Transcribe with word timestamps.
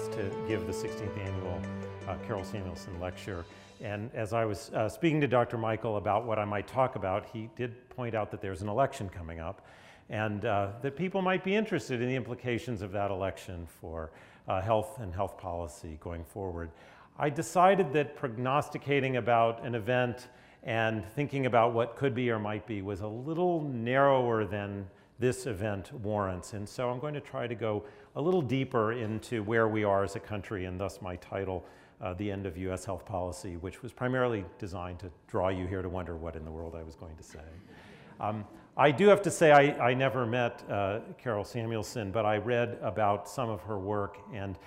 asked 0.00 0.12
to 0.12 0.30
give 0.48 0.66
the 0.66 0.72
16th 0.72 1.18
annual 1.18 1.60
uh, 2.08 2.14
Carol 2.26 2.42
Samuelson 2.42 2.98
lecture. 3.00 3.44
And 3.82 4.10
as 4.14 4.32
I 4.32 4.46
was 4.46 4.70
uh, 4.72 4.88
speaking 4.88 5.20
to 5.20 5.26
Dr. 5.26 5.58
Michael 5.58 5.98
about 5.98 6.24
what 6.24 6.38
I 6.38 6.44
might 6.46 6.66
talk 6.66 6.96
about, 6.96 7.26
he 7.26 7.50
did 7.54 7.86
point 7.90 8.14
out 8.14 8.30
that 8.30 8.40
there's 8.40 8.62
an 8.62 8.68
election 8.68 9.10
coming 9.10 9.40
up 9.40 9.66
and 10.08 10.46
uh, 10.46 10.68
that 10.80 10.96
people 10.96 11.20
might 11.20 11.44
be 11.44 11.54
interested 11.54 12.00
in 12.00 12.08
the 12.08 12.14
implications 12.14 12.80
of 12.80 12.92
that 12.92 13.10
election 13.10 13.66
for 13.78 14.10
uh, 14.48 14.62
health 14.62 14.98
and 15.00 15.14
health 15.14 15.36
policy 15.36 15.98
going 16.00 16.24
forward. 16.24 16.70
I 17.18 17.28
decided 17.28 17.92
that 17.92 18.16
prognosticating 18.16 19.18
about 19.18 19.62
an 19.66 19.74
event 19.74 20.28
and 20.62 21.04
thinking 21.14 21.44
about 21.44 21.74
what 21.74 21.96
could 21.96 22.14
be 22.14 22.30
or 22.30 22.38
might 22.38 22.66
be 22.66 22.80
was 22.80 23.02
a 23.02 23.08
little 23.08 23.60
narrower 23.64 24.46
than 24.46 24.86
this 25.20 25.46
event 25.46 25.92
warrants. 25.92 26.54
And 26.54 26.68
so 26.68 26.88
I'm 26.90 26.98
going 26.98 27.14
to 27.14 27.20
try 27.20 27.46
to 27.46 27.54
go 27.54 27.84
a 28.16 28.20
little 28.20 28.42
deeper 28.42 28.92
into 28.92 29.42
where 29.44 29.68
we 29.68 29.84
are 29.84 30.02
as 30.02 30.16
a 30.16 30.20
country, 30.20 30.64
and 30.64 30.80
thus 30.80 31.00
my 31.00 31.16
title, 31.16 31.64
uh, 32.00 32.14
The 32.14 32.32
End 32.32 32.46
of 32.46 32.56
US 32.56 32.86
Health 32.86 33.04
Policy, 33.04 33.58
which 33.58 33.82
was 33.82 33.92
primarily 33.92 34.44
designed 34.58 34.98
to 35.00 35.10
draw 35.28 35.50
you 35.50 35.66
here 35.66 35.82
to 35.82 35.88
wonder 35.88 36.16
what 36.16 36.34
in 36.34 36.44
the 36.44 36.50
world 36.50 36.74
I 36.74 36.82
was 36.82 36.94
going 36.96 37.16
to 37.16 37.22
say. 37.22 37.38
Um, 38.18 38.44
I 38.76 38.90
do 38.90 39.08
have 39.08 39.20
to 39.22 39.30
say 39.30 39.52
I, 39.52 39.90
I 39.90 39.94
never 39.94 40.24
met 40.24 40.64
uh, 40.70 41.00
Carol 41.18 41.44
Samuelson, 41.44 42.10
but 42.10 42.24
I 42.24 42.38
read 42.38 42.78
about 42.80 43.28
some 43.28 43.50
of 43.50 43.60
her 43.62 43.78
work, 43.78 44.18
and 44.32 44.58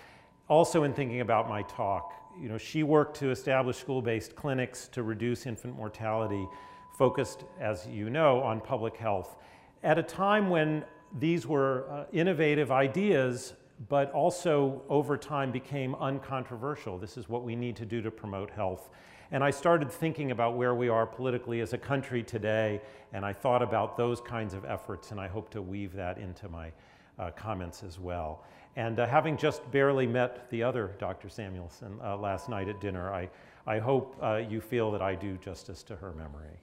also 0.47 0.83
in 0.83 0.93
thinking 0.93 1.21
about 1.21 1.49
my 1.49 1.63
talk, 1.63 2.13
you 2.39 2.47
know, 2.47 2.57
she 2.57 2.83
worked 2.83 3.17
to 3.17 3.31
establish 3.31 3.77
school-based 3.77 4.35
clinics 4.35 4.87
to 4.89 5.01
reduce 5.01 5.47
infant 5.47 5.75
mortality, 5.75 6.47
focused, 6.95 7.43
as 7.59 7.87
you 7.87 8.11
know, 8.11 8.41
on 8.41 8.61
public 8.61 8.97
health 8.97 9.35
at 9.83 9.99
a 9.99 10.03
time 10.03 10.49
when 10.49 10.85
these 11.19 11.45
were 11.45 11.85
uh, 11.91 12.05
innovative 12.11 12.71
ideas, 12.71 13.53
but 13.89 14.11
also 14.11 14.81
over 14.89 15.17
time 15.17 15.51
became 15.51 15.93
uncontroversial. 15.95 16.97
This 16.97 17.17
is 17.17 17.27
what 17.27 17.43
we 17.43 17.55
need 17.55 17.75
to 17.75 17.85
do 17.85 18.01
to 18.01 18.09
promote 18.09 18.49
health. 18.49 18.89
And 19.31 19.43
I 19.43 19.51
started 19.51 19.91
thinking 19.91 20.31
about 20.31 20.55
where 20.55 20.75
we 20.75 20.89
are 20.89 21.05
politically 21.05 21.61
as 21.61 21.73
a 21.73 21.77
country 21.77 22.23
today, 22.23 22.81
and 23.13 23.25
I 23.25 23.33
thought 23.33 23.61
about 23.61 23.97
those 23.97 24.21
kinds 24.21 24.53
of 24.53 24.63
efforts, 24.63 25.11
and 25.11 25.19
I 25.19 25.27
hope 25.27 25.49
to 25.51 25.61
weave 25.61 25.93
that 25.93 26.17
into 26.17 26.47
my 26.47 26.71
uh, 27.19 27.31
comments 27.31 27.83
as 27.83 27.99
well. 27.99 28.43
And 28.75 28.99
uh, 28.99 29.07
having 29.07 29.37
just 29.37 29.69
barely 29.71 30.07
met 30.07 30.49
the 30.49 30.63
other 30.63 30.95
Dr. 30.97 31.29
Samuelson 31.29 31.99
uh, 32.03 32.17
last 32.17 32.49
night 32.49 32.69
at 32.69 32.79
dinner, 32.79 33.13
I, 33.13 33.29
I 33.67 33.79
hope 33.79 34.17
uh, 34.21 34.37
you 34.37 34.61
feel 34.61 34.91
that 34.91 35.01
I 35.01 35.15
do 35.15 35.37
justice 35.37 35.83
to 35.83 35.95
her 35.95 36.13
memory. 36.13 36.59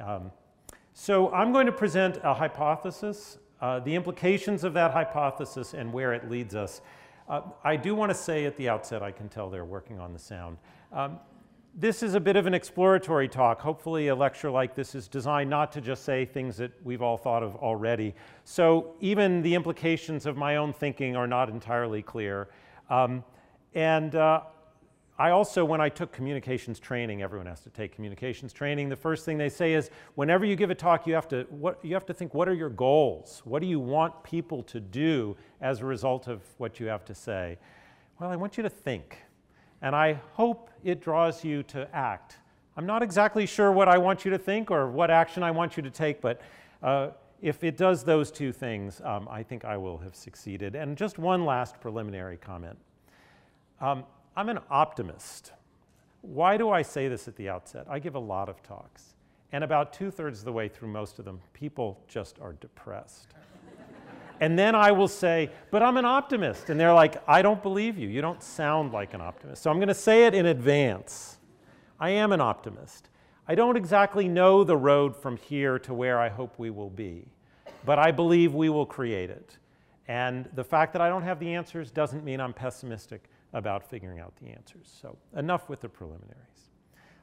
Um, 0.00 0.30
so 0.92 1.32
I'm 1.32 1.52
going 1.52 1.66
to 1.66 1.72
present 1.72 2.18
a 2.22 2.34
hypothesis, 2.34 3.38
uh, 3.60 3.80
the 3.80 3.94
implications 3.94 4.64
of 4.64 4.74
that 4.74 4.92
hypothesis 4.92 5.74
and 5.74 5.92
where 5.92 6.12
it 6.12 6.30
leads 6.30 6.54
us. 6.54 6.80
Uh, 7.28 7.42
I 7.62 7.76
do 7.76 7.94
want 7.94 8.10
to 8.10 8.14
say 8.14 8.44
at 8.44 8.56
the 8.56 8.68
outset, 8.68 9.02
I 9.02 9.12
can 9.12 9.28
tell 9.28 9.50
they're 9.50 9.64
working 9.64 10.00
on 10.00 10.12
the 10.12 10.18
sound. 10.18 10.58
Um, 10.92 11.18
this 11.74 12.02
is 12.02 12.14
a 12.14 12.20
bit 12.20 12.34
of 12.34 12.46
an 12.46 12.54
exploratory 12.54 13.28
talk. 13.28 13.60
Hopefully 13.60 14.08
a 14.08 14.14
lecture 14.14 14.50
like 14.50 14.74
this 14.74 14.96
is 14.96 15.06
designed 15.06 15.48
not 15.48 15.70
to 15.72 15.80
just 15.80 16.04
say 16.04 16.24
things 16.24 16.56
that 16.56 16.72
we've 16.82 17.02
all 17.02 17.16
thought 17.16 17.44
of 17.44 17.54
already. 17.56 18.14
So 18.44 18.94
even 19.00 19.40
the 19.42 19.54
implications 19.54 20.26
of 20.26 20.36
my 20.36 20.56
own 20.56 20.72
thinking 20.72 21.14
are 21.14 21.28
not 21.28 21.48
entirely 21.48 22.02
clear. 22.02 22.48
Um, 22.88 23.22
and 23.74 24.16
uh, 24.16 24.40
I 25.20 25.32
also, 25.32 25.66
when 25.66 25.82
I 25.82 25.90
took 25.90 26.12
communications 26.12 26.80
training, 26.80 27.20
everyone 27.20 27.46
has 27.46 27.60
to 27.60 27.68
take 27.68 27.94
communications 27.94 28.54
training, 28.54 28.88
the 28.88 28.96
first 28.96 29.26
thing 29.26 29.36
they 29.36 29.50
say 29.50 29.74
is 29.74 29.90
whenever 30.14 30.46
you 30.46 30.56
give 30.56 30.70
a 30.70 30.74
talk, 30.74 31.06
you 31.06 31.12
have 31.12 31.28
to, 31.28 31.42
what, 31.50 31.78
you 31.84 31.92
have 31.92 32.06
to 32.06 32.14
think, 32.14 32.32
what 32.32 32.48
are 32.48 32.54
your 32.54 32.70
goals? 32.70 33.42
What 33.44 33.60
do 33.60 33.66
you 33.66 33.78
want 33.78 34.24
people 34.24 34.62
to 34.62 34.80
do 34.80 35.36
as 35.60 35.82
a 35.82 35.84
result 35.84 36.26
of 36.26 36.40
what 36.56 36.80
you 36.80 36.86
have 36.86 37.04
to 37.04 37.14
say? 37.14 37.58
Well, 38.18 38.30
I 38.30 38.36
want 38.36 38.56
you 38.56 38.62
to 38.62 38.70
think. 38.70 39.18
And 39.82 39.94
I 39.94 40.14
hope 40.32 40.70
it 40.84 41.02
draws 41.02 41.44
you 41.44 41.64
to 41.64 41.86
act. 41.94 42.38
I'm 42.78 42.86
not 42.86 43.02
exactly 43.02 43.44
sure 43.44 43.72
what 43.72 43.88
I 43.88 43.98
want 43.98 44.24
you 44.24 44.30
to 44.30 44.38
think 44.38 44.70
or 44.70 44.90
what 44.90 45.10
action 45.10 45.42
I 45.42 45.50
want 45.50 45.76
you 45.76 45.82
to 45.82 45.90
take, 45.90 46.22
but 46.22 46.40
uh, 46.82 47.10
if 47.42 47.62
it 47.62 47.76
does 47.76 48.04
those 48.04 48.30
two 48.30 48.52
things, 48.52 49.02
um, 49.04 49.28
I 49.30 49.42
think 49.42 49.66
I 49.66 49.76
will 49.76 49.98
have 49.98 50.14
succeeded. 50.14 50.74
And 50.74 50.96
just 50.96 51.18
one 51.18 51.44
last 51.44 51.78
preliminary 51.78 52.38
comment. 52.38 52.78
Um, 53.82 54.04
I'm 54.40 54.48
an 54.48 54.60
optimist. 54.70 55.52
Why 56.22 56.56
do 56.56 56.70
I 56.70 56.80
say 56.80 57.08
this 57.08 57.28
at 57.28 57.36
the 57.36 57.50
outset? 57.50 57.86
I 57.90 57.98
give 57.98 58.14
a 58.14 58.18
lot 58.18 58.48
of 58.48 58.62
talks. 58.62 59.12
And 59.52 59.62
about 59.62 59.92
two 59.92 60.10
thirds 60.10 60.38
of 60.38 60.46
the 60.46 60.52
way 60.52 60.66
through 60.66 60.88
most 60.88 61.18
of 61.18 61.26
them, 61.26 61.42
people 61.52 62.02
just 62.08 62.38
are 62.40 62.54
depressed. 62.54 63.34
and 64.40 64.58
then 64.58 64.74
I 64.74 64.92
will 64.92 65.08
say, 65.08 65.50
but 65.70 65.82
I'm 65.82 65.98
an 65.98 66.06
optimist. 66.06 66.70
And 66.70 66.80
they're 66.80 66.94
like, 66.94 67.22
I 67.28 67.42
don't 67.42 67.62
believe 67.62 67.98
you. 67.98 68.08
You 68.08 68.22
don't 68.22 68.42
sound 68.42 68.94
like 68.94 69.12
an 69.12 69.20
optimist. 69.20 69.62
So 69.62 69.70
I'm 69.70 69.76
going 69.76 69.88
to 69.88 69.94
say 69.94 70.24
it 70.24 70.34
in 70.34 70.46
advance. 70.46 71.36
I 71.98 72.08
am 72.08 72.32
an 72.32 72.40
optimist. 72.40 73.10
I 73.46 73.54
don't 73.54 73.76
exactly 73.76 74.26
know 74.26 74.64
the 74.64 74.74
road 74.74 75.14
from 75.14 75.36
here 75.36 75.78
to 75.80 75.92
where 75.92 76.18
I 76.18 76.30
hope 76.30 76.58
we 76.58 76.70
will 76.70 76.88
be, 76.88 77.26
but 77.84 77.98
I 77.98 78.10
believe 78.10 78.54
we 78.54 78.70
will 78.70 78.86
create 78.86 79.28
it. 79.28 79.58
And 80.08 80.48
the 80.54 80.64
fact 80.64 80.94
that 80.94 81.02
I 81.02 81.10
don't 81.10 81.24
have 81.24 81.40
the 81.40 81.54
answers 81.54 81.90
doesn't 81.90 82.24
mean 82.24 82.40
I'm 82.40 82.54
pessimistic 82.54 83.29
about 83.52 83.88
figuring 83.88 84.20
out 84.20 84.34
the 84.36 84.48
answers. 84.48 84.90
So 85.00 85.16
enough 85.36 85.68
with 85.68 85.80
the 85.80 85.88
preliminaries. 85.88 86.70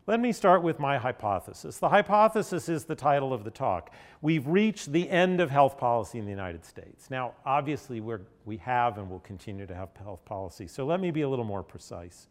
Let 0.07 0.21
me 0.21 0.31
start 0.31 0.63
with 0.63 0.79
my 0.79 0.97
hypothesis. 0.97 1.79
The 1.79 1.89
hypothesis 1.89 2.69
is 2.69 2.85
the 2.85 2.95
title 2.95 3.33
of 3.33 3.43
the 3.43 3.51
talk. 3.51 3.93
We've 4.21 4.47
reached 4.47 4.93
the 4.93 5.09
end 5.09 5.41
of 5.41 5.49
health 5.49 5.77
policy 5.77 6.17
in 6.17 6.23
the 6.23 6.31
United 6.31 6.63
States. 6.63 7.09
Now, 7.09 7.33
obviously, 7.45 7.99
we're, 7.99 8.21
we 8.45 8.55
have 8.57 8.97
and 8.97 9.09
will 9.09 9.19
continue 9.19 9.65
to 9.65 9.75
have 9.75 9.89
health 10.01 10.23
policy, 10.23 10.65
so 10.65 10.85
let 10.85 11.01
me 11.01 11.11
be 11.11 11.23
a 11.23 11.29
little 11.29 11.43
more 11.43 11.61
precise. 11.61 12.29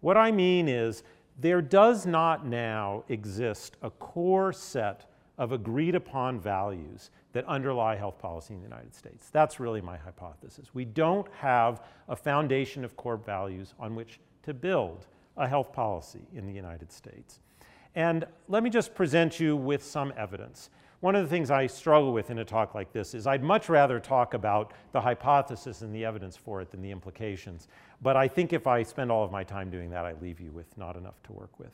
What 0.00 0.16
I 0.16 0.32
mean 0.32 0.68
is, 0.68 1.04
there 1.38 1.62
does 1.62 2.06
not 2.06 2.44
now 2.44 3.04
exist 3.08 3.76
a 3.82 3.90
core 3.90 4.52
set 4.52 5.08
of 5.38 5.52
agreed 5.52 5.94
upon 5.94 6.40
values 6.40 7.10
that 7.36 7.44
underlie 7.44 7.96
health 7.96 8.18
policy 8.18 8.54
in 8.54 8.60
the 8.60 8.66
United 8.66 8.94
States. 8.94 9.28
That's 9.30 9.60
really 9.60 9.82
my 9.82 9.98
hypothesis. 9.98 10.70
We 10.72 10.86
don't 10.86 11.28
have 11.38 11.82
a 12.08 12.16
foundation 12.16 12.82
of 12.82 12.96
core 12.96 13.18
values 13.18 13.74
on 13.78 13.94
which 13.94 14.18
to 14.44 14.54
build 14.54 15.06
a 15.36 15.46
health 15.46 15.70
policy 15.70 16.22
in 16.34 16.46
the 16.46 16.52
United 16.52 16.90
States. 16.90 17.40
And 17.94 18.26
let 18.48 18.62
me 18.62 18.70
just 18.70 18.94
present 18.94 19.38
you 19.38 19.54
with 19.54 19.84
some 19.84 20.14
evidence. 20.16 20.70
One 21.00 21.14
of 21.14 21.22
the 21.22 21.28
things 21.28 21.50
I 21.50 21.66
struggle 21.66 22.14
with 22.14 22.30
in 22.30 22.38
a 22.38 22.44
talk 22.44 22.74
like 22.74 22.90
this 22.90 23.12
is 23.12 23.26
I'd 23.26 23.42
much 23.42 23.68
rather 23.68 24.00
talk 24.00 24.32
about 24.32 24.72
the 24.92 25.00
hypothesis 25.02 25.82
and 25.82 25.94
the 25.94 26.06
evidence 26.06 26.38
for 26.38 26.62
it 26.62 26.70
than 26.70 26.80
the 26.80 26.90
implications. 26.90 27.68
But 28.00 28.16
I 28.16 28.28
think 28.28 28.54
if 28.54 28.66
I 28.66 28.82
spend 28.82 29.12
all 29.12 29.22
of 29.22 29.30
my 29.30 29.44
time 29.44 29.68
doing 29.68 29.90
that, 29.90 30.06
I 30.06 30.14
leave 30.22 30.40
you 30.40 30.52
with 30.52 30.74
not 30.78 30.96
enough 30.96 31.22
to 31.24 31.34
work 31.34 31.58
with. 31.58 31.72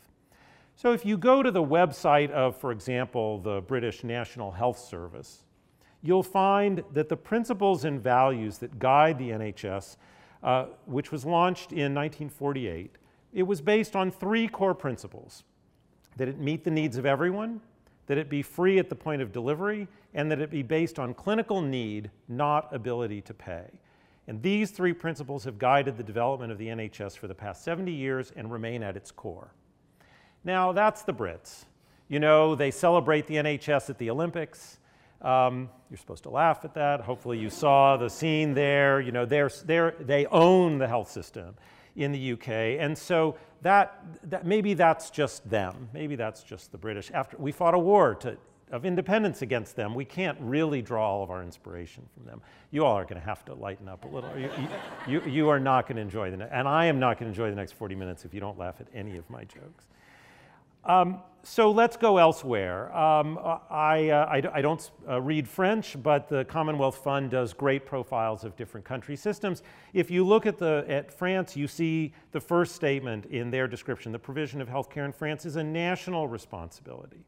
So 0.75 0.93
if 0.93 1.05
you 1.05 1.17
go 1.17 1.43
to 1.43 1.51
the 1.51 1.63
website 1.63 2.31
of, 2.31 2.57
for 2.57 2.73
example, 2.73 3.39
the 3.39 3.61
British 3.61 4.03
National 4.03 4.51
Health 4.51 4.79
Service, 4.79 5.45
you'll 6.03 6.23
find 6.23 6.83
that 6.93 7.09
the 7.09 7.17
principles 7.17 7.85
and 7.85 8.03
values 8.03 8.59
that 8.59 8.79
guide 8.79 9.19
the 9.19 9.31
NHS, 9.31 9.97
uh, 10.43 10.67
which 10.87 11.13
was 11.13 11.25
launched 11.25 11.73
in 11.73 11.95
1948, 11.95 12.97
it 13.33 13.45
was 13.45 13.61
based 13.61 13.97
on 13.97 14.11
three 14.11 14.49
core 14.49 14.75
principles 14.75 15.45
that 16.17 16.29
it 16.29 16.39
meet 16.39 16.65
the 16.65 16.71
needs 16.71 16.99
of 16.99 17.07
everyone, 17.07 17.61
that 18.07 18.19
it 18.19 18.29
be 18.29 18.43
free 18.43 18.79
at 18.79 18.89
the 18.89 18.95
point 18.95 19.23
of 19.23 19.33
delivery, 19.33 19.89
and 20.13 20.31
that 20.31 20.41
it 20.41 20.51
be 20.51 20.63
based 20.63 20.99
on 20.99 21.15
clinical 21.15 21.63
need, 21.63 22.11
not 22.29 22.75
ability 22.75 23.23
to 23.23 23.33
pay. 23.33 23.65
And 24.29 24.43
these 24.43 24.71
three 24.71 24.93
principles 24.93 25.45
have 25.45 25.59
guided 25.59 25.97
the 25.97 26.03
development 26.03 26.53
of 26.53 26.59
the 26.59 26.69
NHS 26.69 27.17
for 27.17 27.27
the 27.27 27.35
past 27.35 27.65
70 27.65 27.91
years 27.91 28.33
and 28.37 28.53
remain 28.53 28.83
at 28.83 28.97
its 28.97 29.11
core. 29.11 29.53
Now, 30.45 30.73
that's 30.73 31.03
the 31.03 31.15
Brits. 31.15 31.65
You 32.09 32.21
know, 32.21 32.55
they 32.55 32.71
celebrate 32.71 33.27
the 33.27 33.37
NHS 33.37 33.91
at 33.91 33.99
the 33.99 34.11
Olympics. 34.11 34.79
Um, 35.23 35.71
you're 35.89 35.99
supposed 35.99 36.25
to 36.25 36.31
laugh 36.31 36.65
at 36.65 36.75
that. 36.75 37.01
Hopefully, 37.01 37.39
you 37.39 37.49
saw 37.49 37.97
the 37.97 38.11
scene 38.11 38.55
there. 38.55 39.01
You 39.01 39.13
know, 39.13 39.25
they're, 39.25 39.51
they're, 39.65 39.95
they 40.01 40.27
own 40.27 40.79
the 40.79 40.89
health 40.89 41.11
system 41.11 41.55
in 41.97 42.13
the 42.13 42.33
UK. 42.33 42.49
And 42.49 42.97
so 42.97 43.37
that, 43.63 44.03
that, 44.25 44.47
maybe 44.47 44.75
that's 44.75 45.11
just 45.11 45.49
them. 45.49 45.89
Maybe 45.93 46.17
that's 46.17 46.43
just 46.43 46.73
the 46.73 46.79
British. 46.79 47.11
After 47.13 47.37
we 47.37 47.53
fought 47.53 47.75
a 47.75 47.79
war 47.79 48.15
to, 48.17 48.37
of 48.71 48.87
independence 48.87 49.43
against 49.43 49.77
them, 49.77 49.95
we 49.95 50.05
can't 50.05 50.39
really 50.41 50.83
draw 50.83 51.07
all 51.07 51.23
of 51.23 51.31
our 51.31 51.43
inspiration 51.43 52.05
from 52.15 52.25
them. 52.25 52.41
You 52.71 52.85
all 52.85 52.97
are 52.97 53.05
going 53.05 53.21
to 53.21 53.27
have 53.27 53.45
to 53.45 53.55
lighten 53.55 53.89
up 53.89 54.05
a 54.05 54.09
little. 54.09 54.31
You, 54.37 54.51
you, 55.07 55.23
you 55.31 55.49
are 55.51 55.61
not 55.61 55.87
going 55.87 55.97
to 55.97 56.03
enjoy 56.03 56.31
the, 56.31 56.53
and 56.53 56.67
I 56.67 56.87
am 56.87 56.99
not 56.99 57.19
going 57.19 57.31
to 57.31 57.39
enjoy 57.39 57.51
the 57.51 57.57
next 57.57 57.73
40 57.73 57.95
minutes 57.95 58.25
if 58.25 58.33
you 58.33 58.41
don't 58.41 58.59
laugh 58.59 58.81
at 58.81 58.89
any 58.95 59.19
of 59.19 59.29
my 59.29 59.45
jokes. 59.45 59.85
Um, 60.85 61.21
so 61.45 61.73
let's 61.73 61.97
go 61.97 62.19
elsewhere. 62.19 62.95
Um, 62.97 63.39
I, 63.69 64.11
uh, 64.11 64.27
I, 64.27 64.59
I, 64.59 64.63
don't 64.63 64.91
uh, 65.09 65.21
read 65.21 65.49
French, 65.49 66.01
but 66.01 66.29
the 66.29 66.45
Commonwealth 66.45 66.99
Fund 67.03 67.31
does 67.31 67.53
great 67.53 67.85
profiles 67.85 68.45
of 68.45 68.55
different 68.57 68.87
country 68.87 69.17
systems. 69.17 69.65
If 69.93 70.09
you 70.09 70.25
look 70.25 70.47
at, 70.47 70.59
the, 70.59 70.85
at 70.89 71.13
France, 71.13 71.57
you 71.57 71.67
see 71.67 72.13
the 72.31 72.41
first 72.41 72.77
statement 72.77 73.27
in 73.27 73.51
their 73.51 73.67
description. 73.67 74.13
The 74.13 74.21
provision 74.21 74.61
of 74.61 74.69
healthcare 74.69 75.05
in 75.05 75.13
France 75.13 75.45
is 75.45 75.57
a 75.57 75.65
national 75.65 76.29
responsibility. 76.29 77.25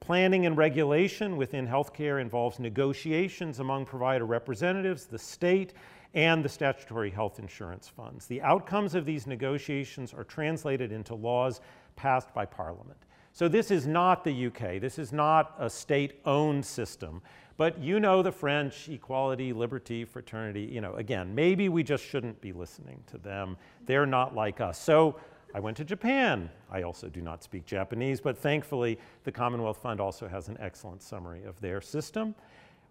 Planning 0.00 0.46
and 0.46 0.56
regulation 0.56 1.36
within 1.36 1.66
healthcare 1.66 2.20
involves 2.20 2.58
negotiations 2.58 3.60
among 3.60 3.86
provider 3.86 4.26
representatives, 4.26 5.06
the 5.06 5.18
state, 5.18 5.74
and 6.14 6.44
the 6.44 6.48
statutory 6.48 7.10
health 7.10 7.38
insurance 7.38 7.88
funds. 7.88 8.26
The 8.26 8.42
outcomes 8.42 8.94
of 8.94 9.06
these 9.06 9.26
negotiations 9.26 10.12
are 10.12 10.24
translated 10.24 10.92
into 10.92 11.14
laws 11.14 11.60
passed 11.96 12.32
by 12.34 12.44
Parliament. 12.44 12.98
So 13.32 13.48
this 13.48 13.70
is 13.70 13.86
not 13.86 14.24
the 14.24 14.46
UK. 14.46 14.80
This 14.80 14.98
is 14.98 15.12
not 15.12 15.54
a 15.58 15.70
state-owned 15.70 16.64
system. 16.64 17.22
But 17.56 17.78
you 17.78 18.00
know 18.00 18.22
the 18.22 18.32
French, 18.32 18.88
equality, 18.88 19.52
liberty, 19.52 20.04
fraternity, 20.04 20.62
you 20.62 20.80
know, 20.80 20.94
again, 20.94 21.34
maybe 21.34 21.68
we 21.68 21.82
just 21.82 22.04
shouldn't 22.04 22.40
be 22.40 22.52
listening 22.52 23.02
to 23.08 23.18
them. 23.18 23.56
They're 23.86 24.06
not 24.06 24.34
like 24.34 24.60
us. 24.60 24.78
So 24.78 25.16
I 25.54 25.60
went 25.60 25.76
to 25.78 25.84
Japan. 25.84 26.50
I 26.70 26.82
also 26.82 27.08
do 27.08 27.20
not 27.20 27.42
speak 27.42 27.66
Japanese, 27.66 28.20
but 28.20 28.38
thankfully 28.38 28.98
the 29.24 29.32
Commonwealth 29.32 29.78
Fund 29.78 30.00
also 30.00 30.28
has 30.28 30.48
an 30.48 30.56
excellent 30.60 31.02
summary 31.02 31.44
of 31.44 31.60
their 31.60 31.80
system 31.80 32.34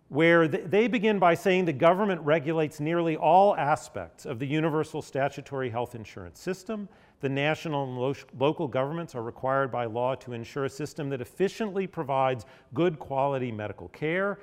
where 0.09 0.45
they 0.45 0.89
begin 0.89 1.19
by 1.19 1.33
saying 1.33 1.63
the 1.63 1.71
government 1.71 2.19
regulates 2.21 2.81
nearly 2.81 3.15
all 3.15 3.55
aspects 3.55 4.25
of 4.25 4.39
the 4.39 4.45
universal 4.45 5.01
statutory 5.01 5.69
health 5.69 5.95
insurance 5.95 6.37
system. 6.37 6.89
The 7.21 7.29
national 7.29 7.83
and 7.83 7.97
lo 7.97 8.13
local 8.37 8.67
governments 8.67 9.15
are 9.15 9.21
required 9.21 9.71
by 9.71 9.85
law 9.85 10.15
to 10.15 10.33
ensure 10.33 10.65
a 10.65 10.69
system 10.69 11.09
that 11.09 11.21
efficiently 11.21 11.87
provides 11.87 12.45
good 12.73 12.99
quality 12.99 13.51
medical 13.51 13.87
care. 13.89 14.39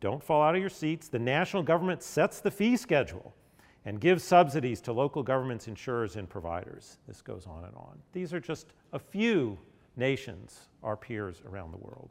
Don't 0.00 0.22
fall 0.22 0.42
out 0.42 0.54
of 0.54 0.60
your 0.60 0.68
seats. 0.68 1.08
The 1.08 1.18
national 1.18 1.62
government 1.62 2.02
sets 2.02 2.40
the 2.40 2.50
fee 2.50 2.76
schedule 2.76 3.32
and 3.84 4.00
gives 4.00 4.24
subsidies 4.24 4.80
to 4.82 4.92
local 4.92 5.22
governments, 5.22 5.68
insurers, 5.68 6.16
and 6.16 6.28
providers. 6.28 6.98
This 7.06 7.22
goes 7.22 7.46
on 7.46 7.64
and 7.64 7.74
on. 7.76 7.96
These 8.12 8.34
are 8.34 8.40
just 8.40 8.74
a 8.92 8.98
few 8.98 9.56
nations, 9.96 10.68
our 10.82 10.96
peers 10.96 11.40
around 11.48 11.70
the 11.70 11.78
world. 11.78 12.10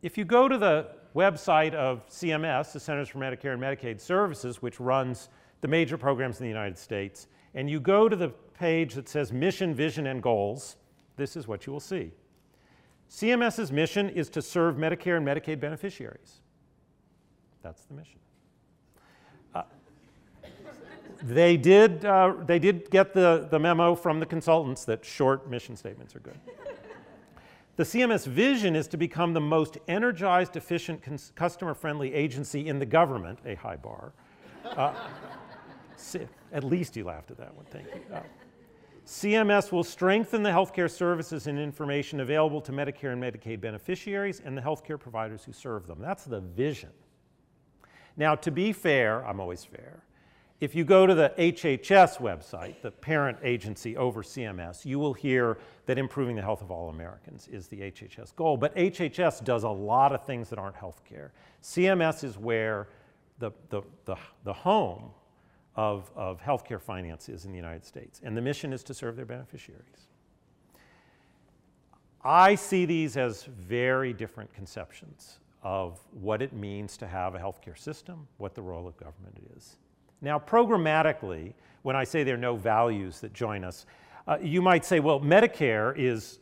If 0.00 0.16
you 0.16 0.24
go 0.24 0.46
to 0.46 0.56
the 0.56 0.86
website 1.14 1.74
of 1.74 2.08
CMS, 2.08 2.72
the 2.72 2.78
Centers 2.78 3.08
for 3.08 3.18
Medicare 3.18 3.54
and 3.54 3.60
Medicaid 3.60 4.00
Services, 4.00 4.62
which 4.62 4.78
runs 4.78 5.28
the 5.60 5.66
major 5.66 5.98
programs 5.98 6.38
in 6.38 6.44
the 6.44 6.48
United 6.48 6.78
States, 6.78 7.26
and 7.58 7.68
you 7.68 7.80
go 7.80 8.08
to 8.08 8.14
the 8.14 8.28
page 8.28 8.94
that 8.94 9.08
says 9.08 9.32
Mission, 9.32 9.74
Vision, 9.74 10.06
and 10.06 10.22
Goals, 10.22 10.76
this 11.16 11.34
is 11.34 11.48
what 11.48 11.66
you 11.66 11.72
will 11.72 11.80
see. 11.80 12.12
CMS's 13.10 13.72
mission 13.72 14.08
is 14.10 14.28
to 14.28 14.40
serve 14.40 14.76
Medicare 14.76 15.16
and 15.16 15.26
Medicaid 15.26 15.58
beneficiaries. 15.58 16.38
That's 17.60 17.82
the 17.86 17.94
mission. 17.94 18.20
Uh, 19.56 19.64
they, 21.20 21.56
did, 21.56 22.04
uh, 22.04 22.34
they 22.46 22.60
did 22.60 22.92
get 22.92 23.12
the, 23.12 23.48
the 23.50 23.58
memo 23.58 23.96
from 23.96 24.20
the 24.20 24.26
consultants 24.26 24.84
that 24.84 25.04
short 25.04 25.50
mission 25.50 25.74
statements 25.74 26.14
are 26.14 26.20
good. 26.20 26.38
The 27.74 27.82
CMS 27.82 28.24
vision 28.24 28.76
is 28.76 28.86
to 28.86 28.96
become 28.96 29.32
the 29.32 29.40
most 29.40 29.78
energized, 29.88 30.54
efficient, 30.54 31.02
customer 31.34 31.74
friendly 31.74 32.14
agency 32.14 32.68
in 32.68 32.78
the 32.78 32.86
government, 32.86 33.40
a 33.44 33.56
high 33.56 33.76
bar. 33.76 34.12
Uh, 34.64 34.92
at 36.52 36.64
least 36.64 36.96
you 36.96 37.04
laughed 37.04 37.30
at 37.30 37.38
that 37.38 37.54
one, 37.54 37.66
thank 37.66 37.86
you. 37.86 38.00
Uh, 38.14 38.20
CMS 39.06 39.72
will 39.72 39.84
strengthen 39.84 40.42
the 40.42 40.50
healthcare 40.50 40.90
services 40.90 41.46
and 41.46 41.58
information 41.58 42.20
available 42.20 42.60
to 42.60 42.72
Medicare 42.72 43.12
and 43.12 43.22
Medicaid 43.22 43.58
beneficiaries 43.60 44.42
and 44.44 44.56
the 44.56 44.60
healthcare 44.60 45.00
providers 45.00 45.44
who 45.44 45.52
serve 45.52 45.86
them. 45.86 45.98
That's 45.98 46.24
the 46.24 46.40
vision. 46.40 46.90
Now, 48.18 48.34
to 48.34 48.50
be 48.50 48.72
fair, 48.72 49.26
I'm 49.26 49.40
always 49.40 49.64
fair, 49.64 50.02
if 50.60 50.74
you 50.74 50.84
go 50.84 51.06
to 51.06 51.14
the 51.14 51.32
HHS 51.38 52.18
website, 52.18 52.82
the 52.82 52.90
parent 52.90 53.38
agency 53.44 53.96
over 53.96 54.22
CMS, 54.22 54.84
you 54.84 54.98
will 54.98 55.14
hear 55.14 55.58
that 55.86 55.98
improving 55.98 56.34
the 56.34 56.42
health 56.42 56.62
of 56.62 56.70
all 56.70 56.90
Americans 56.90 57.48
is 57.48 57.68
the 57.68 57.80
HHS 57.80 58.34
goal. 58.34 58.56
But 58.56 58.74
HHS 58.74 59.44
does 59.44 59.62
a 59.62 59.70
lot 59.70 60.12
of 60.12 60.26
things 60.26 60.50
that 60.50 60.58
aren't 60.58 60.76
healthcare. 60.76 61.30
CMS 61.62 62.24
is 62.24 62.36
where 62.36 62.88
the, 63.38 63.52
the, 63.70 63.82
the, 64.04 64.16
the 64.42 64.52
home 64.52 65.12
of, 65.78 66.10
of 66.16 66.42
healthcare 66.42 66.82
finance 66.82 67.28
is 67.28 67.44
in 67.44 67.52
the 67.52 67.56
United 67.56 67.86
States, 67.86 68.20
and 68.24 68.36
the 68.36 68.40
mission 68.40 68.72
is 68.72 68.82
to 68.82 68.92
serve 68.92 69.14
their 69.14 69.24
beneficiaries. 69.24 70.08
I 72.24 72.56
see 72.56 72.84
these 72.84 73.16
as 73.16 73.44
very 73.44 74.12
different 74.12 74.52
conceptions 74.52 75.38
of 75.62 76.00
what 76.10 76.42
it 76.42 76.52
means 76.52 76.96
to 76.96 77.06
have 77.06 77.36
a 77.36 77.38
healthcare 77.38 77.78
system, 77.78 78.26
what 78.38 78.56
the 78.56 78.60
role 78.60 78.88
of 78.88 78.96
government 78.96 79.38
is. 79.56 79.76
Now, 80.20 80.36
programmatically, 80.40 81.52
when 81.82 81.94
I 81.94 82.02
say 82.02 82.24
there 82.24 82.34
are 82.34 82.38
no 82.38 82.56
values 82.56 83.20
that 83.20 83.32
join 83.32 83.62
us, 83.62 83.86
uh, 84.26 84.36
you 84.42 84.60
might 84.60 84.84
say, 84.84 84.98
well, 84.98 85.20
Medicare 85.20 85.96
is 85.96 86.40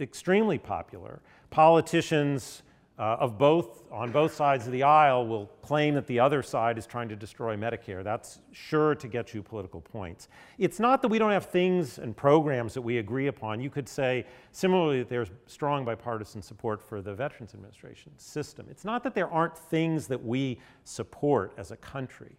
extremely 0.00 0.58
popular. 0.58 1.22
Politicians 1.50 2.64
uh, 3.02 3.16
of 3.18 3.36
both, 3.36 3.82
on 3.90 4.12
both 4.12 4.32
sides 4.32 4.66
of 4.66 4.72
the 4.72 4.84
aisle 4.84 5.26
will 5.26 5.46
claim 5.60 5.92
that 5.92 6.06
the 6.06 6.20
other 6.20 6.40
side 6.40 6.78
is 6.78 6.86
trying 6.86 7.08
to 7.08 7.16
destroy 7.16 7.56
Medicare. 7.56 8.04
That's 8.04 8.38
sure 8.52 8.94
to 8.94 9.08
get 9.08 9.34
you 9.34 9.42
political 9.42 9.80
points. 9.80 10.28
It's 10.56 10.78
not 10.78 11.02
that 11.02 11.08
we 11.08 11.18
don't 11.18 11.32
have 11.32 11.46
things 11.46 11.98
and 11.98 12.16
programs 12.16 12.74
that 12.74 12.82
we 12.82 12.98
agree 12.98 13.26
upon. 13.26 13.60
You 13.60 13.70
could 13.70 13.88
say, 13.88 14.24
similarly, 14.52 15.00
that 15.00 15.08
there's 15.08 15.32
strong 15.48 15.84
bipartisan 15.84 16.42
support 16.42 16.80
for 16.80 17.02
the 17.02 17.12
Veterans 17.12 17.54
Administration 17.54 18.12
system. 18.18 18.66
It's 18.70 18.84
not 18.84 19.02
that 19.02 19.16
there 19.16 19.28
aren't 19.28 19.58
things 19.58 20.06
that 20.06 20.24
we 20.24 20.60
support 20.84 21.54
as 21.56 21.72
a 21.72 21.76
country. 21.78 22.36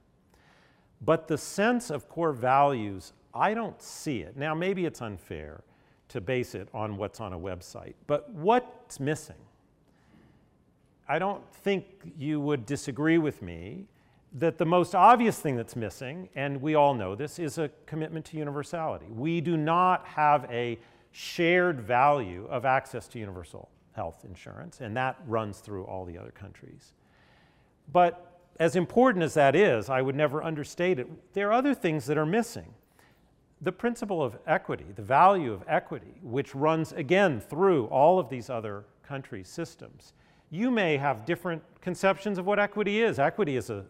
But 1.02 1.28
the 1.28 1.38
sense 1.38 1.90
of 1.90 2.08
core 2.08 2.32
values, 2.32 3.12
I 3.34 3.54
don't 3.54 3.82
see 3.82 4.22
it. 4.22 4.38
Now, 4.38 4.56
maybe 4.56 4.86
it's 4.86 5.02
unfair 5.02 5.66
to 6.08 6.22
base 6.22 6.56
it 6.56 6.70
on 6.74 6.96
what's 6.96 7.20
on 7.20 7.34
a 7.34 7.38
website, 7.38 7.96
but 8.08 8.30
what's 8.30 9.02
missing? 9.02 9.36
I 11.14 11.20
don't 11.20 11.48
think 11.58 12.12
you 12.18 12.40
would 12.40 12.66
disagree 12.66 13.20
with 13.20 13.44
me 13.44 13.86
that 14.34 14.58
the 14.58 14.66
most 14.66 14.96
obvious 14.96 15.38
thing 15.38 15.56
that's 15.56 15.76
missing, 15.76 16.28
and 16.34 16.60
we 16.60 16.74
all 16.74 16.96
know 16.96 17.14
this, 17.14 17.38
is 17.38 17.60
a 17.60 17.70
commitment 17.86 18.26
to 18.26 18.38
universality. 18.38 19.06
We 19.12 19.40
do 19.40 19.56
not 19.56 20.08
have 20.08 20.48
a 20.50 20.80
shared 21.12 21.82
value 21.82 22.48
of 22.50 22.66
access 22.66 23.08
to 23.10 23.20
universal 23.20 23.70
health 23.92 24.26
insurance, 24.28 24.82
and 24.82 24.98
that 24.98 25.20
runs 25.28 25.60
through 25.60 25.84
all 25.84 26.04
the 26.04 26.18
other 26.18 26.32
countries. 26.32 26.94
But 27.92 28.40
as 28.60 28.76
important 28.76 29.24
as 29.24 29.36
that 29.36 29.56
is, 29.56 29.92
I 29.92 30.02
would 30.02 30.16
never 30.16 30.44
understate 30.44 30.98
it. 30.98 31.08
There 31.34 31.50
are 31.50 31.54
other 31.54 31.76
things 31.76 32.08
that 32.08 32.18
are 32.18 32.26
missing. 32.26 32.74
The 33.62 33.72
principle 33.72 34.24
of 34.24 34.40
equity, 34.48 34.88
the 34.96 35.04
value 35.04 35.54
of 35.54 35.64
equity, 35.68 36.16
which 36.24 36.56
runs 36.56 36.92
again 36.92 37.40
through 37.40 37.86
all 37.86 38.18
of 38.18 38.30
these 38.30 38.50
other 38.50 38.86
countries' 39.04 39.48
systems. 39.48 40.14
You 40.54 40.70
may 40.70 40.98
have 40.98 41.26
different 41.26 41.64
conceptions 41.82 42.38
of 42.38 42.46
what 42.46 42.60
equity 42.60 43.02
is. 43.02 43.18
Equity 43.18 43.58
is 43.58 43.72
a, 43.72 43.84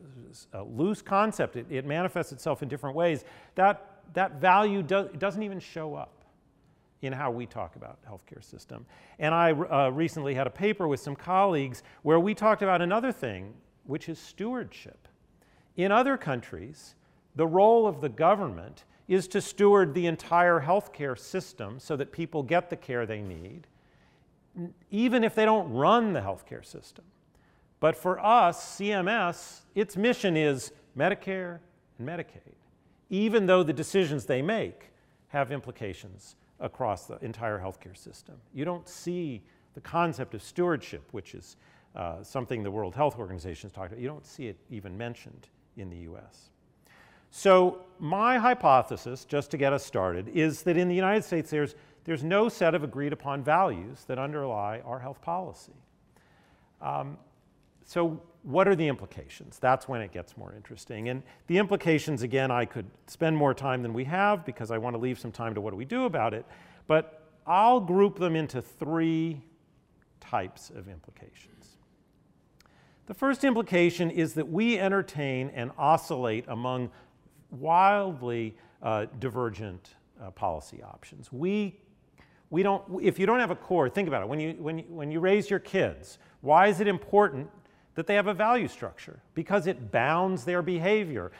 a 0.54 0.64
loose 0.64 1.02
concept, 1.02 1.58
it, 1.58 1.66
it, 1.70 1.86
manifests 1.86 2.32
itself 2.32 2.64
in 2.64 2.70
different 2.70 2.96
ways. 2.96 3.26
That, 3.56 4.00
that 4.14 4.40
value 4.40 4.82
do, 4.82 5.10
doesn't 5.20 5.44
even 5.44 5.60
show 5.60 5.94
up 5.94 6.24
in 7.02 7.12
how 7.12 7.32
we 7.32 7.46
talk 7.46 7.76
about 7.76 8.00
healthcare 8.10 8.42
system. 8.42 8.86
And 9.20 9.36
I 9.36 9.52
uh, 9.52 9.90
recently 9.90 10.34
had 10.36 10.48
a 10.48 10.50
paper 10.50 10.88
with 10.88 11.02
some 11.02 11.18
colleagues 11.18 11.84
where 12.04 12.22
we 12.22 12.34
talked 12.34 12.62
about 12.62 12.82
another 12.82 13.12
thing 13.12 13.54
which 13.84 14.08
is 14.08 14.18
stewardship. 14.18 15.10
In 15.76 15.92
other 15.92 16.16
countries, 16.16 16.96
the 17.36 17.46
role 17.46 17.86
of 17.86 18.00
the 18.00 18.08
government 18.08 18.86
is 19.10 19.28
to 19.28 19.42
steward 19.42 19.94
the 19.94 20.08
entire 20.08 20.62
healthcare 20.62 21.20
system 21.20 21.78
so 21.78 21.98
that 21.98 22.14
people 22.14 22.42
get 22.42 22.70
the 22.70 22.78
care 22.78 23.06
they 23.06 23.20
need, 23.22 23.68
even 24.92 25.24
if 25.24 25.36
they 25.36 25.46
don't 25.46 25.72
run 25.72 26.14
the 26.14 26.20
healthcare 26.20 26.66
system. 26.66 27.06
But 27.80 27.96
for 27.96 28.24
us, 28.24 28.78
CMS, 28.78 29.62
its 29.76 29.98
mission 29.98 30.38
is 30.38 30.72
Medicare 30.98 31.60
and 32.00 32.08
Medicaid, 32.08 32.56
even 33.10 33.46
though 33.46 33.64
the 33.64 33.74
decisions 33.74 34.26
they 34.26 34.42
make 34.42 34.92
have 35.28 35.52
implications 35.52 36.36
across 36.60 37.08
the 37.08 37.18
entire 37.24 37.60
healthcare 37.60 37.98
system. 37.98 38.36
You 38.54 38.66
don't 38.66 38.88
see 38.88 39.42
the 39.74 39.82
concept 39.82 40.34
of 40.34 40.42
stewardship, 40.42 41.04
which 41.12 41.36
is 41.36 41.58
uh, 41.96 42.24
something 42.24 42.64
the 42.64 42.72
World 42.72 42.96
Health 42.96 43.18
Organization 43.18 43.70
has 43.70 43.76
talked 43.76 43.92
about. 43.92 44.02
You 44.02 44.08
don't 44.08 44.26
see 44.26 44.48
it 44.48 44.58
even 44.70 44.98
mentioned 44.98 45.48
in 45.78 45.90
the 45.90 45.98
US. 46.12 46.50
So 47.32 47.80
my 48.00 48.38
hypothesis, 48.38 49.26
just 49.26 49.50
to 49.52 49.58
get 49.58 49.74
us 49.74 49.84
started, 49.84 50.30
is 50.30 50.62
that 50.64 50.78
in 50.78 50.88
the 50.88 50.96
United 50.96 51.24
States 51.24 51.50
there's, 51.50 51.76
there's 52.06 52.24
no 52.24 52.50
set 52.50 52.76
of 52.76 52.84
agreed 52.84 53.14
upon 53.14 53.44
values 53.44 54.04
that 54.06 54.20
underlie 54.20 54.82
our 54.86 55.00
health 55.00 55.22
policy. 55.22 55.74
Um, 56.82 57.18
so 57.86 58.22
what 58.44 58.68
are 58.68 58.76
the 58.76 58.88
implications? 58.88 59.58
That's 59.60 59.88
when 59.88 60.02
it 60.02 60.12
gets 60.12 60.36
more 60.36 60.54
interesting. 60.56 61.10
And 61.10 61.24
the 61.48 61.58
implications, 61.58 62.22
again, 62.22 62.52
I 62.52 62.66
could 62.66 62.86
spend 63.08 63.38
more 63.38 63.54
time 63.54 63.82
than 63.82 63.94
we 63.94 64.04
have 64.06 64.46
because 64.46 64.70
I 64.70 64.78
want 64.78 64.96
to 64.96 65.00
leave 65.00 65.18
some 65.18 65.32
time 65.32 65.56
to 65.56 65.62
what 65.62 65.72
do 65.72 65.78
we 65.78 65.86
do 65.86 66.04
about 66.06 66.34
it. 66.34 66.46
But 66.88 67.22
I'll 67.48 67.80
group 67.80 68.20
them 68.20 68.36
into 68.36 68.62
three 68.62 69.42
types 70.20 70.70
of 70.70 70.90
implications. 70.90 71.78
The 73.06 73.14
first 73.14 73.44
implication 73.44 74.10
is 74.10 74.34
that 74.34 74.50
we 74.50 74.80
entertain 74.80 75.50
and 75.54 75.72
oscillate 75.78 76.46
among 76.48 76.90
wildly 77.52 78.56
uh, 78.82 79.06
divergent 79.20 79.96
uh, 80.22 80.32
policy 80.32 80.82
options. 80.82 81.32
We, 81.32 81.80
we 82.54 82.62
don't, 82.62 82.84
if 83.02 83.18
you 83.18 83.26
don't 83.26 83.40
have 83.40 83.50
a 83.50 83.56
core, 83.56 83.90
think 83.90 84.08
about 84.08 84.22
it. 84.22 84.30
When 84.30 84.40
you, 84.40 84.52
when, 84.60 84.78
you, 84.78 84.86
when 84.90 85.12
you 85.12 85.20
raise 85.20 85.50
your 85.50 85.60
kids, 85.60 86.20
why 86.42 86.68
is 86.68 86.80
it 86.80 86.88
important 86.88 87.50
that 87.96 88.06
they 88.06 88.16
have 88.16 88.28
a 88.28 88.34
value 88.34 88.68
structure 88.68 89.22
because 89.34 89.66
it 89.68 89.92
bounds 89.92 90.46
their 90.46 90.62
behavior. 90.62 91.32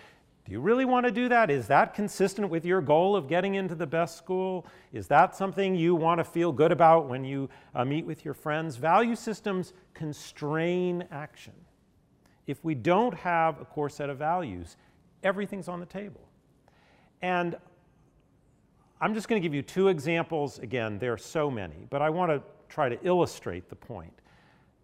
Do 0.46 0.52
you 0.52 0.60
really 0.60 0.86
want 0.86 1.06
to 1.06 1.12
do 1.12 1.30
that? 1.30 1.50
Is 1.50 1.68
that 1.68 1.94
consistent 1.94 2.50
with 2.50 2.66
your 2.66 2.82
goal 2.82 3.16
of 3.16 3.28
getting 3.28 3.56
into 3.56 3.76
the 3.76 3.88
best 3.88 4.18
school? 4.18 4.66
Is 4.92 5.08
that 5.08 5.36
something 5.36 5.76
you 5.76 5.96
want 5.96 6.20
to 6.20 6.24
feel 6.24 6.52
good 6.52 6.72
about 6.72 7.08
when 7.08 7.24
you 7.24 7.50
uh, 7.74 7.86
meet 7.86 8.06
with 8.06 8.26
your 8.26 8.34
friends? 8.34 8.76
Value 8.76 9.16
systems 9.16 9.74
constrain 9.94 11.06
action. 11.12 11.54
If 12.48 12.64
we 12.64 12.76
don't 12.76 13.14
have 13.14 13.62
a 13.62 13.66
core 13.66 13.90
set 13.90 14.10
of 14.10 14.18
values, 14.18 14.78
everything's 15.24 15.68
on 15.68 15.80
the 15.80 15.86
table. 15.86 16.28
And 17.22 17.56
I'm 19.04 19.14
just 19.14 19.28
going 19.28 19.42
to 19.42 19.46
give 19.46 19.54
you 19.54 19.62
two 19.62 19.90
examples. 19.90 20.60
Again, 20.60 20.98
there 20.98 21.12
are 21.12 21.18
so 21.18 21.52
many, 21.52 21.88
but 21.90 22.02
I 22.02 22.10
want 22.10 22.32
to 22.32 22.42
try 22.70 22.88
to 22.88 22.98
illustrate 23.06 23.68
the 23.68 23.76
point. 23.76 24.14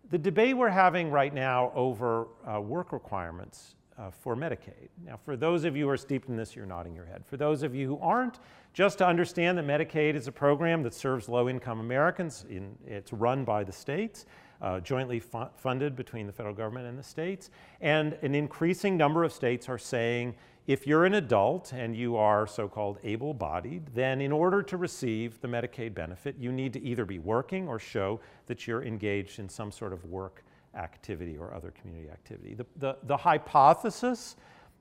The 0.10 0.18
debate 0.18 0.58
we're 0.58 0.68
having 0.68 1.10
right 1.10 1.34
now 1.34 1.72
over 1.74 2.28
uh, 2.46 2.60
work 2.60 2.92
requirements 2.92 3.76
uh, 3.98 4.12
for 4.12 4.36
Medicaid. 4.36 4.90
Now, 5.06 5.18
for 5.24 5.38
those 5.38 5.64
of 5.64 5.78
you 5.78 5.86
who 5.86 5.90
are 5.90 5.96
steeped 5.96 6.28
in 6.28 6.36
this, 6.36 6.54
you're 6.54 6.66
nodding 6.66 6.94
your 6.94 7.06
head. 7.06 7.24
For 7.26 7.38
those 7.38 7.64
of 7.64 7.74
you 7.74 7.88
who 7.88 7.98
aren't, 8.00 8.40
just 8.74 8.98
to 8.98 9.08
understand 9.08 9.58
that 9.58 9.66
Medicaid 9.66 10.16
is 10.16 10.28
a 10.28 10.34
program 10.34 10.84
that 10.84 10.94
serves 10.94 11.30
low 11.30 11.48
income 11.48 11.80
Americans, 11.80 12.46
in, 12.50 12.76
it's 12.86 13.14
run 13.14 13.46
by 13.46 13.64
the 13.64 13.72
states. 13.72 14.26
Uh, 14.62 14.82
jointly 14.82 15.22
fu 15.22 15.46
funded 15.56 15.96
between 15.96 16.28
the 16.28 16.34
federal 16.34 16.54
government 16.54 16.88
and 16.88 17.00
the 17.00 17.04
states. 17.04 17.52
And 17.80 18.18
an 18.22 18.36
increasing 18.36 18.98
number 18.98 19.24
of 19.24 19.32
states 19.32 19.70
are 19.70 19.78
saying 19.78 20.36
if 20.68 20.86
you're 20.86 21.06
an 21.06 21.16
adult 21.16 21.74
and 21.74 21.96
you 21.96 22.16
are 22.16 22.46
so 22.46 22.68
called 22.68 23.00
able 23.04 23.34
bodied, 23.34 23.88
then 23.96 24.22
in 24.22 24.32
order 24.32 24.62
to 24.64 24.78
receive 24.78 25.42
the 25.42 25.48
Medicaid 25.48 25.96
benefit, 25.96 26.36
you 26.40 26.52
need 26.52 26.74
to 26.74 26.82
either 26.84 27.06
be 27.06 27.20
working 27.20 27.68
or 27.68 27.80
show 27.80 28.20
that 28.48 28.68
you're 28.68 28.84
engaged 28.84 29.40
in 29.40 29.50
some 29.50 29.72
sort 29.72 29.94
of 29.94 30.06
work 30.06 30.44
activity 30.76 31.38
or 31.38 31.54
other 31.54 31.72
community 31.72 32.10
activity. 32.10 32.54
The, 32.54 32.66
the, 32.78 32.98
the 33.04 33.18
hypothesis 33.18 34.36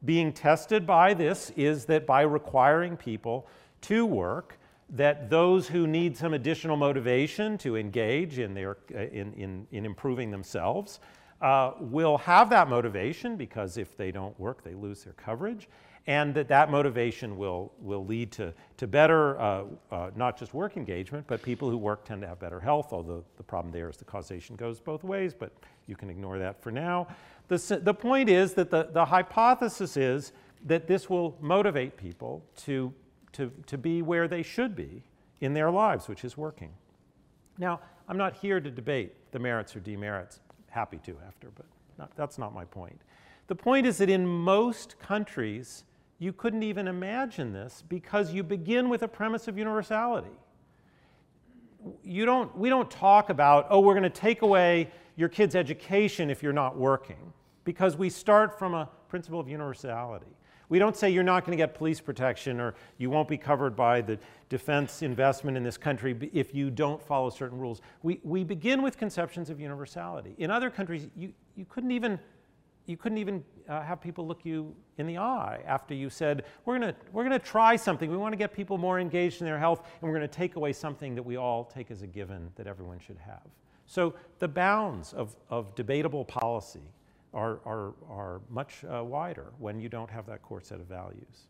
being 0.04 0.32
tested 0.32 0.86
by 0.86 1.14
this 1.14 1.50
is 1.56 1.86
that 1.86 2.06
by 2.06 2.22
requiring 2.22 2.96
people 2.96 3.48
to 3.82 4.04
work, 4.04 4.58
that 4.90 5.28
those 5.28 5.68
who 5.68 5.86
need 5.86 6.16
some 6.16 6.34
additional 6.34 6.76
motivation 6.76 7.58
to 7.58 7.76
engage 7.76 8.38
in, 8.38 8.54
their, 8.54 8.78
uh, 8.94 9.00
in, 9.00 9.34
in, 9.34 9.66
in 9.70 9.84
improving 9.84 10.30
themselves 10.30 11.00
uh, 11.40 11.72
will 11.80 12.18
have 12.18 12.50
that 12.50 12.68
motivation 12.68 13.36
because 13.36 13.76
if 13.76 13.96
they 13.96 14.10
don't 14.10 14.38
work, 14.40 14.62
they 14.62 14.74
lose 14.74 15.04
their 15.04 15.12
coverage 15.14 15.68
and 16.08 16.34
that 16.34 16.48
that 16.48 16.70
motivation 16.70 17.36
will, 17.36 17.70
will 17.80 18.04
lead 18.06 18.32
to, 18.32 18.52
to 18.78 18.86
better, 18.86 19.38
uh, 19.38 19.64
uh, 19.92 20.10
not 20.16 20.38
just 20.38 20.54
work 20.54 20.78
engagement, 20.78 21.26
but 21.28 21.42
people 21.42 21.68
who 21.68 21.76
work 21.76 22.02
tend 22.06 22.22
to 22.22 22.26
have 22.26 22.40
better 22.40 22.58
health, 22.58 22.94
although 22.94 23.22
the 23.36 23.42
problem 23.42 23.70
there 23.70 23.90
is 23.90 23.98
the 23.98 24.06
causation 24.06 24.56
goes 24.56 24.80
both 24.80 25.04
ways, 25.04 25.34
but 25.34 25.52
you 25.86 25.94
can 25.94 26.08
ignore 26.08 26.38
that 26.38 26.62
for 26.62 26.72
now. 26.72 27.06
The, 27.48 27.80
the 27.82 27.92
point 27.92 28.30
is 28.30 28.54
that 28.54 28.70
the, 28.70 28.88
the 28.90 29.04
hypothesis 29.04 29.98
is 29.98 30.32
that 30.64 30.86
this 30.86 31.10
will 31.10 31.36
motivate 31.42 31.98
people 31.98 32.42
to, 32.64 32.92
to, 33.32 33.52
to 33.66 33.76
be 33.76 34.00
where 34.00 34.28
they 34.28 34.42
should 34.42 34.74
be 34.74 35.02
in 35.42 35.52
their 35.52 35.70
lives, 35.70 36.08
which 36.08 36.24
is 36.24 36.38
working. 36.38 36.70
Now, 37.58 37.80
I'm 38.08 38.16
not 38.16 38.34
here 38.34 38.60
to 38.60 38.70
debate 38.70 39.30
the 39.30 39.38
merits 39.38 39.76
or 39.76 39.80
demerits. 39.80 40.40
Happy 40.70 40.98
to 40.98 41.16
after, 41.26 41.48
but 41.54 41.66
not, 41.98 42.10
that's 42.16 42.38
not 42.38 42.54
my 42.54 42.64
point. 42.64 43.00
The 43.46 43.54
point 43.54 43.86
is 43.86 43.98
that 43.98 44.10
in 44.10 44.26
most 44.26 44.98
countries, 44.98 45.84
you 46.18 46.32
couldn't 46.32 46.62
even 46.62 46.88
imagine 46.88 47.52
this 47.52 47.82
because 47.88 48.32
you 48.32 48.42
begin 48.42 48.88
with 48.88 49.02
a 49.02 49.08
premise 49.08 49.48
of 49.48 49.56
universality. 49.56 50.36
You 52.02 52.24
don't, 52.26 52.56
we 52.56 52.68
don't 52.68 52.90
talk 52.90 53.30
about, 53.30 53.68
oh, 53.70 53.80
we're 53.80 53.94
going 53.94 54.02
to 54.02 54.10
take 54.10 54.42
away 54.42 54.90
your 55.16 55.28
kid's 55.28 55.54
education 55.54 56.28
if 56.30 56.42
you're 56.42 56.52
not 56.52 56.76
working, 56.76 57.32
because 57.64 57.96
we 57.96 58.10
start 58.10 58.58
from 58.58 58.74
a 58.74 58.88
principle 59.08 59.40
of 59.40 59.48
universality. 59.48 60.26
We 60.68 60.78
don't 60.78 60.96
say 60.96 61.10
you're 61.10 61.22
not 61.22 61.44
going 61.44 61.56
to 61.56 61.62
get 61.62 61.74
police 61.74 62.00
protection 62.00 62.60
or 62.60 62.74
you 62.98 63.08
won't 63.10 63.28
be 63.28 63.38
covered 63.38 63.74
by 63.74 64.02
the 64.02 64.18
defense 64.48 65.02
investment 65.02 65.56
in 65.56 65.62
this 65.62 65.78
country 65.78 66.30
if 66.32 66.54
you 66.54 66.70
don't 66.70 67.02
follow 67.02 67.30
certain 67.30 67.58
rules. 67.58 67.80
We, 68.02 68.20
we 68.22 68.44
begin 68.44 68.82
with 68.82 68.98
conceptions 68.98 69.48
of 69.50 69.60
universality. 69.60 70.34
In 70.38 70.50
other 70.50 70.68
countries, 70.68 71.08
you, 71.16 71.32
you 71.56 71.64
couldn't 71.64 71.92
even 71.92 72.18
you 72.88 72.96
couldn't 72.96 73.18
even 73.18 73.44
uh, 73.68 73.82
have 73.82 74.00
people 74.00 74.26
look 74.26 74.46
you 74.46 74.74
in 74.96 75.06
the 75.06 75.18
eye 75.18 75.60
after 75.66 75.92
you 75.92 76.08
said, 76.08 76.44
we're 76.64 76.78
going 76.78 76.94
we're 77.12 77.28
to 77.28 77.38
try 77.38 77.76
something. 77.76 78.10
We 78.10 78.16
want 78.16 78.32
to 78.32 78.38
get 78.38 78.54
people 78.54 78.78
more 78.78 78.98
engaged 78.98 79.42
in 79.42 79.46
their 79.46 79.58
health, 79.58 79.80
and 80.00 80.10
we're 80.10 80.16
going 80.16 80.28
to 80.28 80.34
take 80.34 80.56
away 80.56 80.72
something 80.72 81.14
that 81.14 81.22
we 81.22 81.36
all 81.36 81.64
take 81.64 81.90
as 81.90 82.00
a 82.00 82.06
given 82.06 82.50
that 82.56 82.66
everyone 82.66 82.98
should 82.98 83.18
have. 83.18 83.42
So 83.84 84.14
the 84.38 84.48
bounds 84.48 85.12
of, 85.12 85.36
of 85.50 85.74
debatable 85.74 86.24
policy 86.24 86.80
are, 87.38 87.60
are, 87.64 87.94
are 88.10 88.40
much 88.50 88.84
uh, 88.84 89.02
wider 89.04 89.52
when 89.58 89.80
you 89.80 89.88
don't 89.88 90.10
have 90.10 90.26
that 90.26 90.42
core 90.42 90.60
set 90.60 90.80
of 90.80 90.86
values. 90.86 91.46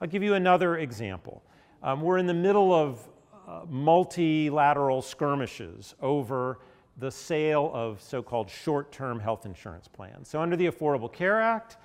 I'll 0.00 0.08
give 0.08 0.22
you 0.22 0.34
another 0.34 0.78
example. 0.78 1.42
Um, 1.82 2.00
we're 2.00 2.18
in 2.18 2.26
the 2.26 2.34
middle 2.34 2.72
of 2.72 3.06
uh, 3.46 3.62
multilateral 3.68 5.02
skirmishes 5.02 5.94
over 6.00 6.58
the 6.98 7.10
sale 7.10 7.70
of 7.74 8.00
so-called 8.00 8.50
short-term 8.50 9.20
health 9.20 9.46
insurance 9.46 9.88
plans. 9.88 10.28
So 10.28 10.40
under 10.40 10.56
the 10.56 10.68
Affordable 10.68 11.12
Care 11.12 11.40
Act, 11.40 11.76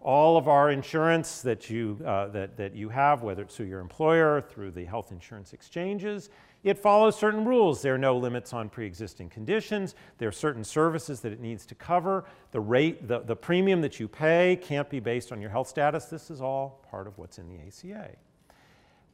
all 0.00 0.38
of 0.38 0.48
our 0.48 0.70
insurance 0.70 1.42
that 1.42 1.68
you, 1.68 1.98
uh, 2.06 2.28
that, 2.28 2.56
that 2.56 2.74
you 2.74 2.88
have, 2.88 3.22
whether 3.22 3.42
it's 3.42 3.56
through 3.56 3.66
your 3.66 3.80
employer, 3.80 4.40
through 4.40 4.70
the 4.70 4.84
health 4.84 5.12
insurance 5.12 5.52
exchanges, 5.52 6.30
it 6.62 6.78
follows 6.78 7.16
certain 7.16 7.44
rules. 7.44 7.80
There 7.80 7.94
are 7.94 7.98
no 7.98 8.16
limits 8.16 8.52
on 8.52 8.68
pre-existing 8.68 9.30
conditions. 9.30 9.94
There 10.18 10.28
are 10.28 10.32
certain 10.32 10.64
services 10.64 11.20
that 11.20 11.32
it 11.32 11.40
needs 11.40 11.64
to 11.66 11.74
cover. 11.74 12.24
The 12.52 12.60
rate, 12.60 13.08
the, 13.08 13.20
the 13.20 13.36
premium 13.36 13.80
that 13.80 13.98
you 13.98 14.08
pay 14.08 14.58
can't 14.60 14.88
be 14.90 15.00
based 15.00 15.32
on 15.32 15.40
your 15.40 15.50
health 15.50 15.68
status. 15.68 16.06
This 16.06 16.30
is 16.30 16.42
all 16.42 16.84
part 16.90 17.06
of 17.06 17.16
what's 17.16 17.38
in 17.38 17.48
the 17.48 17.58
ACA. 17.66 18.10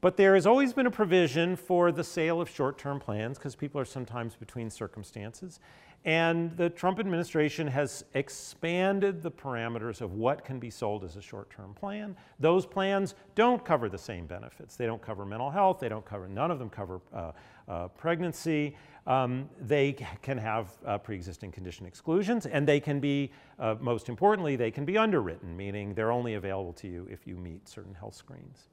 But 0.01 0.17
there 0.17 0.35
has 0.35 0.47
always 0.47 0.73
been 0.73 0.87
a 0.87 0.91
provision 0.91 1.57
for 1.57 1.91
the 1.91 2.05
sale 2.05 2.41
of 2.41 2.51
short-term 2.51 3.01
plans 3.01 3.39
because 3.39 3.55
people 3.55 3.81
are 3.81 3.87
sometimes 3.87 4.35
between 4.37 4.69
circumstances. 4.69 5.59
And 6.07 6.57
the 6.57 6.71
Trump 6.71 7.01
administration 7.01 7.67
has 7.67 8.05
expanded 8.15 9.21
the 9.21 9.31
parameters 9.31 10.01
of 10.01 10.13
what 10.13 10.45
can 10.45 10.61
be 10.61 10.71
sold 10.71 11.03
as 11.03 11.17
a 11.17 11.21
short-term 11.21 11.75
plan. 11.75 12.17
Those 12.39 12.65
plans 12.65 13.17
don't 13.35 13.65
cover 13.65 13.89
the 13.89 13.99
same 13.99 14.25
benefits. 14.25 14.77
They 14.77 14.87
don't 14.87 15.03
cover 15.03 15.27
mental 15.27 15.51
health. 15.51 15.81
They 15.81 15.89
don't 15.89 16.05
cover, 16.05 16.29
none 16.29 16.53
of 16.53 16.61
them 16.61 16.71
cover 16.71 17.01
uh, 17.13 17.33
uh, 17.69 17.89
pregnancy. 17.89 18.77
Um, 19.09 19.51
they 19.61 19.97
can 20.23 20.39
have 20.39 20.79
uh, 20.87 20.99
pre-existing 20.99 21.51
condition 21.51 21.87
exclusions, 21.87 22.47
and 22.47 22.69
they 22.69 22.79
can 22.79 23.01
be, 23.01 23.33
uh, 23.59 23.75
most 23.81 24.09
importantly, 24.09 24.55
they 24.55 24.71
can 24.71 24.85
be 24.85 24.97
underwritten, 24.97 25.57
meaning 25.57 25.93
they're 25.93 26.13
only 26.13 26.35
available 26.35 26.73
to 26.75 26.87
you 26.87 27.09
if 27.11 27.27
you 27.27 27.35
meet 27.37 27.69
certain 27.69 27.95
health 27.95 28.15
screens. 28.15 28.69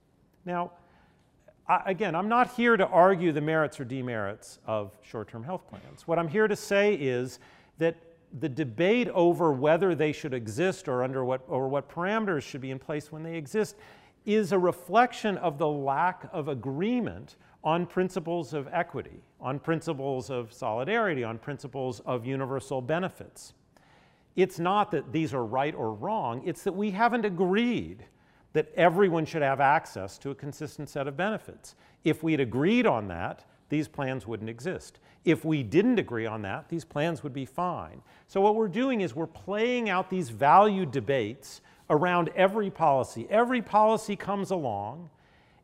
Now, 0.45 0.71
I, 1.67 1.81
again, 1.85 2.15
I'm 2.15 2.27
not 2.27 2.53
here 2.53 2.75
to 2.75 2.85
argue 2.87 3.31
the 3.31 3.41
merits 3.41 3.79
or 3.79 3.85
demerits 3.85 4.59
of 4.65 4.97
short-term 5.01 5.43
health 5.43 5.67
plans. 5.67 6.07
What 6.07 6.19
I'm 6.19 6.27
here 6.27 6.47
to 6.47 6.55
say 6.55 6.95
is 6.95 7.39
that 7.77 7.95
the 8.39 8.49
debate 8.49 9.09
over 9.09 9.53
whether 9.53 9.95
they 9.95 10.11
should 10.11 10.33
exist 10.33 10.87
or 10.87 11.03
under 11.03 11.23
what, 11.23 11.41
or 11.47 11.67
what 11.67 11.89
parameters 11.89 12.41
should 12.41 12.61
be 12.61 12.71
in 12.71 12.79
place 12.79 13.11
when 13.11 13.23
they 13.23 13.35
exist 13.35 13.75
is 14.25 14.51
a 14.51 14.59
reflection 14.59 15.37
of 15.37 15.57
the 15.57 15.67
lack 15.67 16.27
of 16.33 16.47
agreement 16.47 17.35
on 17.63 17.85
principles 17.85 18.53
of 18.53 18.67
equity, 18.71 19.21
on 19.39 19.59
principles 19.59 20.29
of 20.29 20.51
solidarity, 20.51 21.23
on 21.23 21.37
principles 21.37 22.01
of 22.01 22.25
universal 22.25 22.81
benefits. 22.81 23.53
It's 24.35 24.59
not 24.59 24.91
that 24.91 25.11
these 25.11 25.33
are 25.33 25.45
right 25.45 25.75
or 25.75 25.93
wrong, 25.93 26.41
it's 26.45 26.63
that 26.63 26.73
we 26.73 26.91
haven't 26.91 27.23
agreed 27.23 28.05
that 28.53 28.71
everyone 28.75 29.25
should 29.25 29.41
have 29.41 29.59
access 29.59 30.17
to 30.19 30.29
a 30.31 30.35
consistent 30.35 30.89
set 30.89 31.07
of 31.07 31.17
benefits. 31.17 31.75
If 32.03 32.23
we'd 32.23 32.39
agreed 32.39 32.85
on 32.85 33.07
that, 33.09 33.45
these 33.69 33.87
plans 33.87 34.27
wouldn't 34.27 34.49
exist. 34.49 34.99
If 35.25 35.43
we 35.43 35.63
didn't 35.63 35.99
agree 35.99 36.25
on 36.25 36.41
that, 36.43 36.69
these 36.69 36.85
plans 36.85 37.23
would 37.23 37.33
be 37.33 37.45
fine. 37.45 38.01
So 38.27 38.41
what 38.41 38.55
we're 38.55 38.67
doing 38.67 39.01
is 39.01 39.15
we're 39.15 39.25
playing 39.25 39.89
out 39.89 40.09
these 40.09 40.29
value 40.29 40.85
debates 40.85 41.61
around 41.89 42.29
every 42.35 42.69
policy. 42.69 43.25
Every 43.29 43.61
policy 43.61 44.15
comes 44.15 44.51
along, 44.51 45.09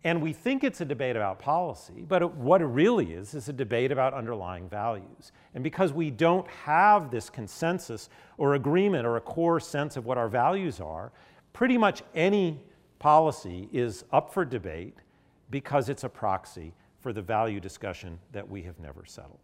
and 0.03 0.21
we 0.21 0.31
think 0.31 0.63
it's 0.63 0.81
a 0.81 0.85
debate 0.85 1.17
about 1.17 1.39
policy, 1.39 2.05
but 2.07 2.21
it, 2.21 2.33
what 2.33 2.61
it 2.61 2.67
really 2.67 3.13
is 3.13 3.33
is 3.33 3.49
a 3.49 3.53
debate 3.53 3.91
about 3.91 4.13
underlying 4.13 4.69
values. 4.69 5.33
And 5.53 5.63
because 5.63 5.91
we 5.91 6.09
don't 6.09 6.47
have 6.47 7.11
this 7.11 7.29
consensus 7.29 8.09
or 8.37 8.55
agreement 8.55 9.05
or 9.05 9.17
a 9.17 9.21
core 9.21 9.59
sense 9.59 9.97
of 9.97 10.05
what 10.05 10.17
our 10.17 10.29
values 10.29 10.79
are, 10.79 11.11
pretty 11.51 11.77
much 11.77 12.01
any 12.15 12.61
policy 12.99 13.69
is 13.71 14.03
up 14.11 14.33
for 14.33 14.45
debate 14.45 14.95
because 15.49 15.89
it's 15.89 16.03
a 16.03 16.09
proxy 16.09 16.73
for 16.99 17.13
the 17.13 17.21
value 17.21 17.59
discussion 17.59 18.19
that 18.31 18.47
we 18.47 18.61
have 18.61 18.79
never 18.79 19.05
settled. 19.05 19.39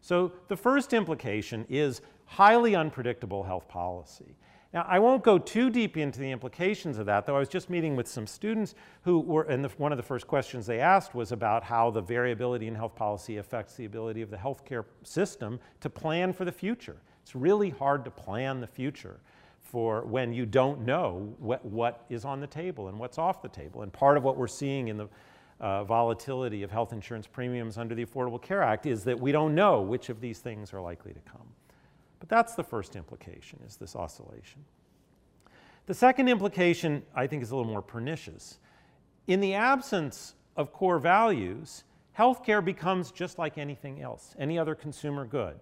So 0.00 0.32
the 0.48 0.56
first 0.56 0.92
implication 0.92 1.64
is 1.68 2.00
highly 2.26 2.74
unpredictable 2.74 3.42
health 3.42 3.68
policy. 3.68 4.36
Now, 4.74 4.84
I 4.88 4.98
won't 4.98 5.22
go 5.22 5.38
too 5.38 5.70
deep 5.70 5.96
into 5.96 6.20
the 6.20 6.30
implications 6.30 6.98
of 6.98 7.06
that, 7.06 7.24
though 7.24 7.36
I 7.36 7.38
was 7.38 7.48
just 7.48 7.70
meeting 7.70 7.96
with 7.96 8.06
some 8.06 8.26
students 8.26 8.74
who 9.02 9.20
were, 9.20 9.44
and 9.44 9.64
the, 9.64 9.68
one 9.78 9.92
of 9.92 9.96
the 9.96 10.02
first 10.02 10.26
questions 10.26 10.66
they 10.66 10.80
asked 10.80 11.14
was 11.14 11.32
about 11.32 11.62
how 11.64 11.90
the 11.90 12.02
variability 12.02 12.66
in 12.66 12.74
health 12.74 12.94
policy 12.94 13.38
affects 13.38 13.74
the 13.74 13.84
ability 13.84 14.22
of 14.22 14.30
the 14.30 14.36
healthcare 14.36 14.84
system 15.02 15.60
to 15.80 15.88
plan 15.88 16.32
for 16.32 16.44
the 16.44 16.52
future 16.52 16.96
It's 17.22 17.34
really 17.34 17.70
hard 17.70 18.04
to 18.04 18.10
plan 18.10 18.60
the 18.60 18.66
future 18.66 19.18
for 19.66 20.02
when 20.02 20.32
you 20.32 20.46
don't 20.46 20.80
know 20.80 21.34
what, 21.38 21.64
what 21.64 22.04
is 22.08 22.24
on 22.24 22.40
the 22.40 22.46
table 22.46 22.88
and 22.88 22.98
what's 22.98 23.18
off 23.18 23.42
the 23.42 23.48
table. 23.48 23.82
And 23.82 23.92
part 23.92 24.16
of 24.16 24.22
what 24.22 24.36
we're 24.36 24.46
seeing 24.46 24.88
in 24.88 24.96
the 24.96 25.08
uh, 25.60 25.84
volatility 25.84 26.62
of 26.62 26.70
health 26.70 26.92
insurance 26.92 27.26
premiums 27.26 27.78
under 27.78 27.94
the 27.94 28.04
Affordable 28.04 28.40
Care 28.40 28.62
Act 28.62 28.86
is 28.86 29.04
that 29.04 29.18
we 29.18 29.32
don't 29.32 29.54
know 29.54 29.80
which 29.80 30.08
of 30.08 30.20
these 30.20 30.38
things 30.38 30.72
are 30.72 30.80
likely 30.80 31.12
to 31.12 31.20
come. 31.20 31.48
But 32.20 32.28
that's 32.28 32.54
the 32.54 32.64
first 32.64 32.96
implication, 32.96 33.58
is 33.66 33.76
this 33.76 33.96
oscillation. 33.96 34.64
The 35.86 35.94
second 35.94 36.28
implication, 36.28 37.02
I 37.14 37.26
think, 37.26 37.42
is 37.42 37.50
a 37.50 37.56
little 37.56 37.70
more 37.70 37.82
pernicious. 37.82 38.58
In 39.26 39.40
the 39.40 39.54
absence 39.54 40.34
of 40.56 40.72
core 40.72 40.98
values, 40.98 41.84
healthcare 42.16 42.64
becomes 42.64 43.10
just 43.10 43.38
like 43.38 43.58
anything 43.58 44.00
else, 44.00 44.34
any 44.38 44.58
other 44.58 44.74
consumer 44.74 45.24
good. 45.24 45.58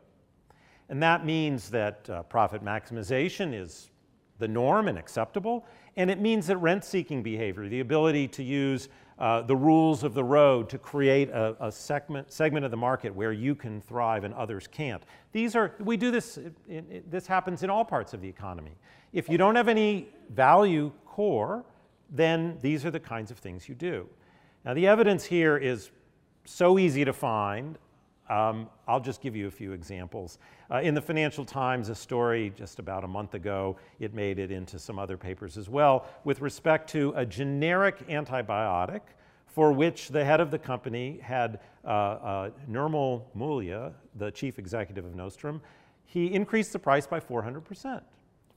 And 0.89 1.03
that 1.03 1.25
means 1.25 1.71
that 1.71 2.09
uh, 2.11 2.23
profit 2.25 2.65
maximization 2.65 3.55
is 3.59 3.91
the 4.39 4.49
norm 4.49 4.89
and 4.89 4.99
acceptable, 4.99 5.65
and 5.97 6.11
it 6.11 6.21
means 6.21 6.47
that 6.47 6.57
rent 6.59 6.85
seeking 6.85 7.23
behavior, 7.23 7.69
the 7.69 7.81
ability 7.81 8.29
to 8.29 8.43
use 8.43 8.89
uh, 9.19 9.43
the 9.43 9.55
rules 9.55 10.03
of 10.03 10.13
the 10.13 10.25
road 10.25 10.69
to 10.69 10.79
create 10.79 11.31
a, 11.31 11.57
a, 11.61 11.71
segment, 11.71 12.33
segment 12.33 12.65
of 12.65 12.73
the 12.73 12.77
market 12.77 13.15
where 13.15 13.33
you 13.33 13.55
can 13.55 13.81
thrive 13.81 14.25
and 14.25 14.35
others 14.35 14.67
can't. 14.67 15.05
These 15.31 15.55
are, 15.55 15.75
we 15.79 15.97
do 15.97 16.11
this, 16.11 16.37
in, 16.37 16.53
in, 16.69 17.05
this 17.09 17.27
happens 17.27 17.63
in 17.63 17.71
all 17.71 17.85
parts 17.85 18.13
of 18.13 18.21
the 18.21 18.29
economy. 18.29 18.77
If 19.13 19.29
you 19.29 19.39
don't 19.39 19.55
have 19.55 19.69
any 19.69 20.09
value 20.31 20.91
core, 21.07 21.65
then 22.11 22.59
these 22.61 22.85
are 22.85 22.91
the 22.91 23.01
kinds 23.01 23.31
of 23.31 23.39
things 23.39 23.69
you 23.69 23.77
do. 23.77 24.09
Now, 24.65 24.75
the 24.75 24.89
evidence 24.89 25.25
here 25.25 25.57
is 25.57 25.91
so 26.45 26.79
easy 26.79 27.05
to 27.05 27.13
find. 27.13 27.79
Um, 28.29 28.69
I'll 28.89 29.01
just 29.01 29.21
give 29.21 29.37
you 29.37 29.47
a 29.47 29.51
few 29.51 29.73
examples. 29.73 30.39
Uh, 30.71 30.81
in 30.81 30.95
the 30.95 31.03
Financial 31.03 31.45
Times, 31.45 31.91
a 31.91 31.95
story 31.95 32.53
just 32.57 32.79
about 32.79 33.05
a 33.05 33.09
month 33.09 33.35
ago, 33.35 33.77
it 34.01 34.15
made 34.15 34.39
it 34.39 34.51
into 34.51 34.79
some 34.79 34.99
other 34.99 35.17
papers 35.17 35.59
as 35.59 35.69
well, 35.69 36.07
with 36.25 36.41
respect 36.41 36.89
to 36.91 37.13
a 37.17 37.27
generic 37.27 38.07
antibiotic 38.09 39.01
for 39.47 39.73
which 39.73 40.09
the 40.09 40.25
head 40.25 40.41
of 40.41 40.51
the 40.51 40.59
company 40.59 41.19
had 41.23 41.61
uh, 41.85 41.89
uh, 41.89 42.51
Nirmal 42.69 43.23
Mulye, 43.37 43.93
the 44.17 44.31
chief 44.31 44.59
executive 44.59 45.05
of 45.05 45.15
Nostrum, 45.15 45.61
he 46.07 46.33
increased 46.33 46.73
the 46.73 46.79
price 46.79 47.07
by 47.07 47.21
400% 47.21 48.01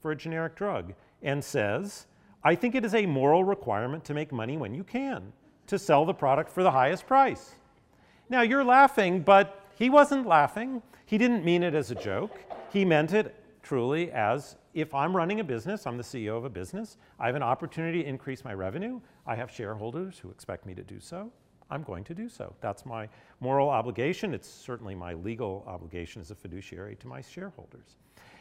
for 0.00 0.10
a 0.10 0.16
generic 0.16 0.56
drug 0.56 0.94
and 1.22 1.42
says, 1.42 2.06
I 2.42 2.54
think 2.54 2.74
it 2.74 2.84
is 2.84 2.94
a 2.94 3.06
moral 3.06 3.44
requirement 3.44 4.04
to 4.06 4.14
make 4.14 4.32
money 4.32 4.56
when 4.56 4.74
you 4.74 4.84
can, 4.84 5.32
to 5.66 5.78
sell 5.78 6.04
the 6.04 6.14
product 6.14 6.50
for 6.50 6.62
the 6.62 6.70
highest 6.70 7.06
price. 7.06 7.54
Now, 8.28 8.42
you're 8.42 8.64
laughing, 8.64 9.20
but 9.20 9.57
he 9.78 9.88
wasn't 9.88 10.26
laughing. 10.26 10.82
He 11.06 11.18
didn't 11.18 11.44
mean 11.44 11.62
it 11.62 11.74
as 11.74 11.90
a 11.92 11.94
joke. 11.94 12.36
He 12.72 12.84
meant 12.84 13.12
it 13.12 13.34
truly 13.62 14.10
as 14.10 14.56
if 14.74 14.92
I'm 14.94 15.14
running 15.14 15.40
a 15.40 15.44
business, 15.44 15.86
I'm 15.86 15.96
the 15.96 16.02
CEO 16.02 16.36
of 16.36 16.44
a 16.44 16.50
business, 16.50 16.96
I 17.18 17.26
have 17.26 17.34
an 17.34 17.42
opportunity 17.42 18.02
to 18.02 18.08
increase 18.08 18.44
my 18.44 18.54
revenue, 18.54 19.00
I 19.26 19.34
have 19.34 19.50
shareholders 19.50 20.18
who 20.18 20.30
expect 20.30 20.66
me 20.66 20.74
to 20.74 20.82
do 20.82 21.00
so, 21.00 21.30
I'm 21.70 21.82
going 21.82 22.04
to 22.04 22.14
do 22.14 22.28
so. 22.28 22.54
That's 22.60 22.86
my 22.86 23.08
moral 23.40 23.68
obligation. 23.68 24.32
It's 24.32 24.48
certainly 24.48 24.94
my 24.94 25.12
legal 25.12 25.64
obligation 25.66 26.22
as 26.22 26.30
a 26.30 26.34
fiduciary 26.34 26.96
to 26.96 27.06
my 27.06 27.20
shareholders. 27.20 27.96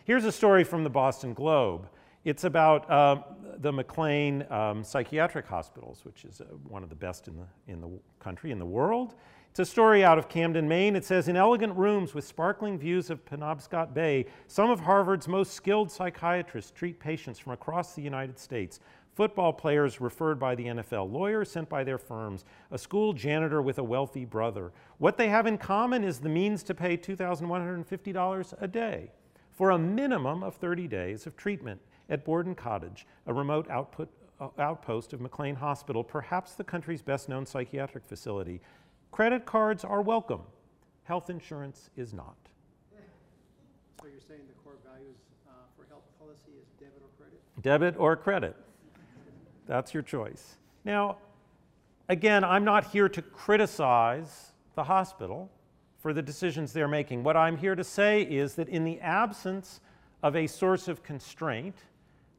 Here's 0.05 0.25
a 0.25 0.31
story 0.31 0.63
from 0.63 0.83
the 0.83 0.89
Boston 0.89 1.33
Globe. 1.33 1.89
It's 2.23 2.45
about 2.45 2.89
um, 2.89 3.23
the 3.57 3.71
McLean 3.71 4.45
um, 4.49 4.83
Psychiatric 4.83 5.45
Hospitals, 5.45 6.05
which 6.05 6.23
is 6.23 6.41
uh, 6.41 6.45
one 6.67 6.83
of 6.83 6.89
the 6.89 6.95
best 6.95 7.27
in 7.27 7.35
the, 7.35 7.71
in 7.71 7.81
the 7.81 7.89
country, 8.19 8.51
in 8.51 8.59
the 8.59 8.65
world. 8.65 9.15
It's 9.57 9.69
a 9.69 9.71
story 9.71 10.03
out 10.03 10.19
of 10.19 10.29
Camden, 10.29 10.67
Maine. 10.67 10.95
It 10.95 11.03
says 11.03 11.27
In 11.27 11.35
elegant 11.35 11.75
rooms 11.75 12.13
with 12.13 12.23
sparkling 12.27 12.77
views 12.77 13.09
of 13.09 13.25
Penobscot 13.25 13.91
Bay, 13.91 14.27
some 14.45 14.69
of 14.69 14.81
Harvard's 14.81 15.27
most 15.27 15.53
skilled 15.53 15.89
psychiatrists 15.89 16.69
treat 16.69 16.99
patients 16.99 17.39
from 17.39 17.53
across 17.53 17.95
the 17.95 18.03
United 18.03 18.37
States. 18.37 18.79
Football 19.15 19.51
players 19.51 19.99
referred 19.99 20.39
by 20.39 20.53
the 20.53 20.65
NFL, 20.65 21.11
lawyers 21.11 21.49
sent 21.49 21.69
by 21.69 21.83
their 21.83 21.97
firms, 21.97 22.45
a 22.69 22.77
school 22.77 23.13
janitor 23.13 23.63
with 23.63 23.79
a 23.79 23.83
wealthy 23.83 24.25
brother. 24.25 24.73
What 24.99 25.17
they 25.17 25.29
have 25.29 25.47
in 25.47 25.57
common 25.57 26.03
is 26.03 26.19
the 26.19 26.29
means 26.29 26.61
to 26.61 26.75
pay 26.75 26.95
$2,150 26.95 28.53
a 28.61 28.67
day 28.67 29.09
for 29.53 29.71
a 29.71 29.79
minimum 29.79 30.43
of 30.43 30.53
30 30.57 30.87
days 30.87 31.25
of 31.25 31.35
treatment 31.35 31.81
at 32.11 32.23
Borden 32.23 32.53
Cottage, 32.53 33.07
a 33.25 33.33
remote 33.33 33.67
output, 33.71 34.09
uh, 34.39 34.49
outpost 34.59 35.13
of 35.13 35.21
McLean 35.21 35.55
Hospital, 35.55 36.03
perhaps 36.03 36.53
the 36.53 36.63
country's 36.63 37.01
best 37.01 37.27
known 37.27 37.43
psychiatric 37.43 38.05
facility. 38.05 38.61
Credit 39.11 39.45
cards 39.45 39.83
are 39.83 40.01
welcome. 40.01 40.41
Health 41.03 41.29
insurance 41.29 41.89
is 41.95 42.13
not. 42.13 42.35
So 43.99 44.07
you're 44.07 44.21
saying 44.27 44.41
the 44.47 44.53
core 44.63 44.77
values 44.85 45.15
uh, 45.47 45.51
for 45.75 45.87
health 45.89 46.03
policy 46.19 46.51
is 46.59 46.67
debit 46.79 47.01
or 47.01 47.09
credit? 47.17 47.41
Debit 47.61 47.95
or 47.97 48.15
credit. 48.15 48.55
That's 49.65 49.93
your 49.93 50.03
choice. 50.03 50.57
Now, 50.85 51.17
again, 52.09 52.43
I'm 52.43 52.63
not 52.63 52.91
here 52.91 53.09
to 53.09 53.21
criticize 53.21 54.53
the 54.75 54.83
hospital 54.83 55.49
for 55.99 56.13
the 56.13 56.21
decisions 56.21 56.71
they're 56.71 56.87
making. 56.87 57.23
What 57.23 57.35
I'm 57.35 57.57
here 57.57 57.75
to 57.75 57.83
say 57.83 58.21
is 58.21 58.55
that 58.55 58.69
in 58.69 58.83
the 58.83 58.99
absence 59.01 59.81
of 60.23 60.35
a 60.35 60.47
source 60.47 60.87
of 60.87 61.03
constraint, 61.03 61.75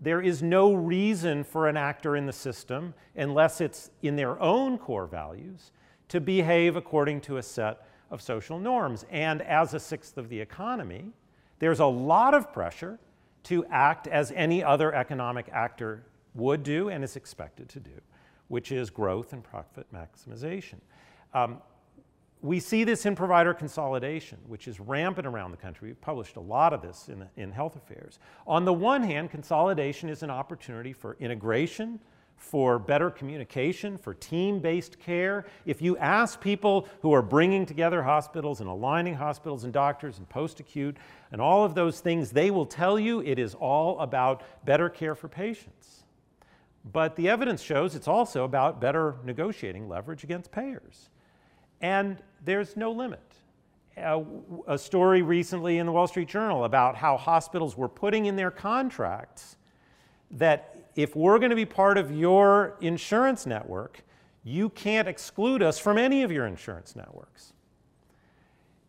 there 0.01 0.21
is 0.21 0.43
no 0.43 0.73
reason 0.73 1.43
for 1.43 1.69
an 1.69 1.77
actor 1.77 2.17
in 2.17 2.27
the 2.27 2.33
system, 2.33 2.95
unless 3.17 3.61
it's 3.61 3.91
in 4.03 4.17
their 4.17 4.41
own 4.41 4.79
core 4.79 5.07
values, 5.07 5.73
to 6.09 6.21
behave 6.21 6.77
according 6.77 7.21
to 7.23 7.37
a 7.37 7.43
set 7.43 7.87
of 8.11 8.23
social 8.23 8.59
norms. 8.59 9.05
And 9.11 9.43
as 9.43 9.75
a 9.75 9.81
sixth 9.81 10.19
of 10.19 10.29
the 10.29 10.41
economy, 10.41 11.13
there's 11.59 11.81
a 11.81 11.87
lot 11.87 12.35
of 12.35 12.53
pressure 12.53 12.99
to 13.45 13.65
act 13.67 14.07
as 14.07 14.33
any 14.33 14.63
other 14.63 14.95
economic 14.95 15.49
actor 15.53 16.05
would 16.35 16.63
do 16.63 16.89
and 16.89 17.03
is 17.05 17.17
expected 17.17 17.69
to 17.71 17.81
do, 17.81 18.01
which 18.49 18.73
is 18.73 18.91
growth 18.91 19.33
and 19.33 19.43
profit 19.43 19.87
maximization. 19.93 20.77
Um, 21.35 21.61
we 22.41 22.61
see 22.61 22.85
this 22.85 23.05
in 23.05 23.17
provider 23.17 23.53
consolidation, 23.53 24.39
which 24.47 24.69
is 24.69 24.79
rampant 24.79 25.27
around 25.27 25.51
the 25.51 25.57
country. 25.57 25.89
We've 25.89 26.01
published 26.01 26.37
a 26.37 26.41
lot 26.41 26.73
of 26.73 26.83
this 26.83 27.09
in, 27.09 27.27
in 27.37 27.51
health 27.51 27.75
affairs. 27.75 28.21
On 28.47 28.65
the 28.65 28.73
one 28.73 29.03
hand, 29.03 29.31
consolidation 29.31 30.09
is 30.09 30.23
an 30.23 30.31
opportunity 30.31 30.93
for 30.93 31.17
integration, 31.19 31.99
for 32.39 32.79
better 32.79 33.11
communication, 33.11 33.99
for 33.99 34.15
team 34.15 34.61
based 34.61 34.99
care. 34.99 35.45
If 35.67 35.83
you 35.83 35.99
ask 35.99 36.41
people 36.41 36.89
who 37.03 37.13
are 37.13 37.21
bringing 37.21 37.67
together 37.67 38.03
hospitals 38.03 38.61
and 38.61 38.71
aligning 38.71 39.15
hospitals 39.15 39.65
and 39.65 39.73
doctors 39.73 40.19
and 40.19 40.29
post 40.29 40.61
acute 40.61 40.97
and 41.31 41.41
all 41.41 41.65
of 41.65 41.75
those 41.75 42.01
things, 42.01 42.31
they 42.31 42.51
will 42.51 42.65
tell 42.65 42.99
you 42.99 43.21
it 43.21 43.39
is 43.39 43.55
all 43.55 44.01
about 44.01 44.43
better 44.65 44.89
care 44.89 45.15
for 45.15 45.29
patients. 45.29 46.05
But 46.91 47.17
the 47.17 47.29
evidence 47.29 47.61
shows 47.61 47.95
it's 47.95 48.09
also 48.09 48.45
about 48.45 48.81
better 48.81 49.17
negotiating 49.25 49.89
leverage 49.89 50.25
against 50.25 50.51
payers. 50.51 51.11
And 51.81 52.23
there's 52.45 52.77
no 52.77 52.93
limit. 52.93 53.21
A, 53.97 54.25
a 54.69 54.79
story 54.79 55.23
recently 55.23 55.79
in 55.79 55.87
the 55.87 55.93
Wall 55.93 56.07
Street 56.07 56.29
Journal 56.29 56.65
about 56.65 56.97
how 56.97 57.17
hospitals 57.17 57.77
were 57.77 57.89
putting 57.89 58.27
in 58.27 58.37
their 58.37 58.53
contracts 58.53 59.57
that 60.31 60.78
if 60.99 61.15
we're 61.15 61.39
going 61.39 61.51
to 61.51 61.57
be 61.57 61.65
part 61.65 61.97
of 61.97 62.11
your 62.11 62.77
insurance 62.81 63.47
network, 63.47 64.03
you 64.43 64.69
can't 64.71 65.07
exclude 65.07 65.63
us 65.63 65.79
from 65.79 65.97
any 65.97 66.25
of 66.25 66.33
your 66.33 66.45
insurance 66.45 66.97
networks. 66.97 67.53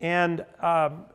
And 0.01 0.43
um, 0.59 1.05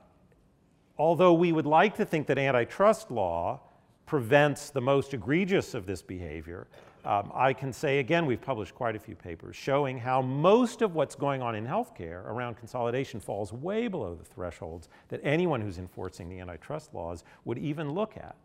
although 0.97 1.33
we 1.33 1.51
would 1.51 1.67
like 1.67 1.97
to 1.97 2.05
think 2.05 2.29
that 2.29 2.39
antitrust 2.39 3.11
law 3.11 3.61
prevents 4.07 4.71
the 4.71 4.81
most 4.81 5.15
egregious 5.15 5.75
of 5.75 5.85
this 5.85 6.01
behavior, 6.01 6.69
um, 7.05 7.33
I 7.35 7.55
can 7.55 7.73
say 7.73 7.99
again, 7.99 8.25
we've 8.25 8.41
published 8.41 8.77
quite 8.77 8.95
a 8.95 9.01
few 9.01 9.17
papers 9.17 9.57
showing 9.57 9.99
how 9.99 10.23
most 10.23 10.81
of 10.81 10.95
what's 10.95 11.17
going 11.17 11.43
on 11.43 11.57
in 11.57 11.67
healthcare 11.67 12.25
around 12.27 12.55
consolidation 12.55 13.19
falls 13.19 13.53
way 13.53 13.89
below 13.89 14.15
the 14.15 14.25
thresholds 14.25 14.89
that 15.09 15.21
anyone 15.25 15.61
who's 15.61 15.79
enforcing 15.79 16.29
the 16.29 16.39
antitrust 16.39 16.95
laws 16.95 17.25
would 17.45 17.59
even 17.59 17.91
look 17.95 18.17
at. 18.17 18.37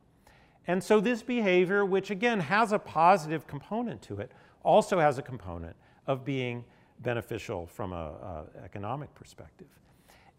And 0.69 0.84
so 0.84 0.99
this 0.99 1.23
behavior, 1.23 1.84
which 1.84 2.12
again 2.12 2.39
has 2.41 2.73
a 2.73 2.77
positive 2.77 3.47
component 3.47 4.03
to 4.03 4.19
it, 4.19 4.32
also 4.62 4.99
has 4.99 5.17
a 5.17 5.21
component 5.23 5.75
of 6.05 6.23
being 6.23 6.63
beneficial 6.99 7.65
from 7.65 7.91
an 7.91 8.45
economic 8.63 9.12
perspective. 9.15 9.65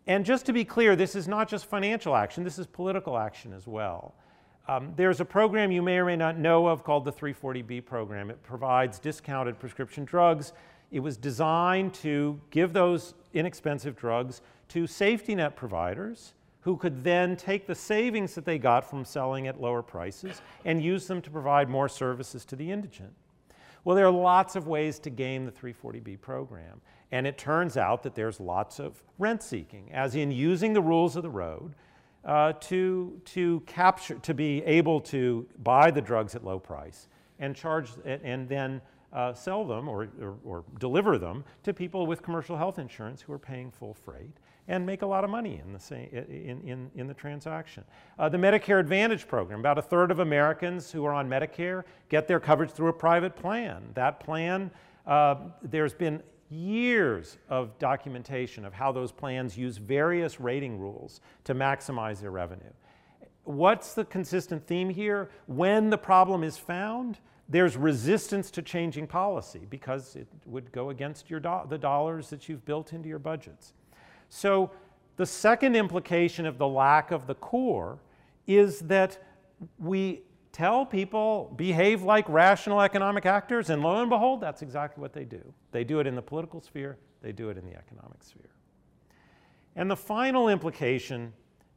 And 0.07 0.25
just 0.25 0.47
to 0.47 0.53
be 0.53 0.65
clear, 0.65 0.95
this 0.95 1.17
is 1.17 1.27
not 1.27 1.49
just 1.49 1.67
financial 1.67 2.15
action, 2.15 2.45
this 2.45 2.61
is 2.61 2.69
political 2.69 3.19
action 3.19 3.53
as 3.53 3.67
well. 3.67 4.15
Um, 4.69 4.93
there's 4.95 5.19
a 5.19 5.25
program 5.25 5.73
you 5.73 5.83
may 5.83 5.99
or 5.99 6.05
may 6.05 6.15
not 6.15 6.39
know 6.39 6.69
of 6.69 6.85
called 6.85 7.05
the 7.05 7.13
340B 7.13 7.85
program. 7.85 8.31
It 8.31 8.41
provides 8.45 9.01
discounted 9.01 9.59
prescription 9.59 10.05
drugs. 10.05 10.53
It 10.93 11.01
was 11.01 11.17
designed 11.17 11.93
to 11.95 12.41
give 12.53 12.73
those 12.73 13.15
inexpensive 13.35 13.97
drugs 13.97 14.43
to 14.69 14.87
safety 14.87 15.35
net 15.35 15.57
providers 15.57 16.35
who 16.63 16.77
could 16.77 17.03
then 17.03 17.37
take 17.37 17.67
the 17.67 17.75
savings 17.75 18.35
that 18.35 18.45
they 18.45 18.59
got 18.59 18.89
from 18.89 19.05
selling 19.05 19.47
at 19.47 19.61
lower 19.61 19.83
prices 19.83 20.43
and 20.65 20.83
use 20.83 21.07
them 21.07 21.23
to 21.23 21.31
provide 21.31 21.69
more 21.69 21.89
services 21.89 22.45
to 22.45 22.57
the 22.57 22.71
indigent. 22.71 23.13
Well, 23.85 23.97
there 23.97 24.07
are 24.07 24.13
lots 24.13 24.57
of 24.57 24.67
ways 24.67 24.99
to 25.01 25.11
game 25.11 25.47
the 25.47 25.53
340B 25.53 26.21
program. 26.21 26.81
And 27.13 27.27
it 27.27 27.39
turns 27.39 27.77
out 27.77 28.03
that 28.05 28.15
there's 28.15 28.39
lots 28.39 28.79
of 28.79 29.03
rent 29.19 29.43
seeking, 29.43 29.91
as 29.93 30.15
in 30.15 30.31
using 30.31 30.73
the 30.73 30.83
rules 30.83 31.17
of 31.17 31.23
the 31.23 31.31
road 31.31 31.75
uh, 32.25 32.53
to, 32.61 33.21
to 33.25 33.61
capture, 33.67 34.15
to 34.17 34.35
be 34.35 34.63
able 34.65 35.01
to 35.01 35.47
buy 35.63 35.91
the 35.91 36.01
drugs 36.01 36.35
at 36.35 36.45
low 36.45 36.59
price 36.59 37.09
and 37.39 37.57
charge, 37.57 37.91
and 38.05 38.49
then 38.49 38.81
uh, 39.13 39.33
sell 39.33 39.65
them 39.65 39.89
or, 39.89 40.09
or, 40.21 40.37
or, 40.45 40.65
deliver 40.79 41.19
them 41.19 41.43
to 41.65 41.75
people 41.75 42.07
with 42.07 42.23
commercial 42.23 42.57
health 42.57 42.79
insurance 42.79 43.21
who 43.21 43.33
are 43.33 43.41
paying 43.41 43.69
full 43.69 43.93
freight 43.93 44.31
and 44.71 44.87
make 44.87 45.03
a 45.03 45.07
lot 45.07 45.25
of 45.25 45.31
money 45.31 45.61
in 45.63 45.73
the, 45.73 45.81
same, 45.81 46.09
in, 46.13 46.61
in, 46.65 46.91
in 46.95 47.07
the 47.09 47.13
transaction. 47.13 47.83
Uh, 48.21 48.29
the 48.29 48.39
Medicare 48.39 48.79
Advantage 48.79 49.27
program, 49.27 49.59
about 49.59 49.79
a 49.79 49.83
third 49.83 50.13
of 50.13 50.21
Americans 50.21 50.93
who 50.93 51.05
are 51.05 51.13
on 51.13 51.29
Medicare 51.29 51.83
get 52.09 52.29
their 52.29 52.39
coverage 52.39 52.71
through 52.71 52.87
a 52.87 52.93
private 52.93 53.35
plan. 53.35 53.83
That 53.95 54.21
plan, 54.21 54.71
uh, 55.09 55.35
there's 55.61 55.93
been 55.93 56.23
years 56.51 57.37
of 57.49 57.77
documentation 57.81 58.65
of 58.65 58.73
how 58.73 58.93
those 58.93 59.11
plans 59.11 59.59
use 59.59 59.77
various 59.77 60.39
rating 60.39 60.79
rules 60.79 61.21
to 61.43 61.53
maximize 61.53 62.21
their 62.21 62.31
revenue. 62.31 62.73
What's 63.43 63.95
the 63.95 64.05
consistent 64.05 64.65
theme 64.69 64.89
here? 64.89 65.31
When 65.47 65.91
the 65.91 65.99
problem 65.99 66.45
is 66.45 66.57
found, 66.57 67.19
there's 67.49 67.77
resistance 67.77 68.53
to 68.53 68.63
changing 68.63 69.09
policy 69.09 69.67
because 69.69 70.15
it 70.15 70.29
would 70.47 70.71
go 70.71 70.91
against 70.91 71.27
do 71.27 71.41
the 71.41 71.79
dollars 71.79 72.31
that 72.31 72.49
you've 72.49 72.65
built 72.65 72.93
into 72.93 73.09
your 73.09 73.19
budgets. 73.19 73.73
So 74.31 74.71
the 75.17 75.27
second 75.27 75.77
implication 75.77 76.47
of 76.47 76.57
the 76.57 76.67
lack 76.67 77.11
of 77.11 77.27
the 77.27 77.35
core 77.35 77.99
is 78.47 78.81
that 78.81 79.23
we 79.79 80.23
tell 80.53 80.87
people 80.87 81.53
behave 81.57 82.03
like 82.03 82.27
rational 82.29 82.81
economic 82.81 83.27
actors, 83.27 83.71
and 83.71 83.83
lo 83.83 84.01
and 84.01 84.09
behold, 84.09 84.41
that's 84.41 84.63
exactly 84.63 85.03
what 85.03 85.13
they 85.13 85.25
do. 85.25 85.53
They 85.73 85.85
do 85.85 86.01
it 86.01 86.07
in 86.07 86.15
the 86.15 86.23
political 86.23 86.61
sphere, 86.61 86.97
they 87.21 87.33
do 87.33 87.51
it 87.51 87.59
in 87.59 87.67
the 87.67 87.77
economic 87.77 88.23
sphere. 88.23 88.51
And 89.77 89.91
the 89.91 89.97
final 89.97 90.49
implication 90.49 91.33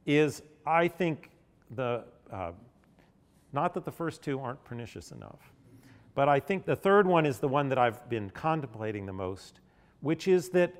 is, 0.06 0.42
I 0.66 0.88
think, 0.88 1.30
the, 1.70 2.04
uh, 2.32 2.52
not 3.52 3.74
that 3.74 3.84
the 3.84 3.92
first 3.92 4.22
two 4.22 4.40
aren't 4.40 4.62
pernicious 4.64 5.12
enough, 5.12 5.52
but 6.14 6.28
I 6.28 6.40
think 6.40 6.64
the 6.64 6.76
third 6.76 7.06
one 7.06 7.26
is 7.26 7.38
the 7.38 7.48
one 7.48 7.68
that 7.68 7.78
I've 7.78 8.08
been 8.08 8.30
contemplating 8.30 9.06
the 9.06 9.12
most, 9.12 9.60
which 10.00 10.28
is 10.28 10.48
that 10.50 10.74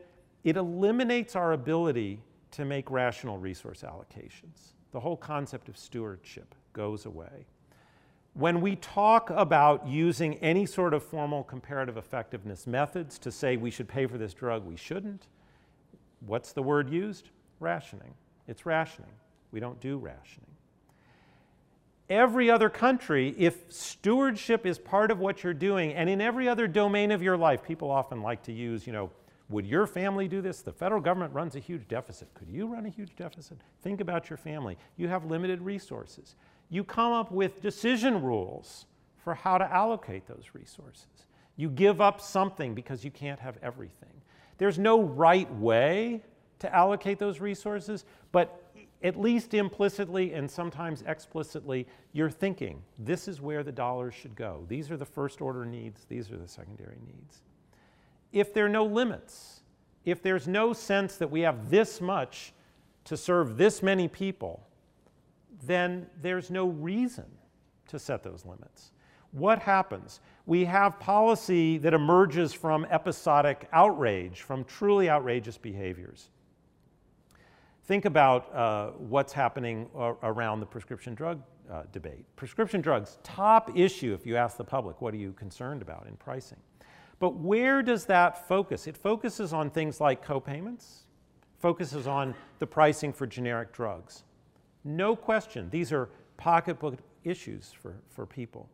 it 0.44 0.56
eliminates 0.56 1.34
our 1.34 1.52
ability 1.52 2.20
to 2.52 2.64
make 2.64 2.90
rational 2.90 3.38
resource 3.38 3.82
allocations. 3.82 4.74
The 4.92 5.00
whole 5.00 5.16
concept 5.16 5.68
of 5.68 5.76
stewardship 5.76 6.54
goes 6.72 7.06
away. 7.06 7.46
When 8.34 8.60
we 8.60 8.76
talk 8.76 9.30
about 9.30 9.86
using 9.88 10.34
any 10.36 10.66
sort 10.66 10.92
of 10.92 11.02
formal 11.02 11.42
comparative 11.44 11.96
effectiveness 11.96 12.66
methods 12.66 13.18
to 13.20 13.32
say 13.32 13.56
we 13.56 13.70
should 13.70 13.88
pay 13.88 14.06
for 14.06 14.18
this 14.18 14.34
drug, 14.34 14.64
we 14.64 14.76
shouldn't, 14.76 15.26
what's 16.20 16.52
the 16.52 16.62
word 16.62 16.90
used? 16.90 17.30
Rationing. 17.60 18.14
It's 18.46 18.66
rationing. 18.66 19.12
We 19.50 19.60
don't 19.60 19.80
do 19.80 19.98
rationing. 19.98 20.50
Every 22.10 22.50
other 22.50 22.68
country, 22.68 23.34
if 23.38 23.72
stewardship 23.72 24.66
is 24.66 24.78
part 24.78 25.10
of 25.10 25.20
what 25.20 25.42
you're 25.42 25.54
doing, 25.54 25.94
and 25.94 26.10
in 26.10 26.20
every 26.20 26.48
other 26.48 26.66
domain 26.66 27.12
of 27.12 27.22
your 27.22 27.36
life, 27.36 27.62
people 27.62 27.90
often 27.90 28.20
like 28.20 28.42
to 28.42 28.52
use, 28.52 28.86
you 28.86 28.92
know, 28.92 29.10
would 29.48 29.66
your 29.66 29.86
family 29.86 30.26
do 30.26 30.40
this? 30.40 30.62
The 30.62 30.72
federal 30.72 31.00
government 31.00 31.34
runs 31.34 31.54
a 31.54 31.58
huge 31.58 31.86
deficit. 31.86 32.32
Could 32.34 32.48
you 32.48 32.66
run 32.66 32.86
a 32.86 32.88
huge 32.88 33.14
deficit? 33.14 33.58
Think 33.82 34.00
about 34.00 34.30
your 34.30 34.38
family. 34.38 34.78
You 34.96 35.08
have 35.08 35.26
limited 35.26 35.60
resources. 35.60 36.36
You 36.70 36.82
come 36.82 37.12
up 37.12 37.30
with 37.30 37.60
decision 37.60 38.22
rules 38.22 38.86
for 39.22 39.34
how 39.34 39.58
to 39.58 39.70
allocate 39.70 40.26
those 40.26 40.44
resources. 40.54 41.26
You 41.56 41.68
give 41.68 42.00
up 42.00 42.20
something 42.20 42.74
because 42.74 43.04
you 43.04 43.10
can't 43.10 43.38
have 43.38 43.58
everything. 43.62 44.08
There's 44.56 44.78
no 44.78 45.02
right 45.02 45.52
way 45.54 46.22
to 46.60 46.74
allocate 46.74 47.18
those 47.18 47.40
resources, 47.40 48.06
but 48.32 48.62
at 49.02 49.20
least 49.20 49.52
implicitly 49.52 50.32
and 50.32 50.50
sometimes 50.50 51.02
explicitly, 51.06 51.86
you're 52.12 52.30
thinking 52.30 52.82
this 52.98 53.28
is 53.28 53.42
where 53.42 53.62
the 53.62 53.72
dollars 53.72 54.14
should 54.14 54.34
go. 54.34 54.64
These 54.68 54.90
are 54.90 54.96
the 54.96 55.04
first 55.04 55.42
order 55.42 55.66
needs, 55.66 56.06
these 56.08 56.30
are 56.30 56.38
the 56.38 56.48
secondary 56.48 56.98
needs 57.06 57.42
if 58.34 58.52
there 58.52 58.66
are 58.66 58.68
no 58.68 58.84
limits, 58.84 59.60
if 60.04 60.20
there's 60.22 60.46
no 60.46 60.72
sense 60.72 61.16
that 61.16 61.30
we 61.30 61.40
have 61.40 61.70
this 61.70 62.00
much 62.00 62.52
to 63.04 63.16
serve 63.16 63.56
this 63.56 63.82
many 63.82 64.08
people, 64.08 64.66
then 65.64 66.06
there's 66.20 66.50
no 66.50 66.66
reason 66.66 67.26
to 67.86 67.98
set 67.98 68.22
those 68.22 68.44
limits. 68.44 68.90
What 69.30 69.60
happens? 69.60 70.20
We 70.46 70.64
have 70.64 70.98
policy 70.98 71.78
that 71.78 71.94
emerges 71.94 72.52
from 72.52 72.86
episodic 72.90 73.68
outrage, 73.72 74.42
from 74.42 74.64
truly 74.64 75.08
outrageous 75.08 75.56
behaviors. 75.56 76.30
Think 77.84 78.04
about 78.04 78.52
uh, 78.52 78.90
what's 78.92 79.32
happening 79.32 79.88
uh, 79.96 80.14
around 80.22 80.60
the 80.60 80.66
prescription 80.66 81.14
drug 81.14 81.40
uh, 81.70 81.82
debate. 81.92 82.24
Prescription 82.34 82.80
drugs, 82.80 83.18
top 83.22 83.76
issue 83.76 84.12
if 84.12 84.26
you 84.26 84.36
ask 84.36 84.56
the 84.56 84.64
public, 84.64 85.00
what 85.00 85.14
are 85.14 85.18
you 85.18 85.32
concerned 85.32 85.82
about 85.82 86.06
in 86.08 86.16
pricing? 86.16 86.58
But 87.18 87.36
where 87.36 87.82
does 87.82 88.06
that 88.06 88.48
focus? 88.48 88.86
It 88.86 88.96
focuses 88.96 89.52
on 89.52 89.70
things 89.70 90.00
like 90.00 90.24
copayments, 90.24 91.04
focuses 91.58 92.06
on 92.06 92.34
the 92.58 92.66
pricing 92.66 93.12
for 93.12 93.26
generic 93.26 93.72
drugs. 93.72 94.24
No 94.84 95.16
question, 95.16 95.70
these 95.70 95.92
are 95.92 96.10
pocketbook 96.36 96.98
issues 97.22 97.72
for, 97.80 97.94
for 98.10 98.26
people. 98.26 98.68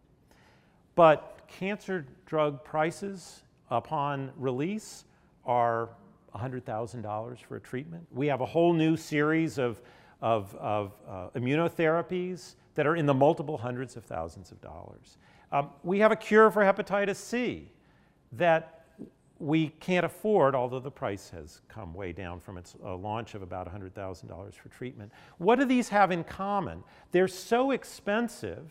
But 0.95 1.43
cancer 1.47 2.07
drug 2.27 2.65
prices 2.65 3.43
upon 3.71 4.33
release 4.37 5.05
are 5.45 5.91
$100,000 6.35 7.39
for 7.45 7.57
a 7.57 7.61
treatment. 7.61 8.07
We 8.11 8.27
have 8.27 8.41
a 8.41 8.47
whole 8.47 8.73
new 8.73 8.97
series 8.97 9.59
of, 9.59 9.81
of, 10.21 10.55
of 10.57 10.93
uh, 11.09 11.29
immunotherapies 11.37 12.55
that 12.75 12.87
are 12.87 12.97
in 12.97 13.07
the 13.07 13.15
multiple 13.15 13.59
hundreds 13.59 13.97
of 13.97 14.05
thousands 14.05 14.53
of 14.53 14.61
dollars. 14.61 15.19
Um, 15.53 15.71
we 15.83 15.99
have 16.01 16.13
a 16.13 16.17
cure 16.17 16.51
for 16.51 16.63
hepatitis 16.63 17.17
C 17.17 17.71
that 18.33 18.85
we 19.39 19.69
can't 19.81 20.05
afford, 20.05 20.55
although 20.55 20.81
the 20.81 20.91
price 20.91 21.31
has 21.31 21.63
come 21.67 21.95
way 21.95 22.13
down 22.13 22.41
from 22.41 22.59
its 22.59 22.77
uh, 22.85 22.95
launch 22.95 23.35
of 23.35 23.41
about 23.43 23.73
$100,000 23.73 24.55
for 24.55 24.69
treatment. 24.69 25.11
What 25.39 25.59
do 25.59 25.65
these 25.65 25.89
have 25.89 26.11
in 26.11 26.25
common? 26.25 26.85
They're 27.11 27.27
so 27.27 27.71
expensive 27.71 28.71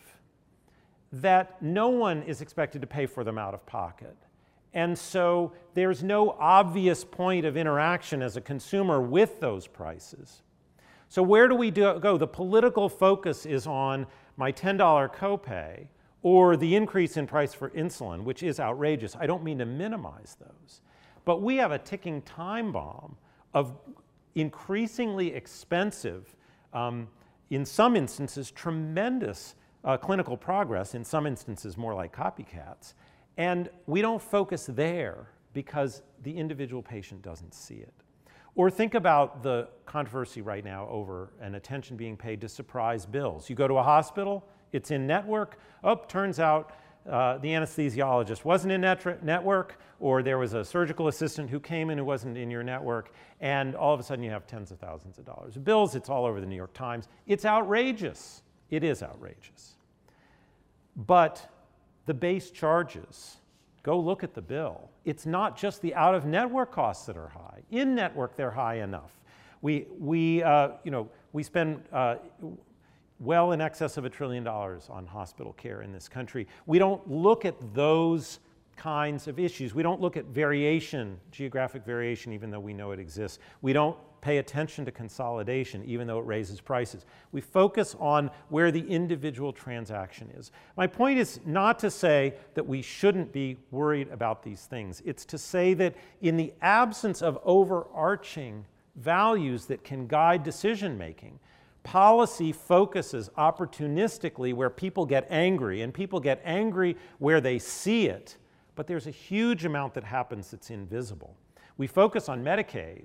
that 1.12 1.60
no 1.60 1.88
one 1.88 2.22
is 2.22 2.40
expected 2.40 2.80
to 2.82 2.86
pay 2.86 3.06
for 3.06 3.24
them 3.24 3.36
out 3.36 3.52
of 3.52 3.66
pocket. 3.66 4.16
And 4.72 4.96
so 4.96 5.52
there's 5.74 6.04
no 6.04 6.30
obvious 6.38 7.04
point 7.04 7.44
of 7.44 7.56
interaction 7.56 8.22
as 8.22 8.36
a 8.36 8.40
consumer 8.40 9.00
with 9.00 9.40
those 9.40 9.66
prices. 9.66 10.42
So, 11.08 11.24
where 11.24 11.48
do 11.48 11.56
we 11.56 11.72
do, 11.72 11.98
go? 11.98 12.16
The 12.16 12.28
political 12.28 12.88
focus 12.88 13.44
is 13.44 13.66
on 13.66 14.06
my 14.36 14.52
$10 14.52 14.78
copay 15.12 15.88
or 16.22 16.56
the 16.56 16.74
increase 16.74 17.16
in 17.16 17.26
price 17.26 17.54
for 17.54 17.70
insulin, 17.70 18.24
which 18.24 18.42
is 18.42 18.60
outrageous. 18.60 19.16
I 19.18 19.26
don't 19.26 19.42
mean 19.42 19.58
to 19.58 19.66
minimize 19.66 20.36
those. 20.38 20.80
But 21.24 21.42
we 21.42 21.56
have 21.56 21.72
a 21.72 21.78
ticking 21.78 22.22
time 22.22 22.72
bomb 22.72 23.16
of 23.54 23.76
increasingly 24.34 25.34
expensive, 25.34 26.34
um, 26.72 27.08
in 27.50 27.64
some 27.64 27.96
instances, 27.96 28.50
tremendous 28.50 29.54
uh, 29.84 29.96
clinical 29.96 30.36
progress, 30.36 30.94
in 30.94 31.04
some 31.04 31.26
instances, 31.26 31.76
more 31.76 31.94
like 31.94 32.14
copycats. 32.14 32.94
And 33.36 33.70
we 33.86 34.02
don't 34.02 34.20
focus 34.20 34.66
there 34.66 35.30
because 35.52 36.02
the 36.22 36.36
individual 36.36 36.82
patient 36.82 37.22
doesn't 37.22 37.54
see 37.54 37.76
it. 37.76 37.94
Or 38.54 38.70
think 38.70 38.94
about 38.94 39.42
the 39.42 39.68
controversy 39.86 40.42
right 40.42 40.64
now 40.64 40.86
over 40.88 41.32
an 41.40 41.54
attention 41.54 41.96
being 41.96 42.16
paid 42.16 42.40
to 42.42 42.48
surprise 42.48 43.06
bills. 43.06 43.48
You 43.48 43.56
go 43.56 43.66
to 43.66 43.78
a 43.78 43.82
hospital, 43.82 44.44
it's 44.72 44.90
in 44.90 45.06
network. 45.06 45.58
Oh, 45.82 45.96
turns 46.08 46.38
out 46.40 46.72
uh, 47.08 47.38
the 47.38 47.48
anesthesiologist 47.48 48.44
wasn't 48.44 48.72
in 48.72 48.82
net 48.82 49.24
network, 49.24 49.78
or 50.00 50.22
there 50.22 50.38
was 50.38 50.54
a 50.54 50.64
surgical 50.64 51.08
assistant 51.08 51.50
who 51.50 51.58
came 51.58 51.90
in 51.90 51.98
who 51.98 52.04
wasn't 52.04 52.36
in 52.36 52.50
your 52.50 52.62
network, 52.62 53.12
and 53.40 53.74
all 53.74 53.94
of 53.94 54.00
a 54.00 54.02
sudden 54.02 54.22
you 54.24 54.30
have 54.30 54.46
tens 54.46 54.70
of 54.70 54.78
thousands 54.78 55.18
of 55.18 55.24
dollars 55.24 55.56
of 55.56 55.64
bills. 55.64 55.94
It's 55.94 56.08
all 56.08 56.24
over 56.24 56.40
the 56.40 56.46
New 56.46 56.56
York 56.56 56.72
Times. 56.72 57.08
It's 57.26 57.44
outrageous. 57.44 58.42
It 58.70 58.84
is 58.84 59.02
outrageous. 59.02 59.76
But 60.96 61.48
the 62.06 62.14
base 62.14 62.50
charges, 62.50 63.36
go 63.82 63.98
look 63.98 64.22
at 64.22 64.34
the 64.34 64.42
bill. 64.42 64.90
It's 65.04 65.26
not 65.26 65.56
just 65.56 65.80
the 65.80 65.94
out 65.94 66.14
of 66.14 66.26
network 66.26 66.72
costs 66.72 67.06
that 67.06 67.16
are 67.16 67.28
high. 67.28 67.60
In 67.70 67.94
network, 67.94 68.36
they're 68.36 68.50
high 68.50 68.76
enough. 68.76 69.12
We, 69.62 69.86
we, 69.98 70.42
uh, 70.42 70.70
you 70.84 70.90
know, 70.90 71.08
we 71.32 71.42
spend, 71.42 71.82
uh, 71.92 72.16
well 73.20 73.52
in 73.52 73.60
excess 73.60 73.96
of 73.96 74.04
a 74.04 74.10
trillion 74.10 74.42
dollars 74.42 74.88
on 74.90 75.06
hospital 75.06 75.52
care 75.52 75.82
in 75.82 75.92
this 75.92 76.08
country. 76.08 76.48
We 76.66 76.78
don't 76.78 77.08
look 77.08 77.44
at 77.44 77.54
those 77.74 78.40
kinds 78.76 79.28
of 79.28 79.38
issues. 79.38 79.74
We 79.74 79.82
don't 79.82 80.00
look 80.00 80.16
at 80.16 80.24
variation, 80.24 81.20
geographic 81.30 81.84
variation, 81.84 82.32
even 82.32 82.50
though 82.50 82.60
we 82.60 82.72
know 82.72 82.92
it 82.92 82.98
exists. 82.98 83.38
We 83.60 83.74
don't 83.74 83.96
pay 84.22 84.38
attention 84.38 84.86
to 84.86 84.90
consolidation, 84.90 85.84
even 85.84 86.06
though 86.06 86.18
it 86.18 86.26
raises 86.26 86.60
prices. 86.60 87.04
We 87.32 87.42
focus 87.42 87.94
on 87.98 88.30
where 88.48 88.70
the 88.70 88.86
individual 88.86 89.52
transaction 89.52 90.30
is. 90.34 90.50
My 90.76 90.86
point 90.86 91.18
is 91.18 91.40
not 91.44 91.78
to 91.80 91.90
say 91.90 92.34
that 92.54 92.66
we 92.66 92.80
shouldn't 92.80 93.32
be 93.32 93.58
worried 93.70 94.08
about 94.08 94.42
these 94.42 94.62
things. 94.62 95.02
It's 95.04 95.26
to 95.26 95.38
say 95.38 95.74
that 95.74 95.94
in 96.22 96.38
the 96.38 96.52
absence 96.62 97.20
of 97.22 97.38
overarching 97.44 98.64
values 98.96 99.66
that 99.66 99.84
can 99.84 100.06
guide 100.06 100.42
decision 100.42 100.96
making, 100.96 101.38
Policy 101.82 102.52
focuses 102.52 103.30
opportunistically 103.38 104.52
where 104.54 104.70
people 104.70 105.06
get 105.06 105.26
angry, 105.30 105.82
and 105.82 105.94
people 105.94 106.20
get 106.20 106.40
angry 106.44 106.96
where 107.18 107.40
they 107.40 107.58
see 107.58 108.06
it, 108.06 108.36
but 108.74 108.86
there's 108.86 109.06
a 109.06 109.10
huge 109.10 109.64
amount 109.64 109.94
that 109.94 110.04
happens 110.04 110.50
that's 110.50 110.70
invisible. 110.70 111.34
We 111.78 111.86
focus 111.86 112.28
on 112.28 112.44
Medicaid, 112.44 113.04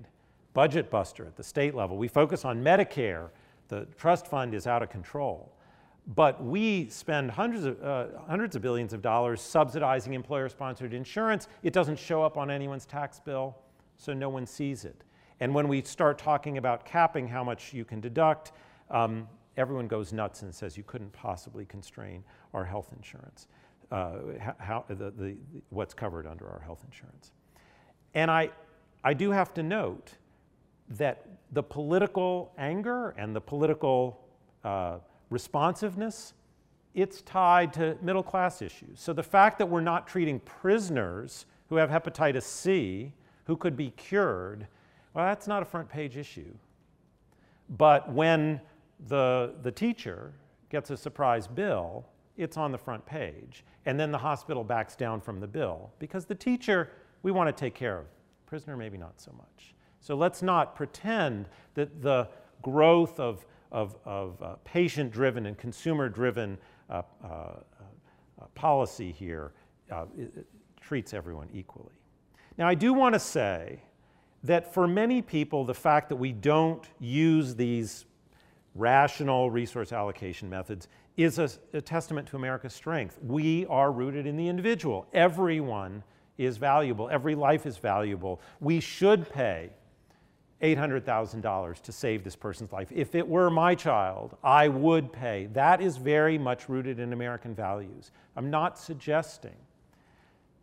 budget 0.53 0.89
buster 0.89 1.25
at 1.25 1.35
the 1.37 1.43
state 1.43 1.73
level. 1.73 1.97
We 1.97 2.07
focus 2.07 2.43
on 2.43 2.61
Medicare, 2.61 3.29
the 3.69 3.85
trust 3.97 4.27
fund 4.27 4.53
is 4.53 4.67
out 4.67 4.83
of 4.83 4.89
control. 4.89 5.51
But 6.15 6.43
we 6.43 6.87
spend 6.89 7.31
hundreds 7.31 7.65
of, 7.65 7.81
uh, 7.81 8.07
hundreds 8.27 8.55
of 8.55 8.61
billions 8.61 8.93
of 8.93 9.01
dollars 9.01 9.41
subsidizing 9.41 10.13
employer 10.13 10.49
sponsored 10.49 10.93
insurance. 10.93 11.47
It 11.63 11.73
doesn't 11.73 11.97
show 11.97 12.23
up 12.23 12.37
on 12.37 12.51
anyone's 12.51 12.85
tax 12.85 13.19
bill, 13.19 13.57
so 13.97 14.13
no 14.13 14.29
one 14.29 14.45
sees 14.45 14.85
it. 14.85 15.03
And 15.39 15.53
when 15.53 15.67
we 15.67 15.81
start 15.81 16.17
talking 16.17 16.57
about 16.57 16.85
capping 16.85 17.27
how 17.27 17.43
much 17.43 17.73
you 17.73 17.85
can 17.85 17.99
deduct, 17.99 18.51
um, 18.89 19.27
everyone 19.57 19.87
goes 19.87 20.13
nuts 20.13 20.41
and 20.41 20.53
says 20.53 20.77
you 20.77 20.83
couldn't 20.83 21.11
possibly 21.11 21.65
constrain 21.65 22.23
our 22.53 22.63
health 22.63 22.91
insurance, 22.95 23.47
uh, 23.91 24.17
how, 24.57 24.85
the, 24.87 25.11
the, 25.11 25.35
what's 25.69 25.93
covered 25.93 26.25
under 26.25 26.47
our 26.47 26.59
health 26.59 26.83
insurance. 26.85 27.31
And 28.13 28.31
I, 28.31 28.49
I 29.03 29.13
do 29.13 29.31
have 29.31 29.53
to 29.55 29.63
note 29.63 30.13
that 30.89 31.25
the 31.51 31.63
political 31.63 32.53
anger 32.57 33.13
and 33.17 33.35
the 33.35 33.41
political 33.41 34.21
uh, 34.63 34.97
responsiveness, 35.29 36.33
it's 36.93 37.21
tied 37.21 37.73
to 37.73 37.97
middle 38.01 38.23
class 38.23 38.61
issues. 38.61 38.99
So 38.99 39.11
the 39.11 39.23
fact 39.23 39.57
that 39.57 39.65
we're 39.65 39.81
not 39.81 40.07
treating 40.07 40.39
prisoners 40.39 41.45
who 41.69 41.75
have 41.75 41.89
hepatitis 41.89 42.43
C, 42.43 43.11
who 43.45 43.57
could 43.57 43.75
be 43.75 43.91
cured, 43.91 44.67
well, 45.15 45.25
that's 45.25 45.47
not 45.47 45.63
a 45.63 45.65
front 45.65 45.89
page 45.89 46.17
issue. 46.17 46.53
But 47.77 48.11
when 48.11 48.61
the, 49.07 49.55
the 49.63 49.71
teacher 49.71 50.33
gets 50.69 50.91
a 50.91 50.97
surprise 50.97 51.47
bill, 51.47 52.05
it's 52.37 52.57
on 52.57 52.71
the 52.71 52.77
front 52.77 53.05
page. 53.05 53.63
And 53.85 53.99
then 53.99 54.11
the 54.11 54.17
hospital 54.17 54.63
backs 54.63 54.95
down 54.95 55.21
from 55.21 55.39
the 55.39 55.47
bill 55.47 55.91
because 55.99 56.25
the 56.25 56.35
teacher 56.35 56.91
we 57.23 57.31
want 57.31 57.47
to 57.47 57.59
take 57.59 57.73
care 57.73 57.97
of. 57.97 58.05
Prisoner, 58.45 58.77
maybe 58.77 58.97
not 58.97 59.19
so 59.19 59.31
much. 59.31 59.73
So 59.99 60.15
let's 60.15 60.43
not 60.43 60.75
pretend 60.75 61.47
that 61.73 62.03
the 62.03 62.27
growth 62.61 63.19
of, 63.19 63.45
of, 63.71 63.95
of 64.05 64.39
uh, 64.43 64.55
patient 64.63 65.11
driven 65.11 65.47
and 65.47 65.57
consumer 65.57 66.07
driven 66.09 66.59
uh, 66.89 67.01
uh, 67.23 67.27
uh, 67.27 68.45
policy 68.53 69.11
here 69.11 69.53
uh, 69.91 70.05
treats 70.79 71.15
everyone 71.15 71.47
equally. 71.51 71.99
Now, 72.59 72.67
I 72.67 72.75
do 72.75 72.93
want 72.93 73.13
to 73.13 73.19
say 73.19 73.81
that 74.45 74.73
for 74.73 74.87
many 74.87 75.21
people, 75.21 75.65
the 75.65 75.73
fact 75.73 76.09
that 76.09 76.15
we 76.15 76.31
don't 76.31 76.85
use 76.99 77.55
these 77.55 78.05
rational 78.75 79.49
resource 79.49 79.91
allocation 79.91 80.49
methods 80.49 80.87
is 81.17 81.39
a, 81.39 81.49
a, 81.73 81.81
testament 81.81 82.27
to 82.27 82.35
America's 82.35 82.73
strength. 82.73 83.17
We 83.23 83.65
are 83.67 83.91
rooted 83.91 84.27
in 84.27 84.35
the 84.35 84.47
individual. 84.47 85.07
Everyone 85.13 86.03
is 86.37 86.57
valuable, 86.57 87.09
every 87.09 87.33
life 87.35 87.65
is 87.65 87.77
valuable. 87.77 88.41
We 88.59 88.81
should 88.81 89.29
pay 89.29 89.69
$800,000 90.61 91.81
to 91.81 91.91
save 91.91 92.23
this 92.23 92.35
person's 92.35 92.71
life. 92.71 92.91
If 92.91 93.15
it 93.15 93.27
were 93.27 93.49
my 93.49 93.75
child, 93.75 94.37
I 94.43 94.67
would 94.67 95.13
pay. 95.13 95.47
That 95.53 95.81
is 95.81 95.97
very 95.97 96.37
much 96.37 96.67
rooted 96.67 96.99
in 96.99 97.13
American 97.13 97.55
values. 97.55 98.11
I'm 98.35 98.49
not 98.49 98.77
suggesting 98.77 99.55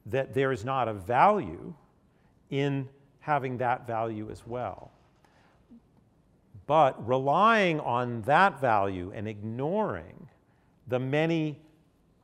that 0.06 0.34
there 0.34 0.52
is 0.52 0.64
not 0.64 0.88
a 0.88 0.92
value 0.92 1.72
in 2.50 2.88
having 3.22 3.56
that 3.56 3.86
value 3.86 4.28
as 4.30 4.46
well. 4.46 4.90
But 6.66 7.06
relying 7.08 7.80
on 7.80 8.22
that 8.22 8.60
value 8.60 9.12
and 9.14 9.26
ignoring 9.26 10.28
the 10.88 10.98
many 10.98 11.60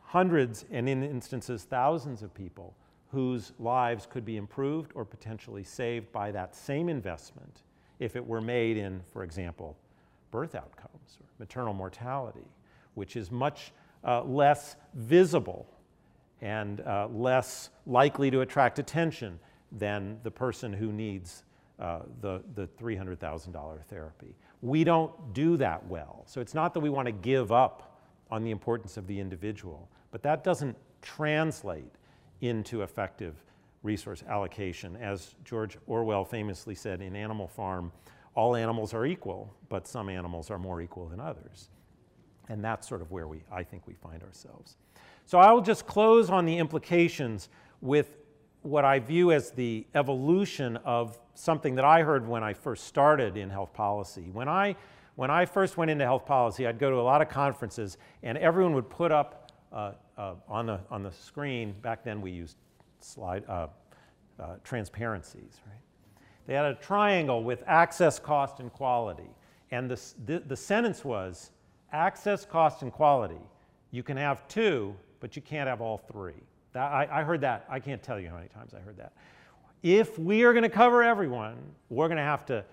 hundreds 0.01 0.65
and 0.71 0.89
in 0.89 1.03
instances 1.03 1.65
thousands 1.65 2.23
of 2.23 2.35
people 2.35 2.75
whose 3.11 3.53
lives 3.59 4.07
could 4.11 4.25
be 4.25 4.37
improved 4.37 4.91
or 4.95 5.05
potentially 5.05 5.65
saved 5.65 6.11
by 6.13 6.31
that 6.33 6.55
same 6.55 6.89
investment 6.89 7.63
if 8.01 8.17
it 8.17 8.27
were 8.27 8.41
made 8.41 8.77
in, 8.77 9.01
for 9.13 9.23
example, 9.23 9.77
birth 10.31 10.55
outcomes 10.55 11.19
or 11.21 11.27
maternal 11.39 11.73
mortality, 11.73 12.47
which 12.95 13.17
is 13.17 13.31
much 13.31 13.73
uh, 14.05 14.23
less 14.25 14.77
visible 14.95 15.67
and 16.41 16.81
uh, 16.81 17.09
less 17.13 17.71
likely 17.87 18.31
to 18.31 18.41
attract 18.41 18.79
attention 18.79 19.39
than 19.73 20.19
the 20.23 20.31
person 20.31 20.73
who 20.73 20.93
needs 20.93 21.45
uh, 21.79 22.01
the, 22.21 22.43
the 22.55 22.67
$300,000 22.67 23.85
therapy. 23.85 24.35
We 24.63 24.83
don't 24.83 25.33
do 25.33 25.57
that 25.59 25.87
well. 25.87 26.25
So 26.27 26.41
it's 26.41 26.55
not 26.55 26.75
that 26.75 26.81
we 26.81 26.91
want 26.91 27.07
to 27.07 27.13
give 27.13 27.53
up 27.53 28.01
on 28.31 28.43
the 28.43 28.51
importance 28.51 28.97
of 28.97 29.07
the 29.07 29.19
individual, 29.19 29.89
but 30.11 30.23
that 30.23 30.43
doesn't 30.43 30.77
translate 31.03 31.93
into 32.41 32.83
effective 32.83 33.35
resource 33.83 34.25
allocation. 34.29 34.97
As 34.97 35.35
George 35.45 35.79
Orwell 35.87 36.25
famously 36.25 36.75
said 36.75 37.01
in 37.01 37.15
Animal 37.15 37.47
Farm, 37.47 37.93
all 38.35 38.55
animals 38.57 38.95
are 38.95 39.07
equal, 39.07 39.55
but 39.69 39.87
some 39.87 40.09
animals 40.09 40.51
are 40.51 40.59
more 40.59 40.81
equal 40.81 41.09
than 41.09 41.21
others. 41.21 41.71
And 42.49 42.65
that's 42.65 42.89
sort 42.89 43.03
of 43.03 43.11
where 43.11 43.29
we, 43.29 43.43
I 43.53 43.63
think 43.63 43.87
we 43.87 43.95
find 43.95 44.23
ourselves. 44.23 44.77
So 45.27 45.39
I'll 45.39 45.61
just 45.61 45.87
close 45.87 46.31
on 46.31 46.47
the 46.47 46.57
implications 46.57 47.49
with 47.81 48.17
what 48.69 48.85
I 48.85 48.99
view 48.99 49.33
as 49.33 49.51
the 49.51 49.87
evolution 49.95 50.77
of 50.79 51.19
something 51.35 51.75
that 51.77 51.85
I 51.85 52.03
heard 52.03 52.27
when 52.27 52.43
I 52.43 52.53
first 52.53 52.85
started 52.85 53.37
in 53.37 53.51
health 53.51 53.73
policy. 53.73 54.29
When 54.33 54.49
I, 54.49 54.77
when 55.17 55.31
I 55.31 55.47
first 55.47 55.77
went 55.77 55.91
into 55.91 56.05
health 56.05 56.27
policy, 56.27 56.67
I'd 56.67 56.79
go 56.79 56.91
to 56.91 56.97
a 56.97 57.03
lot 57.03 57.23
of 57.23 57.29
conferences, 57.29 57.97
and 58.23 58.37
everyone 58.39 58.75
would 58.75 58.91
put 58.91 59.13
up 59.13 59.53
uh, 59.73 59.93
uh, 60.17 60.35
on, 60.49 60.67
the, 60.67 60.81
on 60.91 61.03
the 61.03 61.13
screen, 61.13 61.75
back 61.83 62.05
then 62.05 62.21
we 62.21 62.31
used 62.31 62.57
slide, 63.01 63.45
uh, 63.49 63.69
uh 64.39 64.57
transparencies, 64.65 65.61
right? 65.67 65.81
They 66.47 66.55
had 66.55 66.65
a 66.65 66.75
triangle 66.75 67.45
with 67.45 67.63
access, 67.67 68.19
cost, 68.19 68.61
and 68.61 68.73
quality. 68.73 69.31
And 69.71 69.91
the, 69.91 70.01
the, 70.25 70.39
the 70.41 70.57
sentence 70.57 71.05
was 71.05 71.51
access, 71.93 72.47
cost, 72.47 72.83
and 72.83 72.91
quality. 72.91 73.41
You 73.91 74.03
can 74.03 74.17
have 74.17 74.49
two, 74.49 74.97
but 75.21 75.37
you 75.37 75.43
can't 75.43 75.69
have 75.69 75.83
all 75.83 75.99
three. 75.99 76.43
That, 76.79 76.93
I, 76.93 77.09
I 77.11 77.23
heard 77.25 77.41
that. 77.41 77.67
I 77.69 77.81
can't 77.81 78.01
tell 78.01 78.21
you 78.21 78.29
how 78.29 78.37
many 78.37 78.47
times 78.47 78.73
I 78.73 78.79
heard 78.79 78.99
that. 78.99 79.13
If 79.83 80.17
we 80.17 80.45
are 80.45 80.53
going 80.53 80.63
to 80.63 80.69
cover 80.69 81.03
everyone, 81.03 81.57
we're 81.89 82.07
going 82.07 82.19
to 82.19 82.23
have 82.23 82.47
to 82.47 82.65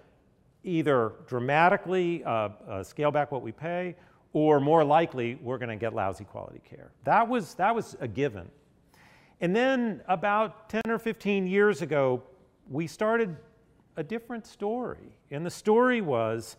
either 0.64 1.14
dramatically 1.26 2.24
uh, 2.24 2.50
uh, 2.70 2.84
scale 2.84 3.10
back 3.10 3.32
what 3.32 3.42
we 3.42 3.52
pay, 3.52 3.96
or 4.32 4.60
more 4.60 4.84
likely, 4.84 5.40
we're 5.42 5.58
going 5.58 5.70
to 5.70 5.76
get 5.76 5.96
lousy 5.96 6.24
quality 6.24 6.62
care. 6.64 6.92
That 7.04 7.28
was, 7.28 7.56
that 7.56 7.74
was 7.74 7.98
a 8.00 8.08
given. 8.08 8.48
And 9.42 9.56
then 9.56 10.02
about 10.08 10.70
10 10.70 10.84
or 10.88 11.00
15 11.00 11.48
years 11.48 11.82
ago, 11.82 12.22
we 12.70 12.86
started 12.86 13.36
a 13.98 14.04
different 14.04 14.46
story. 14.46 15.18
And 15.32 15.44
the 15.44 15.50
story 15.50 16.02
was 16.02 16.58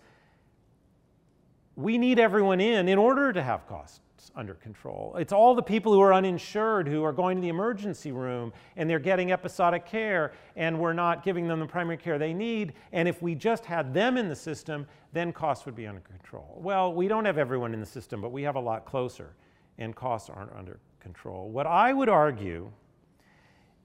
we 1.76 1.96
need 1.96 2.18
everyone 2.18 2.60
in 2.60 2.88
in 2.88 2.98
order 2.98 3.32
to 3.32 3.40
have 3.40 3.68
cost 3.68 4.00
under 4.34 4.54
control. 4.54 5.14
It's 5.18 5.32
all 5.32 5.54
the 5.54 5.62
people 5.62 5.92
who 5.92 6.00
are 6.00 6.12
uninsured 6.12 6.88
who 6.88 7.04
are 7.04 7.12
going 7.12 7.36
to 7.36 7.40
the 7.40 7.48
emergency 7.48 8.12
room 8.12 8.52
and 8.76 8.88
they're 8.88 8.98
getting 8.98 9.32
episodic 9.32 9.86
care 9.86 10.32
and 10.56 10.78
we're 10.78 10.92
not 10.92 11.24
giving 11.24 11.46
them 11.48 11.60
the 11.60 11.66
primary 11.66 11.96
care 11.96 12.18
they 12.18 12.32
need. 12.32 12.74
And 12.92 13.08
if 13.08 13.22
we 13.22 13.34
just 13.34 13.64
had 13.64 13.92
them 13.94 14.16
in 14.16 14.28
the 14.28 14.36
system, 14.36 14.86
then 15.12 15.32
costs 15.32 15.66
would 15.66 15.76
be 15.76 15.86
under 15.86 16.00
control. 16.00 16.58
Well, 16.62 16.92
we 16.92 17.08
don't 17.08 17.24
have 17.24 17.38
everyone 17.38 17.74
in 17.74 17.80
the 17.80 17.86
system, 17.86 18.20
but 18.20 18.32
we 18.32 18.42
have 18.42 18.56
a 18.56 18.60
lot 18.60 18.84
closer 18.84 19.34
and 19.78 19.94
costs 19.94 20.30
aren't 20.30 20.52
under 20.52 20.78
control. 21.00 21.48
What 21.50 21.66
I 21.66 21.92
would 21.92 22.08
argue 22.08 22.70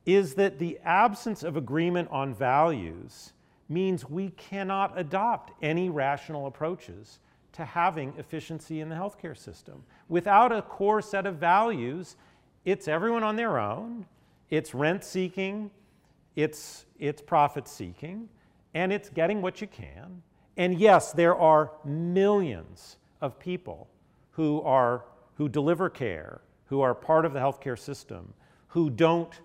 is 0.05 0.33
that 0.35 0.59
the 0.59 0.79
absence 0.83 1.43
of 1.43 1.57
agreement 1.57 2.09
on 2.11 2.33
values 2.33 3.33
means 3.69 4.09
we 4.09 4.29
cannot 4.31 4.97
adopt 4.99 5.53
any 5.61 5.89
rational 5.89 6.47
approaches 6.47 7.19
to 7.53 7.65
having 7.65 8.13
efficiency 8.17 8.79
in 8.79 8.89
the 8.89 8.95
healthcare 8.95 9.37
system. 9.37 9.83
Without 10.07 10.51
a 10.51 10.61
core 10.61 11.01
set 11.01 11.25
of 11.25 11.35
values, 11.35 12.15
it's 12.65 12.87
everyone 12.87 13.23
on 13.23 13.35
their 13.35 13.59
own, 13.59 14.05
it's 14.49 14.73
rent 14.73 15.03
seeking, 15.03 15.71
it's, 16.35 16.85
it's 16.99 17.21
profit 17.21 17.67
seeking, 17.67 18.29
and 18.73 18.93
it's 18.93 19.09
getting 19.09 19.41
what 19.41 19.61
you 19.61 19.67
can. 19.67 20.21
And 20.57 20.79
yes, 20.79 21.11
there 21.11 21.35
are 21.35 21.71
millions 21.83 22.97
of 23.21 23.39
people 23.39 23.89
who, 24.31 24.61
are, 24.61 25.05
who 25.35 25.49
deliver 25.49 25.89
care, 25.89 26.41
who 26.65 26.81
are 26.81 26.93
part 26.93 27.25
of 27.25 27.33
the 27.33 27.39
healthcare 27.39 27.77
system, 27.77 28.33
who 28.67 28.89
don't 28.89 29.41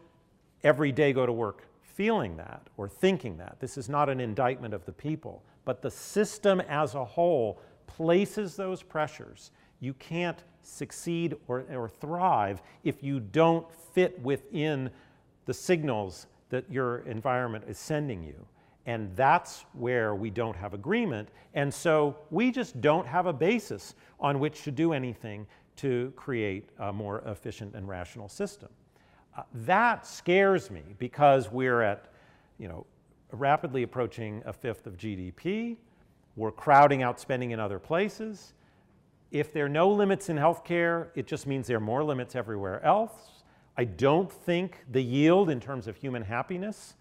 every 0.62 0.92
day 0.92 1.12
go 1.12 1.26
to 1.26 1.32
work 1.32 1.66
feeling 1.96 2.36
that 2.36 2.60
or 2.76 2.88
thinking 2.88 3.38
that. 3.38 3.56
This 3.58 3.78
is 3.78 3.88
not 3.88 4.10
an 4.10 4.20
indictment 4.20 4.74
of 4.74 4.84
the 4.84 4.92
people, 4.92 5.42
but 5.64 5.80
the 5.80 5.90
system 5.90 6.60
as 6.60 6.94
a 6.94 7.04
whole 7.04 7.58
places 7.86 8.56
those 8.56 8.82
pressures. 8.82 9.50
You 9.80 9.94
can't 9.94 10.42
succeed 10.62 11.36
or, 11.48 11.64
or 11.72 11.88
thrive 11.88 12.62
if 12.84 13.02
you 13.02 13.20
don't 13.20 13.66
fit 13.94 14.20
within 14.20 14.90
the 15.44 15.54
signals 15.54 16.26
that 16.50 16.70
your 16.70 16.98
environment 17.00 17.64
is 17.68 17.78
sending 17.78 18.22
you. 18.22 18.46
And 18.86 19.14
that's 19.16 19.64
where 19.72 20.14
we 20.14 20.30
don't 20.30 20.56
have 20.56 20.72
agreement. 20.72 21.28
And 21.54 21.72
so 21.72 22.16
we 22.30 22.52
just 22.52 22.80
don't 22.80 23.06
have 23.06 23.26
a 23.26 23.32
basis 23.32 23.94
on 24.20 24.38
which 24.38 24.62
to 24.62 24.70
do 24.70 24.92
anything 24.92 25.46
to 25.76 26.12
create 26.16 26.70
a 26.78 26.92
more 26.92 27.22
efficient 27.26 27.74
and 27.74 27.88
rational 27.88 28.28
system. 28.28 28.68
Uh, 29.36 29.42
that 29.52 30.06
scares 30.06 30.70
me 30.70 30.82
because 30.98 31.50
we're 31.50 31.82
at, 31.82 32.12
you 32.58 32.68
know, 32.68 32.86
rapidly 33.32 33.82
approaching 33.82 34.42
a 34.46 34.52
fifth 34.52 34.86
of 34.86 34.96
GDP. 34.96 35.76
We're 36.36 36.52
crowding 36.52 37.02
out 37.02 37.18
spending 37.18 37.50
in 37.50 37.60
other 37.60 37.78
places. 37.78 38.52
If 39.30 39.52
there 39.52 39.64
are 39.64 39.70
no 39.70 39.90
limits 39.90 40.28
in 40.28 40.36
healthcare, 40.36 41.08
it 41.14 41.26
just 41.26 41.46
means 41.46 41.66
there 41.66 41.78
are 41.78 41.80
more 41.80 42.04
limits 42.04 42.36
everywhere 42.36 42.84
else. 42.84 43.42
I 43.76 43.84
don't 43.84 44.30
think 44.30 44.84
the 44.92 45.02
yield 45.02 45.50
in 45.50 45.60
terms 45.60 45.86
of 45.86 45.96
human 45.96 46.22
happiness 46.22 46.94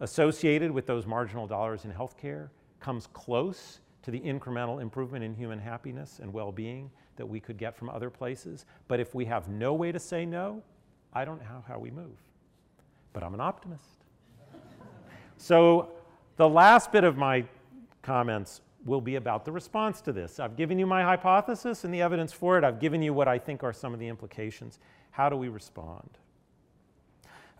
associated 0.00 0.70
with 0.70 0.86
those 0.86 1.06
marginal 1.06 1.46
dollars 1.46 1.84
in 1.84 1.92
healthcare 1.92 2.48
comes 2.80 3.06
close 3.12 3.80
to 4.02 4.10
the 4.10 4.20
incremental 4.20 4.82
improvement 4.82 5.24
in 5.24 5.34
human 5.34 5.58
happiness 5.58 6.18
and 6.20 6.32
well-being 6.32 6.90
that 7.16 7.26
we 7.26 7.38
could 7.38 7.56
get 7.56 7.76
from 7.76 7.88
other 7.88 8.10
places. 8.10 8.66
But 8.88 9.00
if 9.00 9.14
we 9.14 9.24
have 9.26 9.48
no 9.48 9.74
way 9.74 9.92
to 9.92 9.98
say 9.98 10.26
no, 10.26 10.62
I 11.12 11.24
don't 11.24 11.40
know 11.40 11.64
how 11.68 11.78
we 11.78 11.90
move. 11.90 12.18
But 13.12 13.22
I'm 13.22 13.34
an 13.34 13.40
optimist. 13.40 14.04
so 15.36 15.90
the 16.36 16.48
last 16.48 16.90
bit 16.90 17.04
of 17.04 17.16
my 17.16 17.44
comments 18.02 18.60
will 18.84 19.00
be 19.00 19.14
about 19.16 19.44
the 19.44 19.52
response 19.52 20.00
to 20.02 20.12
this. 20.12 20.40
I've 20.40 20.56
given 20.56 20.78
you 20.78 20.86
my 20.86 21.02
hypothesis 21.02 21.84
and 21.84 21.94
the 21.94 22.02
evidence 22.02 22.32
for 22.32 22.58
it. 22.58 22.64
I've 22.64 22.80
given 22.80 23.00
you 23.02 23.14
what 23.14 23.28
I 23.28 23.38
think 23.38 23.62
are 23.62 23.72
some 23.72 23.94
of 23.94 24.00
the 24.00 24.08
implications. 24.08 24.78
How 25.12 25.28
do 25.28 25.36
we 25.36 25.48
respond? 25.48 26.18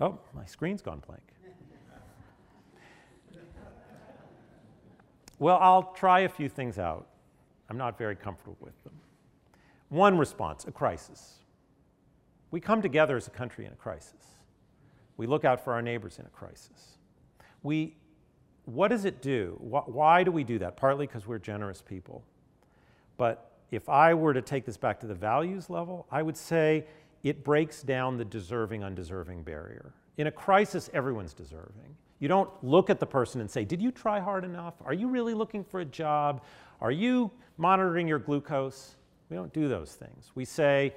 Oh, 0.01 0.19
my 0.35 0.45
screen's 0.45 0.83
gone 0.83 1.03
blank. 1.07 1.23
Well, 5.39 5.59
I'll 5.61 5.93
try 5.95 6.21
a 6.21 6.29
few 6.29 6.49
things 6.49 6.79
out. 6.79 7.09
I'm 7.69 7.77
not 7.77 7.99
very 7.99 8.15
comfortable 8.15 8.57
with 8.61 8.81
them. 8.85 8.93
One 9.89 10.17
response, 10.17 10.67
a 10.67 10.71
crisis. 10.71 11.41
We 12.53 12.61
come 12.61 12.81
together 12.81 13.17
as 13.17 13.27
a 13.27 13.31
country 13.31 13.67
in 13.67 13.73
a 13.73 13.77
crisis. 13.77 14.37
We 15.17 15.27
look 15.27 15.45
out 15.45 15.65
for 15.65 15.73
our 15.73 15.83
neighbors 15.83 16.19
in 16.21 16.27
a 16.27 16.29
crisis. 16.29 16.99
We, 17.65 17.97
what 18.65 18.89
does 18.89 19.05
it 19.05 19.21
do? 19.23 19.57
Why 19.61 20.23
do 20.23 20.31
we 20.31 20.45
do 20.45 20.59
that? 20.61 20.77
Partly 20.77 21.07
because 21.07 21.27
we're 21.27 21.39
generous 21.39 21.83
people. 21.83 22.23
But 23.17 23.51
if 23.71 23.89
I 23.89 24.15
were 24.15 24.35
to 24.35 24.43
take 24.43 24.65
this 24.65 24.77
back 24.77 25.01
to 25.01 25.07
the 25.07 25.15
values 25.15 25.69
level, 25.69 26.07
I 26.11 26.23
would 26.23 26.37
say 26.37 26.85
it 27.23 27.43
breaks 27.43 27.83
down 27.83 28.19
the 28.19 28.25
deserving 28.25 28.85
undeserving 28.85 29.43
barrier. 29.43 29.95
In 30.17 30.27
a 30.27 30.31
crisis, 30.31 30.91
everyone's 30.93 31.33
deserving. 31.33 31.97
You 32.19 32.29
don't 32.29 32.51
look 32.63 32.91
at 32.91 33.01
the 33.01 33.07
person 33.07 33.41
and 33.41 33.51
say, 33.51 33.65
Did 33.65 33.83
you 33.83 33.91
try 33.91 34.21
hard 34.21 34.45
enough? 34.45 34.75
Are 34.85 34.95
you 34.95 35.09
really 35.09 35.35
looking 35.35 35.65
for 35.65 35.81
a 35.81 35.85
job? 35.85 36.45
Are 36.81 36.93
you 36.93 37.31
monitoring 37.57 38.07
your 38.07 38.19
glucose? 38.19 38.97
We 39.29 39.37
don't 39.37 39.53
do 39.53 39.69
those 39.69 39.95
things. 39.95 40.31
We 40.35 40.45
say, 40.45 40.95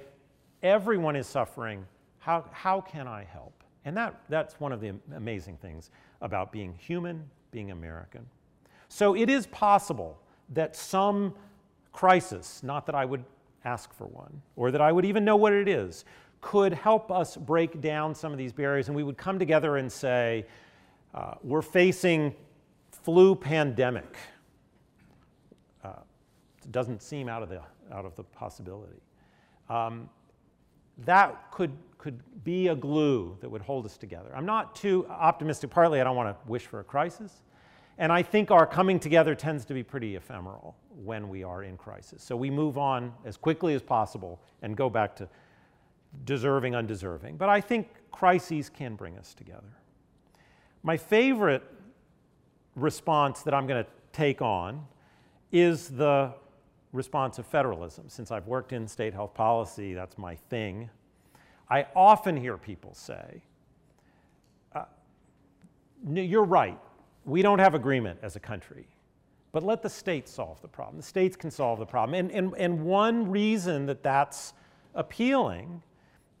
Everyone 0.62 1.16
is 1.16 1.26
suffering. 1.26 1.84
How, 2.18 2.44
how 2.52 2.80
can 2.80 3.08
I 3.08 3.24
help? 3.24 3.64
And 3.84 3.96
that, 3.96 4.20
that's 4.28 4.60
one 4.60 4.72
of 4.72 4.80
the 4.80 4.94
amazing 5.14 5.56
things 5.58 5.90
about 6.20 6.52
being 6.52 6.74
human, 6.74 7.28
being 7.56 7.70
American. 7.70 8.26
So 8.90 9.16
it 9.16 9.30
is 9.30 9.46
possible 9.46 10.18
that 10.52 10.76
some 10.76 11.34
crisis, 11.90 12.62
not 12.62 12.84
that 12.84 12.94
I 12.94 13.06
would 13.06 13.24
ask 13.64 13.94
for 13.94 14.06
one, 14.06 14.42
or 14.56 14.70
that 14.70 14.82
I 14.82 14.92
would 14.92 15.06
even 15.06 15.24
know 15.24 15.36
what 15.36 15.54
it 15.54 15.66
is, 15.66 16.04
could 16.42 16.74
help 16.74 17.10
us 17.10 17.34
break 17.34 17.80
down 17.80 18.14
some 18.14 18.30
of 18.30 18.36
these 18.36 18.52
barriers, 18.52 18.88
and 18.88 18.94
we 18.94 19.02
would 19.02 19.16
come 19.16 19.38
together 19.38 19.78
and 19.78 19.90
say, 19.90 20.44
uh, 21.14 21.36
we're 21.42 21.62
facing 21.62 22.34
flu 22.90 23.34
pandemic. 23.34 24.18
Uh, 25.82 25.92
it 26.62 26.72
doesn't 26.72 27.02
seem 27.02 27.26
out 27.26 27.42
of 27.42 27.48
the, 27.48 27.62
out 27.90 28.04
of 28.04 28.14
the 28.16 28.22
possibility. 28.22 29.00
Um, 29.70 30.10
that 31.06 31.50
could, 31.50 31.72
could 31.96 32.20
be 32.44 32.68
a 32.68 32.76
glue 32.76 33.34
that 33.40 33.48
would 33.48 33.62
hold 33.62 33.86
us 33.86 33.96
together. 33.96 34.30
I'm 34.34 34.44
not 34.44 34.76
too 34.76 35.06
optimistic. 35.08 35.70
Partly, 35.70 36.02
I 36.02 36.04
don't 36.04 36.16
want 36.16 36.28
to 36.28 36.50
wish 36.50 36.66
for 36.66 36.80
a 36.80 36.84
crisis. 36.84 37.40
And 37.98 38.12
I 38.12 38.22
think 38.22 38.50
our 38.50 38.66
coming 38.66 39.00
together 39.00 39.34
tends 39.34 39.64
to 39.66 39.74
be 39.74 39.82
pretty 39.82 40.16
ephemeral 40.16 40.76
when 41.02 41.28
we 41.28 41.42
are 41.42 41.62
in 41.62 41.76
crisis. 41.76 42.22
So 42.22 42.36
we 42.36 42.50
move 42.50 42.76
on 42.76 43.12
as 43.24 43.36
quickly 43.36 43.74
as 43.74 43.82
possible 43.82 44.40
and 44.62 44.76
go 44.76 44.90
back 44.90 45.16
to 45.16 45.28
deserving, 46.24 46.74
undeserving. 46.74 47.36
But 47.36 47.48
I 47.48 47.60
think 47.60 47.88
crises 48.10 48.68
can 48.68 48.96
bring 48.96 49.16
us 49.16 49.34
together. 49.34 49.72
My 50.82 50.96
favorite 50.96 51.62
response 52.74 53.42
that 53.42 53.54
I'm 53.54 53.66
going 53.66 53.82
to 53.82 53.90
take 54.12 54.42
on 54.42 54.86
is 55.52 55.88
the 55.88 56.32
response 56.92 57.38
of 57.38 57.46
federalism. 57.46 58.08
Since 58.08 58.30
I've 58.30 58.46
worked 58.46 58.72
in 58.72 58.86
state 58.86 59.14
health 59.14 59.34
policy, 59.34 59.94
that's 59.94 60.18
my 60.18 60.34
thing. 60.34 60.90
I 61.68 61.86
often 61.96 62.36
hear 62.36 62.56
people 62.56 62.94
say, 62.94 63.42
uh, 64.74 64.84
You're 66.08 66.44
right, 66.44 66.78
we 67.26 67.42
don't 67.42 67.58
have 67.58 67.74
agreement 67.74 68.20
as 68.22 68.36
a 68.36 68.40
country, 68.40 68.86
but 69.52 69.62
let 69.62 69.82
the 69.82 69.90
states 69.90 70.30
solve 70.30 70.62
the 70.62 70.68
problem. 70.68 70.96
The 70.96 71.02
states 71.02 71.36
can 71.36 71.50
solve 71.50 71.78
the 71.78 71.86
problem. 71.86 72.18
And, 72.18 72.30
and, 72.30 72.54
and 72.56 72.84
one 72.84 73.30
reason 73.30 73.86
that 73.86 74.02
that's 74.02 74.54
appealing 74.94 75.82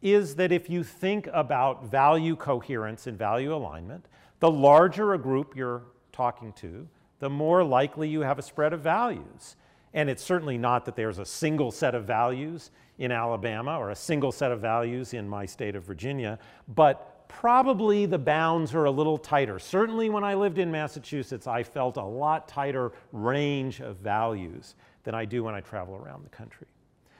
is 0.00 0.36
that 0.36 0.52
if 0.52 0.70
you 0.70 0.84
think 0.84 1.28
about 1.32 1.86
value 1.86 2.36
coherence 2.36 3.06
and 3.06 3.18
value 3.18 3.54
alignment, 3.54 4.06
the 4.38 4.50
larger 4.50 5.14
a 5.14 5.18
group 5.18 5.56
you're 5.56 5.82
talking 6.12 6.52
to, 6.54 6.88
the 7.18 7.28
more 7.28 7.64
likely 7.64 8.08
you 8.08 8.20
have 8.20 8.38
a 8.38 8.42
spread 8.42 8.72
of 8.72 8.80
values. 8.80 9.56
And 9.92 10.08
it's 10.08 10.22
certainly 10.22 10.58
not 10.58 10.84
that 10.84 10.94
there's 10.94 11.18
a 11.18 11.24
single 11.24 11.72
set 11.72 11.94
of 11.94 12.04
values 12.04 12.70
in 12.98 13.10
Alabama 13.10 13.78
or 13.78 13.90
a 13.90 13.96
single 13.96 14.30
set 14.30 14.52
of 14.52 14.60
values 14.60 15.14
in 15.14 15.28
my 15.28 15.46
state 15.46 15.74
of 15.74 15.84
Virginia, 15.84 16.38
but 16.68 17.15
probably 17.28 18.06
the 18.06 18.18
bounds 18.18 18.74
are 18.74 18.84
a 18.84 18.90
little 18.90 19.18
tighter. 19.18 19.58
Certainly, 19.58 20.10
when 20.10 20.24
I 20.24 20.34
lived 20.34 20.58
in 20.58 20.70
Massachusetts, 20.70 21.46
I 21.46 21.62
felt 21.62 21.96
a 21.96 22.04
lot 22.04 22.48
tighter 22.48 22.92
range 23.12 23.80
of 23.80 23.96
values 23.96 24.74
than 25.04 25.14
I 25.14 25.24
do 25.24 25.44
when 25.44 25.54
I 25.54 25.60
travel 25.60 25.94
around 25.96 26.24
the 26.24 26.30
country. 26.30 26.66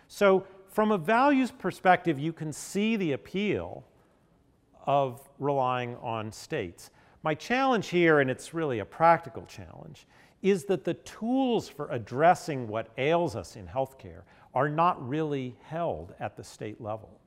So, 0.08 0.46
from 0.68 0.92
a 0.92 0.98
values 0.98 1.50
perspective, 1.50 2.18
you 2.18 2.32
can 2.32 2.52
see 2.52 2.96
the 2.96 3.12
appeal 3.12 3.84
of 4.84 5.20
relying 5.38 5.96
on 5.96 6.30
states. 6.30 6.90
My 7.22 7.34
challenge 7.34 7.88
here, 7.88 8.20
and 8.20 8.30
it's 8.30 8.54
really 8.54 8.78
a 8.78 8.84
practical 8.84 9.44
challenge, 9.46 10.06
is 10.42 10.64
that 10.64 10.84
the 10.84 10.94
tools 10.94 11.68
for 11.68 11.88
addressing 11.90 12.68
what 12.68 12.88
ails 12.98 13.34
us 13.34 13.56
in 13.56 13.66
healthcare 13.66 14.22
are 14.54 14.68
not 14.68 15.06
really 15.08 15.56
held 15.64 16.14
at 16.20 16.36
the 16.36 16.44
state 16.44 16.80
level. 16.80 17.20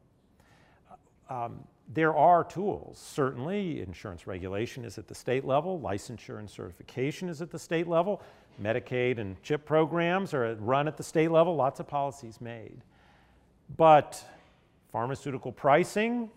Um, 1.29 1.59
there 1.91 2.15
are 2.15 2.43
tools, 2.43 2.99
certainly. 2.99 3.81
Insurance 3.81 4.27
regulation 4.27 4.85
is 4.85 4.97
at 4.99 5.07
the 5.07 5.15
state 5.15 5.43
level, 5.43 5.79
licensure 5.83 6.37
and 6.37 6.49
certification 6.49 7.29
is 7.29 7.41
at 7.41 7.49
the 7.49 7.59
state 7.59 7.87
level, 7.87 8.21
Medicaid 8.61 9.17
and 9.19 9.41
CHIP 9.41 9.65
programs 9.65 10.33
are 10.33 10.55
run 10.55 10.87
at 10.87 10.97
the 10.97 11.03
state 11.03 11.31
level, 11.31 11.55
lots 11.55 11.79
of 11.79 11.87
policies 11.87 12.39
made. 12.41 12.81
But 13.77 14.23
pharmaceutical 14.91 15.51
pricing, 15.51 16.29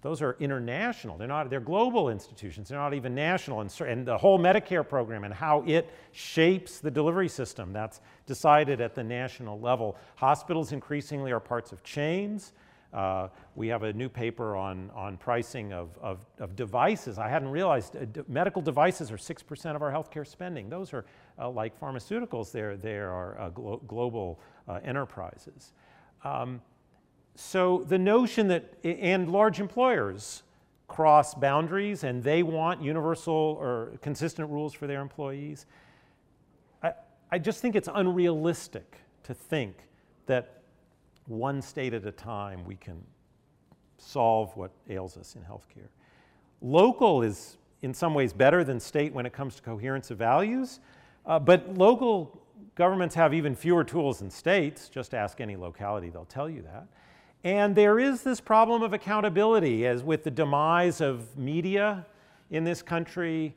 those 0.00 0.22
are 0.22 0.36
international. 0.40 1.18
They're 1.18 1.28
not, 1.28 1.50
they're 1.50 1.60
global 1.60 2.08
institutions. 2.08 2.68
They're 2.68 2.78
not 2.78 2.94
even 2.94 3.14
national. 3.14 3.60
And, 3.60 3.80
and 3.80 4.06
the 4.06 4.16
whole 4.16 4.38
Medicare 4.38 4.88
program 4.88 5.24
and 5.24 5.34
how 5.34 5.64
it 5.66 5.92
shapes 6.12 6.78
the 6.78 6.90
delivery 6.90 7.28
system, 7.28 7.72
that's 7.72 8.00
decided 8.26 8.80
at 8.80 8.94
the 8.94 9.02
national 9.02 9.60
level. 9.60 9.96
Hospitals 10.16 10.72
increasingly 10.72 11.32
are 11.32 11.40
parts 11.40 11.72
of 11.72 11.82
chains. 11.82 12.52
Uh, 12.92 13.28
we 13.54 13.68
have 13.68 13.82
a 13.82 13.92
new 13.92 14.08
paper 14.08 14.56
on, 14.56 14.90
on 14.94 15.18
pricing 15.18 15.72
of, 15.72 15.90
of, 16.00 16.24
of 16.38 16.56
devices. 16.56 17.18
I 17.18 17.28
hadn't 17.28 17.50
realized 17.50 17.96
uh, 17.96 18.22
medical 18.28 18.62
devices 18.62 19.10
are 19.12 19.16
6% 19.16 19.76
of 19.76 19.82
our 19.82 19.92
healthcare 19.92 20.26
spending. 20.26 20.70
Those 20.70 20.94
are 20.94 21.04
uh, 21.38 21.50
like 21.50 21.78
pharmaceuticals, 21.78 22.50
they're, 22.50 22.76
they 22.76 22.96
are 22.96 23.38
uh, 23.38 23.50
glo 23.50 23.82
global 23.86 24.40
uh, 24.66 24.80
enterprises. 24.82 25.72
Um, 26.24 26.62
so 27.34 27.84
the 27.86 27.98
notion 27.98 28.48
that, 28.48 28.74
and 28.82 29.30
large 29.30 29.60
employers 29.60 30.42
cross 30.88 31.34
boundaries 31.34 32.02
and 32.02 32.22
they 32.22 32.42
want 32.42 32.82
universal 32.82 33.56
or 33.60 33.92
consistent 34.00 34.50
rules 34.50 34.72
for 34.72 34.86
their 34.86 35.02
employees. 35.02 35.66
I, 36.82 36.92
I 37.30 37.38
just 37.38 37.60
think 37.60 37.76
it's 37.76 37.88
unrealistic 37.92 38.96
to 39.24 39.34
think 39.34 39.76
that 40.26 40.57
one 41.28 41.62
state 41.62 41.94
at 41.94 42.04
a 42.06 42.12
time 42.12 42.64
we 42.64 42.74
can 42.76 43.02
solve 43.98 44.56
what 44.56 44.70
ails 44.88 45.16
us 45.16 45.36
in 45.36 45.42
healthcare. 45.42 45.88
Local 46.60 47.22
is 47.22 47.56
in 47.82 47.94
some 47.94 48.14
ways 48.14 48.32
better 48.32 48.64
than 48.64 48.80
state 48.80 49.12
when 49.12 49.26
it 49.26 49.32
comes 49.32 49.54
to 49.56 49.62
coherence 49.62 50.10
of 50.10 50.18
values, 50.18 50.80
uh, 51.26 51.38
but 51.38 51.76
local 51.76 52.42
governments 52.74 53.14
have 53.14 53.34
even 53.34 53.54
fewer 53.54 53.84
tools 53.84 54.18
than 54.20 54.30
states. 54.30 54.88
Just 54.88 55.14
ask 55.14 55.40
any 55.40 55.56
locality, 55.56 56.10
they'll 56.10 56.24
tell 56.24 56.48
you 56.48 56.62
that. 56.62 56.86
And 57.44 57.76
there 57.76 58.00
is 58.00 58.22
this 58.22 58.40
problem 58.40 58.82
of 58.82 58.92
accountability, 58.92 59.86
as 59.86 60.02
with 60.02 60.24
the 60.24 60.30
demise 60.30 61.00
of 61.00 61.36
media 61.38 62.04
in 62.50 62.64
this 62.64 62.82
country, 62.82 63.54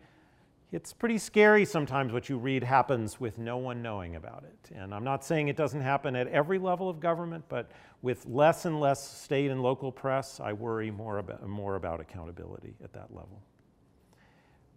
it's 0.71 0.93
pretty 0.93 1.17
scary 1.17 1.65
sometimes 1.65 2.13
what 2.13 2.29
you 2.29 2.37
read 2.37 2.63
happens 2.63 3.19
with 3.19 3.37
no 3.37 3.57
one 3.57 3.81
knowing 3.81 4.15
about 4.15 4.45
it. 4.45 4.73
And 4.73 4.93
I'm 4.93 5.03
not 5.03 5.25
saying 5.25 5.49
it 5.49 5.57
doesn't 5.57 5.81
happen 5.81 6.15
at 6.15 6.27
every 6.27 6.59
level 6.59 6.89
of 6.89 7.01
government, 7.01 7.43
but 7.49 7.71
with 8.01 8.25
less 8.25 8.63
and 8.63 8.79
less 8.79 9.05
state 9.05 9.51
and 9.51 9.61
local 9.61 9.91
press, 9.91 10.39
I 10.39 10.53
worry 10.53 10.89
more 10.89 11.17
about, 11.17 11.45
more 11.45 11.75
about 11.75 11.99
accountability 11.99 12.75
at 12.81 12.93
that 12.93 13.13
level. 13.13 13.41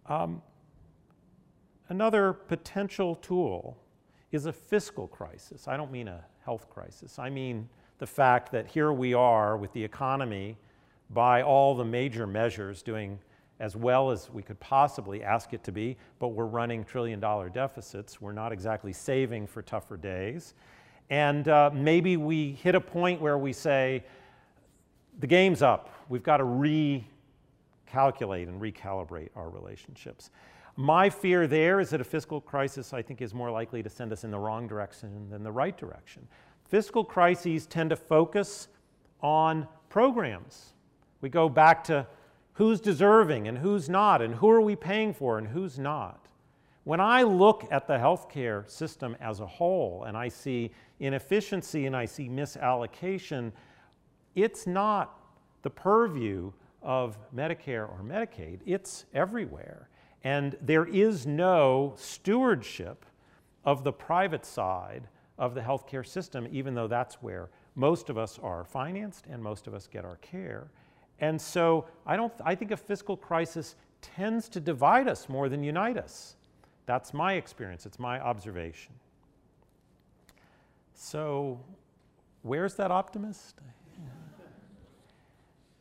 Um, 0.07 0.41
another 1.87 2.33
potential 2.33 3.15
tool 3.15 3.77
is 4.33 4.47
a 4.47 4.53
fiscal 4.53 5.07
crisis. 5.07 5.65
I 5.65 5.77
don't 5.77 5.91
mean 5.91 6.09
a 6.09 6.25
health 6.43 6.69
crisis. 6.69 7.17
I 7.17 7.29
mean 7.29 7.69
the 7.99 8.07
fact 8.07 8.51
that 8.51 8.67
here 8.67 8.91
we 8.91 9.13
are 9.13 9.55
with 9.55 9.71
the 9.71 9.83
economy 9.83 10.57
by 11.09 11.41
all 11.41 11.73
the 11.73 11.85
major 11.85 12.27
measures 12.27 12.81
doing 12.81 13.17
as 13.59 13.75
well 13.75 14.11
as 14.11 14.29
we 14.31 14.41
could 14.41 14.59
possibly 14.59 15.23
ask 15.23 15.53
it 15.53 15.63
to 15.63 15.71
be, 15.71 15.97
but 16.19 16.29
we're 16.29 16.45
running 16.45 16.83
trillion 16.83 17.19
dollar 17.19 17.49
deficits. 17.49 18.19
We're 18.19 18.33
not 18.33 18.51
exactly 18.51 18.91
saving 18.91 19.47
for 19.47 19.61
tougher 19.61 19.97
days. 19.97 20.53
And 21.09 21.47
uh, 21.47 21.69
maybe 21.73 22.17
we 22.17 22.53
hit 22.53 22.75
a 22.75 22.81
point 22.81 23.21
where 23.21 23.37
we 23.37 23.53
say, 23.53 24.03
the 25.19 25.27
game's 25.27 25.61
up. 25.61 25.89
We've 26.09 26.23
got 26.23 26.37
to 26.37 26.43
recalculate 26.43 27.05
and 28.49 28.61
recalibrate 28.61 29.29
our 29.35 29.49
relationships. 29.49 30.31
My 30.75 31.09
fear 31.09 31.47
there 31.47 31.79
is 31.79 31.91
that 31.91 32.01
a 32.01 32.03
fiscal 32.03 32.41
crisis, 32.41 32.91
I 32.93 33.01
think, 33.01 33.21
is 33.21 33.33
more 33.33 33.49
likely 33.49 33.81
to 33.81 33.89
send 33.89 34.11
us 34.11 34.25
in 34.25 34.31
the 34.31 34.39
wrong 34.39 34.67
direction 34.67 35.29
than 35.29 35.41
the 35.41 35.51
right 35.51 35.77
direction. 35.77 36.27
Fiscal 36.67 37.05
crises 37.05 37.65
tend 37.65 37.91
to 37.91 37.95
focus 37.95 38.67
on 39.21 39.65
programs. 39.87 40.73
We 41.21 41.29
go 41.29 41.47
back 41.47 41.83
to 41.85 42.05
who's 42.55 42.81
deserving 42.81 43.47
and 43.47 43.57
who's 43.57 43.87
not, 43.87 44.21
and 44.21 44.35
who 44.35 44.49
are 44.49 44.61
we 44.61 44.75
paying 44.75 45.13
for 45.13 45.37
and 45.37 45.47
who's 45.47 45.77
not. 45.77 46.27
When 46.83 46.99
I 46.99 47.23
look 47.23 47.67
at 47.71 47.87
the 47.87 47.97
healthcare 47.97 48.69
system 48.69 49.15
as 49.19 49.39
a 49.39 49.45
whole 49.45 50.03
and 50.05 50.15
I 50.15 50.29
see 50.29 50.71
inefficiency 50.99 51.85
and 51.85 51.95
I 51.95 52.05
see 52.05 52.29
misallocation, 52.29 53.51
it's 54.35 54.67
not 54.67 55.19
the 55.63 55.69
purview 55.69 56.51
of 56.81 57.17
Medicare 57.35 57.89
or 57.89 58.01
Medicaid, 58.05 58.59
it's 58.65 59.05
everywhere. 59.13 59.89
And 60.23 60.55
there 60.61 60.85
is 60.85 61.25
no 61.25 61.93
stewardship 61.97 63.05
of 63.65 63.83
the 63.83 63.91
private 63.91 64.45
side 64.45 65.07
of 65.37 65.55
the 65.55 65.61
healthcare 65.61 66.05
system, 66.05 66.47
even 66.51 66.75
though 66.75 66.87
that's 66.87 67.15
where 67.15 67.49
most 67.73 68.09
of 68.09 68.17
us 68.17 68.39
are 68.41 68.63
financed 68.63 69.25
and 69.27 69.41
most 69.41 69.67
of 69.67 69.73
us 69.73 69.87
get 69.87 70.05
our 70.05 70.17
care. 70.17 70.69
And 71.19 71.39
so 71.39 71.85
I, 72.05 72.15
don't, 72.15 72.33
I 72.43 72.55
think 72.55 72.71
a 72.71 72.77
fiscal 72.77 73.15
crisis 73.15 73.75
tends 74.01 74.49
to 74.49 74.59
divide 74.59 75.07
us 75.07 75.29
more 75.29 75.49
than 75.49 75.63
unite 75.63 75.97
us. 75.97 76.35
That's 76.85 77.13
my 77.13 77.33
experience, 77.33 77.85
it's 77.85 77.99
my 77.99 78.19
observation. 78.19 78.93
So, 80.93 81.59
where's 82.43 82.75
that 82.75 82.91
optimist? 82.91 83.59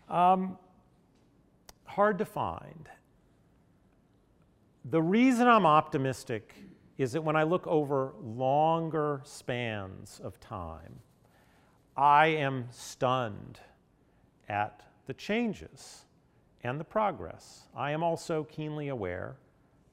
Um, 0.07 0.59
hard 1.87 2.19
to 2.19 2.27
find. 2.27 2.91
The 4.85 5.01
reason 5.01 5.49
I'm 5.49 5.65
optimistic 5.65 6.55
is 6.99 7.13
that 7.13 7.25
when 7.25 7.37
I 7.37 7.45
look 7.45 7.67
over 7.67 8.13
longer 8.23 9.23
spans 9.25 10.21
of 10.23 10.39
time, 10.41 11.01
I 11.97 12.27
am 12.27 12.67
stunned 12.71 13.61
at 14.49 14.83
the 15.07 15.15
changes 15.15 16.05
and 16.63 16.81
the 16.81 16.85
progress. 16.85 17.65
I 17.77 17.91
am 17.91 18.03
also 18.03 18.45
keenly 18.45 18.89
aware 18.89 19.37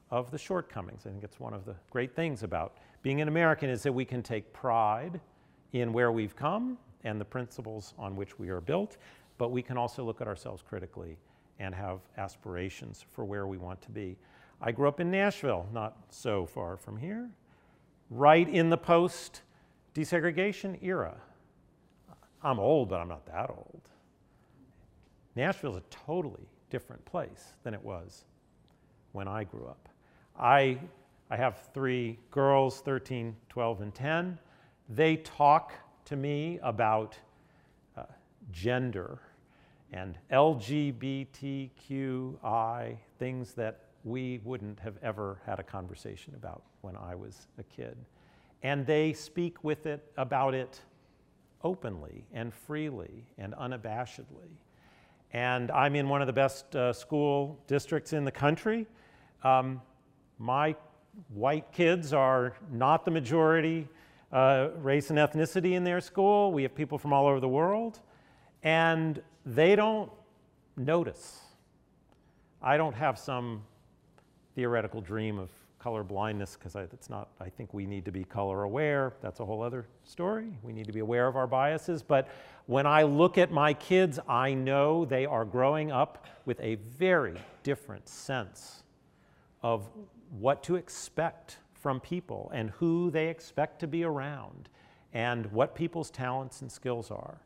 of 0.09 0.31
the 0.31 0.37
shortcomings. 0.37 1.05
I 1.05 1.09
think 1.09 1.23
it's 1.23 1.39
one 1.39 1.53
of 1.53 1.65
the 1.65 1.75
great 1.89 2.15
things 2.15 2.43
about 2.43 2.77
being 3.01 3.21
an 3.21 3.27
American 3.27 3.69
is 3.69 3.83
that 3.83 3.93
we 3.93 4.05
can 4.05 4.21
take 4.21 4.51
pride 4.53 5.19
in 5.73 5.93
where 5.93 6.11
we've 6.11 6.35
come 6.35 6.77
and 7.03 7.19
the 7.19 7.25
principles 7.25 7.93
on 7.97 8.15
which 8.15 8.37
we 8.37 8.49
are 8.49 8.61
built, 8.61 8.97
but 9.37 9.51
we 9.51 9.61
can 9.61 9.77
also 9.77 10.03
look 10.03 10.21
at 10.21 10.27
ourselves 10.27 10.61
critically 10.61 11.17
and 11.59 11.73
have 11.73 11.99
aspirations 12.17 13.05
for 13.11 13.25
where 13.25 13.47
we 13.47 13.57
want 13.57 13.81
to 13.81 13.89
be. 13.89 14.17
I 14.61 14.71
grew 14.71 14.87
up 14.87 14.99
in 14.99 15.09
Nashville, 15.09 15.67
not 15.73 15.97
so 16.09 16.45
far 16.45 16.77
from 16.77 16.97
here, 16.97 17.29
right 18.09 18.47
in 18.47 18.69
the 18.69 18.77
post 18.77 19.41
desegregation 19.95 20.77
era. 20.83 21.15
I'm 22.43 22.59
old, 22.59 22.89
but 22.89 22.99
I'm 22.99 23.07
not 23.07 23.25
that 23.27 23.49
old. 23.49 23.81
Nashville 25.35 25.71
is 25.71 25.77
a 25.77 25.83
totally 25.89 26.47
different 26.69 27.03
place 27.05 27.53
than 27.63 27.73
it 27.73 27.83
was 27.83 28.25
when 29.11 29.27
I 29.27 29.43
grew 29.43 29.65
up. 29.67 29.89
I, 30.39 30.77
I 31.29 31.35
have 31.37 31.69
three 31.73 32.17
girls, 32.31 32.81
13, 32.81 33.35
12, 33.49 33.81
and 33.81 33.93
10. 33.93 34.39
They 34.89 35.17
talk 35.17 35.73
to 36.05 36.15
me 36.15 36.59
about 36.63 37.19
uh, 37.95 38.03
gender 38.51 39.19
and 39.93 40.17
LGBTQI, 40.31 42.97
things 43.19 43.53
that 43.53 43.81
we 44.03 44.39
wouldn't 44.43 44.79
have 44.79 44.95
ever 45.03 45.39
had 45.45 45.59
a 45.59 45.63
conversation 45.63 46.33
about 46.35 46.63
when 46.81 46.95
I 46.95 47.15
was 47.15 47.47
a 47.59 47.63
kid. 47.63 47.97
And 48.63 48.85
they 48.85 49.13
speak 49.13 49.63
with 49.63 49.85
it 49.85 50.11
about 50.17 50.53
it 50.53 50.81
openly 51.63 52.25
and 52.33 52.53
freely 52.53 53.25
and 53.37 53.53
unabashedly 53.53 54.57
and 55.33 55.71
I'm 55.71 55.95
in 55.95 56.09
one 56.09 56.21
of 56.21 56.27
the 56.27 56.33
best 56.33 56.75
uh, 56.75 56.91
school 56.91 57.57
districts 57.67 58.13
in 58.13 58.25
the 58.25 58.31
country. 58.31 58.85
Um, 59.43 59.81
my 60.37 60.75
white 61.29 61.71
kids 61.71 62.13
are 62.13 62.55
not 62.71 63.05
the 63.05 63.11
majority 63.11 63.87
uh, 64.31 64.69
race 64.77 65.09
and 65.09 65.19
ethnicity 65.19 65.73
in 65.73 65.83
their 65.83 66.01
school. 66.01 66.51
We 66.51 66.63
have 66.63 66.75
people 66.75 66.97
from 66.97 67.13
all 67.13 67.27
over 67.27 67.39
the 67.39 67.49
world, 67.49 67.99
and 68.63 69.21
they 69.45 69.75
don't 69.75 70.11
notice. 70.77 71.39
I 72.61 72.77
don't 72.77 72.93
have 72.93 73.17
some 73.17 73.63
theoretical 74.55 75.01
dream 75.01 75.39
of 75.39 75.49
color 75.81 76.03
blindness 76.03 76.55
because 76.57 76.75
it's 76.75 77.09
not, 77.09 77.29
I 77.39 77.49
think 77.49 77.73
we 77.73 77.87
need 77.87 78.05
to 78.05 78.11
be 78.11 78.23
color 78.23 78.63
aware. 78.63 79.13
That's 79.21 79.39
a 79.39 79.45
whole 79.45 79.63
other 79.63 79.87
story. 80.03 80.53
We 80.61 80.73
need 80.73 80.85
to 80.85 80.93
be 80.93 80.99
aware 80.99 81.27
of 81.27 81.35
our 81.35 81.47
biases. 81.47 82.03
But 82.03 82.27
when 82.67 82.85
I 82.85 83.03
look 83.03 83.39
at 83.39 83.51
my 83.51 83.73
kids, 83.73 84.19
I 84.27 84.53
know 84.53 85.05
they 85.05 85.25
are 85.25 85.43
growing 85.43 85.91
up 85.91 86.27
with 86.45 86.59
a 86.59 86.75
very 86.75 87.35
different 87.63 88.07
sense 88.07 88.83
of 89.63 89.89
what 90.39 90.61
to 90.63 90.75
expect 90.75 91.57
from 91.73 91.99
people 91.99 92.51
and 92.53 92.69
who 92.71 93.09
they 93.09 93.27
expect 93.29 93.79
to 93.79 93.87
be 93.87 94.03
around 94.03 94.69
and 95.13 95.51
what 95.51 95.73
people's 95.73 96.11
talents 96.11 96.61
and 96.61 96.71
skills 96.71 97.09
are. 97.09 97.41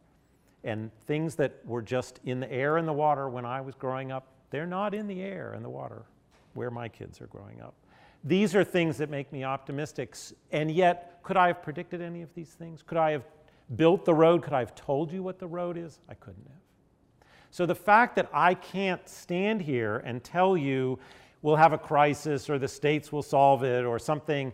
And 0.65 0.91
things 1.05 1.35
that 1.35 1.65
were 1.65 1.81
just 1.81 2.19
in 2.25 2.41
the 2.41 2.51
air 2.51 2.77
and 2.77 2.87
the 2.87 2.93
water 2.93 3.29
when 3.29 3.45
I 3.45 3.61
was 3.61 3.75
growing 3.75 4.11
up, 4.11 4.27
they're 4.49 4.67
not 4.67 4.93
in 4.93 5.07
the 5.07 5.21
air 5.21 5.53
and 5.53 5.63
the 5.63 5.69
water 5.69 6.03
where 6.53 6.71
my 6.71 6.89
kids 6.89 7.21
are 7.21 7.27
growing 7.27 7.61
up. 7.61 7.75
These 8.25 8.55
are 8.55 8.63
things 8.63 8.97
that 8.97 9.09
make 9.11 9.31
me 9.31 9.43
optimistic. 9.43 10.15
And 10.51 10.71
yet, 10.71 11.19
could 11.21 11.37
I 11.37 11.47
have 11.47 11.61
predicted 11.61 12.01
any 12.01 12.23
of 12.23 12.33
these 12.33 12.49
things? 12.49 12.81
Could 12.81 12.97
I 12.97 13.11
have 13.11 13.23
built 13.75 14.03
the 14.03 14.15
road? 14.15 14.41
Could 14.41 14.53
I 14.53 14.59
have 14.59 14.73
told 14.73 15.11
you 15.11 15.21
what 15.21 15.37
the 15.37 15.47
road 15.47 15.77
is? 15.77 15.99
I 16.09 16.15
couldn't 16.15 16.45
have. 16.47 17.29
So 17.51 17.65
the 17.65 17.75
fact 17.75 18.15
that 18.15 18.29
I 18.33 18.55
can't 18.55 19.07
stand 19.07 19.61
here 19.61 20.03
and 20.05 20.23
tell 20.23 20.57
you 20.57 20.99
we'll 21.41 21.55
have 21.55 21.73
a 21.73 21.77
crisis 21.77 22.49
or 22.49 22.57
the 22.57 22.67
states 22.67 23.11
will 23.11 23.21
solve 23.21 23.63
it 23.63 23.85
or 23.85 23.99
something, 23.99 24.51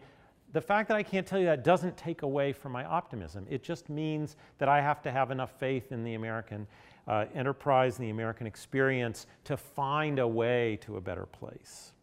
the 0.51 0.61
fact 0.61 0.89
that 0.89 0.97
I 0.97 1.03
can't 1.03 1.25
tell 1.25 1.39
you 1.39 1.45
that 1.45 1.63
doesn't 1.63 1.95
take 1.95 2.23
away 2.23 2.51
from 2.51 2.73
my 2.73 2.83
optimism. 2.83 3.47
It 3.49 3.63
just 3.63 3.89
means 3.89 4.35
that 4.57 4.67
I 4.67 4.81
have 4.81 5.01
to 5.03 5.11
have 5.11 5.31
enough 5.31 5.57
faith 5.57 5.93
in 5.93 6.03
the 6.03 6.15
American 6.15 6.67
uh, 7.07 7.25
enterprise 7.33 7.97
and 7.97 8.05
the 8.05 8.11
American 8.11 8.45
experience 8.45 9.27
to 9.45 9.55
find 9.55 10.19
a 10.19 10.27
way 10.27 10.77
to 10.81 10.97
a 10.97 11.01
better 11.01 11.25
place. 11.25 11.93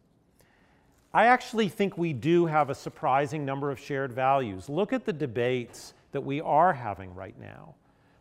I 1.13 1.25
actually 1.25 1.69
think 1.69 1.97
we 1.97 2.13
do 2.13 2.45
have 2.45 2.69
a 2.69 2.75
surprising 2.75 3.43
number 3.43 3.71
of 3.71 3.79
shared 3.79 4.13
values. 4.13 4.69
Look 4.69 4.93
at 4.93 5.05
the 5.05 5.13
debates 5.13 5.93
that 6.11 6.21
we 6.21 6.39
are 6.39 6.73
having 6.73 7.15
right 7.15 7.39
now. 7.39 7.75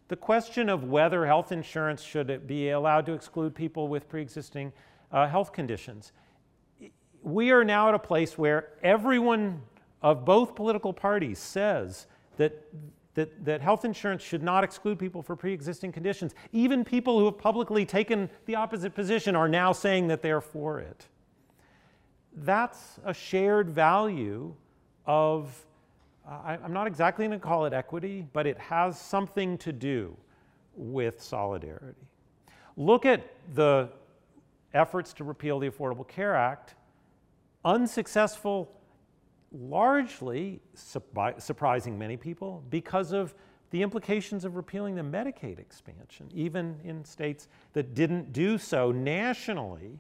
The 0.09 0.17
question 0.17 0.71
of 0.71 0.85
whether 0.85 1.27
health 1.27 1.53
insurance 1.53 2.01
should 2.01 2.47
be 2.47 2.71
allowed 2.71 3.05
to 3.07 3.13
exclude 3.13 3.55
people 3.55 3.89
with 3.89 4.09
pre-existing 4.09 4.73
uh, 5.13 5.29
health 5.29 5.53
conditions. 5.53 6.13
We 7.23 7.51
are 7.51 7.63
now 7.63 7.89
at 7.89 7.95
a 7.95 7.99
place 7.99 8.39
where 8.39 8.71
everyone 8.83 9.61
of 10.01 10.25
both 10.25 10.55
political 10.55 10.95
parties 10.95 11.39
says 11.39 12.07
that, 12.39 12.73
that, 13.15 13.45
that 13.45 13.61
health 13.61 13.85
insurance 13.85 14.23
should 14.23 14.43
not 14.43 14.65
exclude 14.65 14.99
people 14.99 15.21
for 15.21 15.37
pre-existing 15.37 15.93
conditions. 15.93 16.35
Even 16.53 16.85
people 16.87 17.19
who 17.19 17.27
have 17.27 17.37
publicly 17.37 17.85
taken 17.85 18.31
the 18.47 18.55
opposite 18.55 18.95
position 18.95 19.37
are 19.37 19.49
now 19.49 19.73
saying 19.73 20.09
that 20.09 20.23
they're 20.23 20.41
for 20.41 20.81
it 20.81 21.07
that's 22.45 22.99
a 23.05 23.15
shared 23.15 23.71
value 23.71 24.55
of, 25.07 25.67
uh, 26.27 26.33
I, 26.45 26.59
I'm 26.63 26.73
not 26.73 26.87
exactly 26.87 27.27
going 27.27 27.39
to 27.39 27.45
call 27.45 27.67
it 27.67 27.73
equity, 27.73 28.27
but 28.33 28.47
it 28.47 28.59
has 28.59 28.99
something 28.99 29.59
to 29.59 29.73
do 29.73 30.17
with 30.75 31.21
solidarity. 31.23 32.07
Look 32.77 33.05
at 33.05 33.35
the 33.55 33.91
efforts 34.75 35.13
to 35.15 35.25
repeal 35.25 35.59
the 35.59 35.71
Affordable 35.71 36.07
Care 36.07 36.37
Act 36.37 36.75
unsuccessful 37.65 38.73
largely, 39.51 40.61
surprising 40.75 41.99
many 41.99 42.17
people, 42.17 42.63
because 42.71 43.13
of 43.13 43.35
the 43.71 43.83
implications 43.83 44.45
of 44.45 44.57
repealing 44.57 44.95
the 44.95 45.03
Medicaid 45.03 45.59
expansion, 45.59 46.29
even 46.33 46.79
in 46.85 47.05
states 47.05 47.49
that 47.73 47.95
didn't 47.95 48.33
do 48.33 48.59
so 48.59 48.93
nationally. 48.93 49.99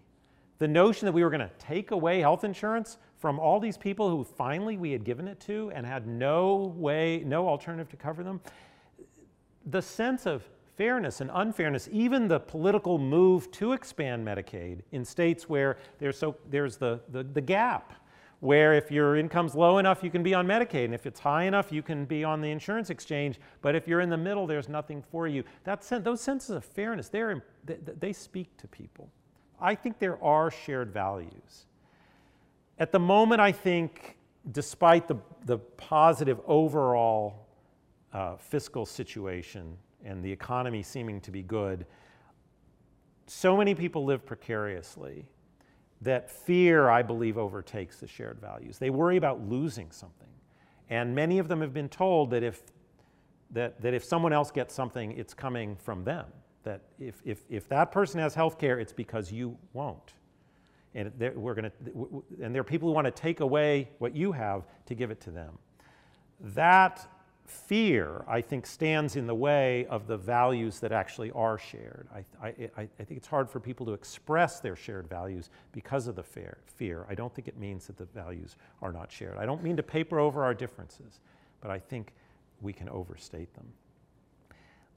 The 0.58 0.68
notion 0.68 1.06
that 1.06 1.12
we 1.12 1.22
were 1.22 1.30
going 1.30 1.40
to 1.40 1.50
take 1.58 1.92
away 1.92 2.20
health 2.20 2.44
insurance 2.44 2.98
from 3.18 3.38
all 3.38 3.60
these 3.60 3.76
people 3.76 4.10
who 4.10 4.24
finally 4.24 4.76
we 4.76 4.92
had 4.92 5.04
given 5.04 5.28
it 5.28 5.40
to 5.40 5.70
and 5.74 5.86
had 5.86 6.06
no 6.06 6.74
way, 6.76 7.22
no 7.24 7.48
alternative 7.48 7.88
to 7.90 7.96
cover 7.96 8.22
them, 8.22 8.40
the 9.66 9.82
sense 9.82 10.26
of 10.26 10.42
fairness 10.76 11.20
and 11.20 11.30
unfairness, 11.34 11.88
even 11.90 12.28
the 12.28 12.38
political 12.38 12.98
move 12.98 13.50
to 13.50 13.72
expand 13.72 14.26
Medicaid 14.26 14.80
in 14.92 15.04
states 15.04 15.48
where 15.48 15.76
there's, 15.98 16.16
so, 16.16 16.36
there's 16.48 16.76
the, 16.76 17.00
the, 17.10 17.24
the 17.24 17.40
gap, 17.40 17.94
where 18.40 18.74
if 18.74 18.88
your 18.88 19.16
income's 19.16 19.56
low 19.56 19.78
enough, 19.78 20.04
you 20.04 20.10
can 20.10 20.22
be 20.22 20.32
on 20.32 20.46
Medicaid, 20.46 20.84
and 20.84 20.94
if 20.94 21.06
it's 21.06 21.18
high 21.18 21.42
enough, 21.44 21.72
you 21.72 21.82
can 21.82 22.04
be 22.04 22.22
on 22.22 22.40
the 22.40 22.48
insurance 22.48 22.90
exchange, 22.90 23.40
but 23.62 23.74
if 23.74 23.88
you're 23.88 24.00
in 24.00 24.08
the 24.08 24.16
middle, 24.16 24.46
there's 24.46 24.68
nothing 24.68 25.02
for 25.02 25.26
you. 25.26 25.42
That 25.64 25.82
sen- 25.82 26.04
those 26.04 26.20
senses 26.20 26.50
of 26.50 26.64
fairness, 26.64 27.08
they, 27.08 27.34
they 27.64 28.12
speak 28.12 28.56
to 28.58 28.68
people. 28.68 29.10
I 29.60 29.74
think 29.74 29.98
there 29.98 30.22
are 30.22 30.50
shared 30.50 30.92
values. 30.92 31.66
At 32.78 32.92
the 32.92 32.98
moment, 32.98 33.40
I 33.40 33.52
think, 33.52 34.16
despite 34.52 35.08
the, 35.08 35.16
the 35.46 35.58
positive 35.58 36.40
overall 36.46 37.46
uh, 38.12 38.36
fiscal 38.36 38.86
situation 38.86 39.76
and 40.04 40.22
the 40.22 40.30
economy 40.30 40.82
seeming 40.82 41.20
to 41.22 41.30
be 41.30 41.42
good, 41.42 41.86
so 43.26 43.56
many 43.56 43.74
people 43.74 44.04
live 44.04 44.24
precariously 44.24 45.26
that 46.00 46.30
fear, 46.30 46.88
I 46.88 47.02
believe, 47.02 47.36
overtakes 47.36 47.98
the 47.98 48.06
shared 48.06 48.40
values. 48.40 48.78
They 48.78 48.90
worry 48.90 49.16
about 49.16 49.40
losing 49.48 49.90
something. 49.90 50.28
And 50.88 51.14
many 51.14 51.38
of 51.38 51.48
them 51.48 51.60
have 51.60 51.74
been 51.74 51.88
told 51.88 52.30
that 52.30 52.42
if, 52.42 52.62
that, 53.50 53.80
that 53.82 53.92
if 53.92 54.04
someone 54.04 54.32
else 54.32 54.50
gets 54.50 54.72
something, 54.72 55.12
it's 55.12 55.34
coming 55.34 55.76
from 55.76 56.04
them. 56.04 56.26
That 56.68 56.82
if, 57.00 57.22
if, 57.24 57.44
if 57.48 57.66
that 57.70 57.90
person 57.92 58.20
has 58.20 58.34
health 58.34 58.58
care, 58.58 58.78
it's 58.78 58.92
because 58.92 59.32
you 59.32 59.56
won't. 59.72 60.12
And, 60.94 61.10
we're 61.34 61.54
gonna, 61.54 61.72
and 62.42 62.54
there 62.54 62.60
are 62.60 62.64
people 62.64 62.90
who 62.90 62.94
want 62.94 63.06
to 63.06 63.10
take 63.10 63.40
away 63.40 63.88
what 64.00 64.14
you 64.14 64.32
have 64.32 64.64
to 64.84 64.94
give 64.94 65.10
it 65.10 65.18
to 65.22 65.30
them. 65.30 65.58
That 66.40 67.08
fear, 67.46 68.22
I 68.28 68.42
think, 68.42 68.66
stands 68.66 69.16
in 69.16 69.26
the 69.26 69.34
way 69.34 69.86
of 69.86 70.06
the 70.06 70.18
values 70.18 70.78
that 70.80 70.92
actually 70.92 71.30
are 71.30 71.56
shared. 71.56 72.06
I, 72.14 72.24
I, 72.46 72.68
I, 72.76 73.04
think 73.04 73.12
it's 73.16 73.26
hard 73.26 73.48
for 73.48 73.60
people 73.60 73.86
to 73.86 73.94
express 73.94 74.60
their 74.60 74.76
shared 74.76 75.08
values 75.08 75.48
because 75.72 76.06
of 76.06 76.16
the 76.16 76.22
fear, 76.22 76.58
fear. 76.66 77.06
I 77.08 77.14
don't 77.14 77.34
think 77.34 77.48
it 77.48 77.56
means 77.56 77.86
that 77.86 77.96
the 77.96 78.04
values 78.04 78.56
are 78.82 78.92
not 78.92 79.10
shared. 79.10 79.38
I 79.38 79.46
don't 79.46 79.62
mean 79.62 79.78
to 79.78 79.82
paper 79.82 80.18
over 80.18 80.44
our 80.44 80.52
differences, 80.52 81.20
but 81.62 81.70
I 81.70 81.78
think 81.78 82.12
we 82.60 82.74
can 82.74 82.90
overstate 82.90 83.54
them. 83.54 83.68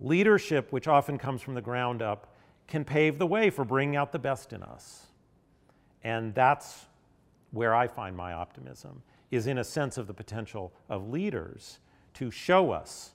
Leadership, 0.02 0.72
which 0.72 0.88
often 0.88 1.18
comes 1.18 1.41
from 1.41 1.54
the 1.54 1.62
ground 1.62 2.02
up, 2.02 2.36
can 2.68 2.84
pave 2.84 3.20
the 3.20 3.28
way 3.28 3.49
for 3.49 3.64
bringing 3.64 3.95
out 3.95 4.12
the 4.12 4.20
best 4.20 4.52
in 4.52 4.64
us. 4.64 5.08
And 6.04 6.34
that's 6.34 6.86
where 7.52 7.76
I 7.76 7.88
find 7.88 8.18
my 8.18 8.34
optimism, 8.34 9.04
is 9.30 9.45
in 9.45 9.60
a 9.60 9.64
sense 9.64 9.97
of 9.97 10.08
the 10.08 10.14
potential 10.14 10.74
of 10.89 11.10
leaders 11.10 11.80
to 12.16 12.32
show 12.32 12.72
us 12.72 13.12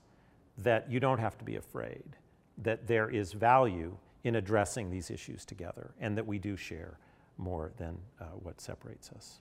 that 0.58 0.90
you 0.90 1.00
don't 1.00 1.18
have 1.18 1.36
to 1.38 1.44
be 1.44 1.56
afraid, 1.56 2.16
that 2.58 2.86
there 2.86 3.10
is 3.10 3.32
value 3.32 3.96
in 4.24 4.36
addressing 4.36 4.90
these 4.90 5.10
issues 5.10 5.44
together, 5.44 5.92
and 6.00 6.16
that 6.16 6.26
we 6.26 6.38
do 6.38 6.56
share 6.56 6.98
more 7.38 7.72
than 7.76 7.98
uh, 8.20 8.24
what 8.42 8.60
separates 8.60 9.10
us. 9.10 9.40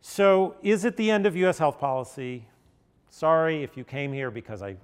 So, 0.00 0.56
is 0.62 0.84
it 0.84 0.96
the 0.96 1.10
end 1.10 1.26
of 1.26 1.36
US 1.36 1.58
health 1.58 1.78
policy? 1.78 2.46
Sorry 3.08 3.62
if 3.62 3.76
you 3.76 3.84
came 3.84 4.12
here 4.12 4.30
because 4.30 4.62
I 4.62 4.76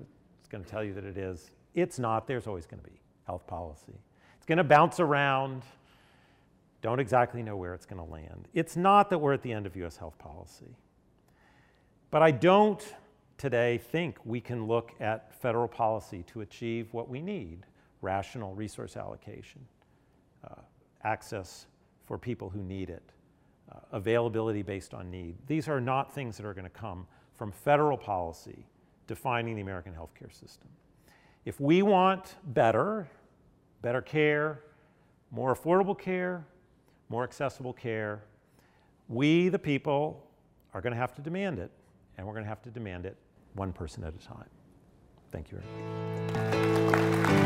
going 0.51 0.64
to 0.64 0.70
tell 0.70 0.84
you 0.84 0.92
that 0.94 1.05
it 1.05 1.16
is. 1.16 1.51
It's 1.74 1.98
not. 1.98 2.26
There's 2.26 2.46
always 2.46 2.66
going 2.66 2.82
to 2.82 2.88
be 2.88 3.01
health 3.26 3.46
policy. 3.46 3.94
It's 4.36 4.46
going 4.46 4.59
to 4.59 4.64
bounce 4.64 5.01
around. 5.01 5.62
Don't 6.82 7.01
exactly 7.01 7.42
know 7.42 7.57
where 7.57 7.74
it's 7.74 7.86
going 7.86 8.05
to 8.05 8.11
land. 8.11 8.48
It's 8.55 8.76
not 8.76 9.11
that 9.11 9.18
we're 9.18 9.32
at 9.32 9.42
the 9.42 9.53
end 9.53 9.66
of 9.66 9.76
US 9.76 9.96
health 9.96 10.18
policy. 10.18 10.76
But 12.11 12.22
I 12.22 12.30
don't 12.30 12.82
today 13.38 13.78
think 13.78 14.18
we 14.24 14.40
can 14.40 14.66
look 14.66 14.92
at 15.01 15.32
federal 15.32 15.68
policy 15.68 16.24
to 16.24 16.40
achieve 16.40 16.92
what 16.92 17.09
we 17.09 17.20
need 17.20 17.64
rational 18.03 18.55
resource 18.55 18.96
allocation, 18.96 19.61
uh, 20.44 20.62
access 21.05 21.66
for 22.07 22.18
people 22.18 22.51
who 22.51 22.62
need 22.62 22.90
it, 22.90 23.03
uh, 23.70 23.78
availability 23.92 24.62
based 24.62 24.94
on 24.94 25.11
need. 25.11 25.36
These 25.46 25.68
are 25.68 25.80
not 25.80 26.12
things 26.12 26.36
that 26.36 26.46
are 26.46 26.55
going 26.55 26.64
to 26.64 26.70
come 26.70 27.07
from 27.36 27.53
federal 27.53 27.96
policy 27.96 28.66
defining 29.11 29.57
the 29.57 29.61
American 29.61 29.93
healthcare 29.93 30.33
system. 30.33 30.69
If 31.45 31.61
we 31.61 31.83
want 31.83 32.37
better, 32.45 33.09
better 33.83 34.01
care, 34.01 34.61
more 35.33 35.53
affordable 35.53 35.99
care, 35.99 36.47
more 37.09 37.25
accessible 37.25 37.73
care, 37.73 38.23
we, 39.09 39.49
the 39.49 39.59
people, 39.59 40.25
are 40.75 40.81
going 40.81 40.93
to 40.93 40.97
have 40.97 41.13
to 41.17 41.23
demand 41.23 41.59
it, 41.59 41.73
and 42.17 42.25
we're 42.25 42.35
going 42.35 42.45
to 42.45 42.49
have 42.49 42.63
to 42.63 42.71
demand 42.71 43.05
it 43.05 43.17
one 43.55 43.73
person 43.73 44.05
at 44.05 44.15
a 44.15 44.25
time. 44.25 44.49
Thank 45.33 45.51
you 45.51 45.59
very 45.59 47.25
much. 47.25 47.39